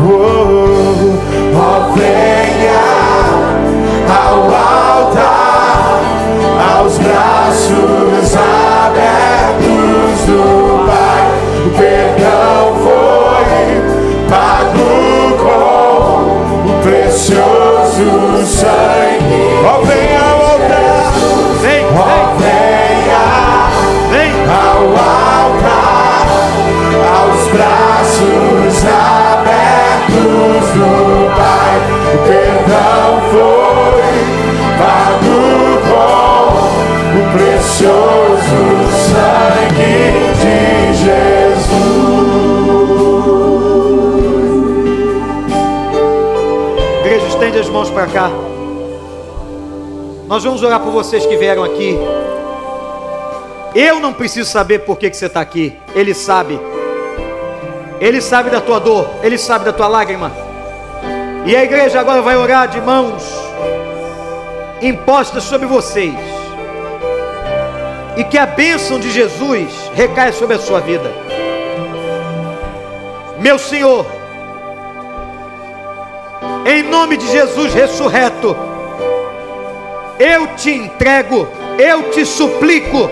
Oh, 0.07 0.13
oh, 0.13 1.57
oh, 1.57 1.95
venha 1.95 2.85
ao 4.07 4.37
altar, 4.45 6.03
aos 6.77 6.99
braços 6.99 8.37
abertos 8.37 10.27
do 10.27 10.85
Pai. 10.87 11.25
O 11.65 11.71
perdão 11.71 12.61
foi 12.85 13.49
pago 14.29 14.89
com 15.39 16.71
o 16.71 16.83
precioso 16.83 17.64
braços 27.55 28.85
abertos 28.85 30.67
do 30.75 31.31
Pai. 31.37 31.77
O 32.13 32.19
perdão 32.27 33.09
foi 33.31 34.19
pago 34.79 35.39
com 35.89 37.19
o 37.19 37.23
precioso 37.33 38.63
sangue 39.13 39.97
de 40.41 40.59
Jesus. 41.05 41.55
Igreja, 47.01 47.27
estende 47.29 47.59
as 47.59 47.69
mãos 47.69 47.91
para 47.91 48.07
cá. 48.09 48.31
Nós 50.27 50.43
vamos 50.43 50.63
orar 50.63 50.81
por 50.81 50.91
vocês 50.91 51.25
que 51.25 51.37
vieram 51.37 51.63
aqui. 51.63 51.97
Eu 53.75 54.01
não 54.01 54.13
preciso 54.13 54.51
saber 54.51 54.81
por 54.81 54.99
que, 54.99 55.11
que 55.11 55.17
você 55.17 55.27
está 55.27 55.41
aqui. 55.41 55.77
Ele 55.95 56.15
sabe. 56.15 56.74
Ele 58.01 58.21
sabe 58.21 58.51
da 58.51 58.61
tua 58.61 58.79
dor. 58.81 59.09
Ele 59.23 59.39
sabe 59.39 59.65
da 59.65 59.73
tua 59.73 59.89
lágrima. 59.89 60.33
E 61.47 61.55
a 61.55 61.63
igreja 61.63 62.01
agora 62.01 62.23
vai 62.23 62.37
orar 62.37 62.69
de 62.69 62.81
mãos 62.81 63.23
impostas 64.81 65.45
sobre 65.45 65.67
vocês. 65.67 66.15
E 68.17 68.25
que 68.25 68.39
a 68.39 68.47
bênção 68.47 68.99
de 68.99 69.11
Jesus 69.11 69.91
recaia 69.95 70.33
sobre 70.33 70.57
a 70.57 70.59
sua 70.59 70.81
vida. 70.81 71.11
Meu 73.41 73.59
Senhor, 73.59 74.07
em 76.65 76.83
nome 76.83 77.17
de 77.17 77.31
Jesus 77.31 77.75
ressurreto, 77.75 78.57
eu 80.19 80.47
te 80.57 80.71
entrego, 80.71 81.49
eu 81.79 82.11
te 82.11 82.25
suplico, 82.25 83.11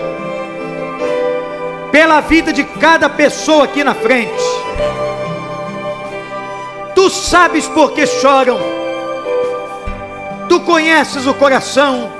pela 1.93 2.21
vida 2.21 2.51
de 2.51 2.63
cada 2.63 3.07
pessoa 3.07 3.65
aqui 3.65 3.83
na 3.83 3.93
frente. 3.93 4.43
Tu 6.95 7.07
sabes 7.11 7.67
por 7.67 7.91
que 7.91 8.07
choram, 8.07 8.57
tu 10.49 10.59
conheces 10.61 11.27
o 11.27 11.35
coração, 11.35 12.11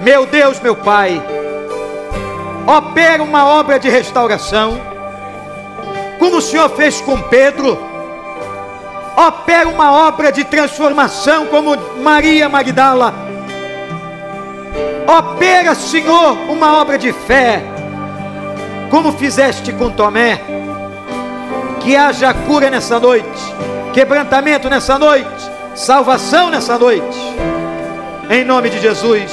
meu 0.00 0.24
Deus, 0.24 0.58
meu 0.60 0.74
Pai. 0.74 1.22
Opera 2.66 3.22
uma 3.22 3.46
obra 3.46 3.78
de 3.78 3.90
restauração, 3.90 4.80
como 6.18 6.38
o 6.38 6.42
Senhor 6.42 6.70
fez 6.70 6.98
com 7.02 7.20
Pedro 7.20 7.92
opera 9.14 9.68
uma 9.68 9.92
obra 10.08 10.32
de 10.32 10.42
transformação 10.42 11.46
como 11.46 11.76
Maria 12.02 12.48
Magdala. 12.48 13.14
Opera, 15.06 15.74
Senhor, 15.74 16.32
uma 16.48 16.80
obra 16.80 16.96
de 16.96 17.12
fé, 17.12 17.62
como 18.92 19.10
fizeste 19.10 19.72
com 19.72 19.90
Tomé. 19.90 20.38
Que 21.80 21.96
haja 21.96 22.32
cura 22.34 22.68
nessa 22.68 23.00
noite, 23.00 23.26
quebrantamento 23.94 24.68
nessa 24.68 24.98
noite, 24.98 25.50
salvação 25.74 26.50
nessa 26.50 26.78
noite, 26.78 27.18
em 28.28 28.44
nome 28.44 28.68
de 28.68 28.78
Jesus. 28.78 29.32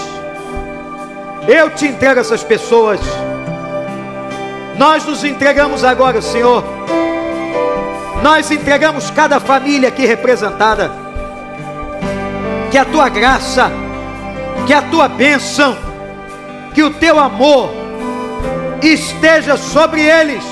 Eu 1.46 1.70
te 1.72 1.88
entrego 1.88 2.22
essas 2.22 2.42
pessoas. 2.42 3.02
Nós 4.78 5.06
nos 5.06 5.26
entregamos 5.26 5.84
agora, 5.84 6.22
Senhor. 6.22 6.64
Nós 8.24 8.50
entregamos 8.50 9.12
cada 9.12 9.42
família 9.42 9.90
aqui 9.90 10.06
representada. 10.06 10.90
Que 12.72 12.78
a 12.78 12.86
tua 12.86 13.10
graça, 13.10 13.70
que 14.66 14.74
a 14.74 14.82
tua 14.84 15.10
bênção, 15.10 15.78
que 16.74 16.82
o 16.82 16.92
teu 16.92 17.20
amor 17.20 17.79
esteja 18.88 19.58
sobre 19.58 20.02
eles, 20.02 20.44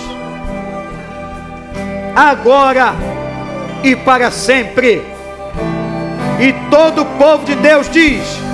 agora 2.15 2.93
e 3.84 3.95
para 3.95 4.32
sempre. 4.32 5.03
E 6.39 6.53
todo 6.69 7.01
o 7.01 7.05
povo 7.17 7.45
de 7.45 7.55
Deus 7.55 7.89
diz: 7.89 8.47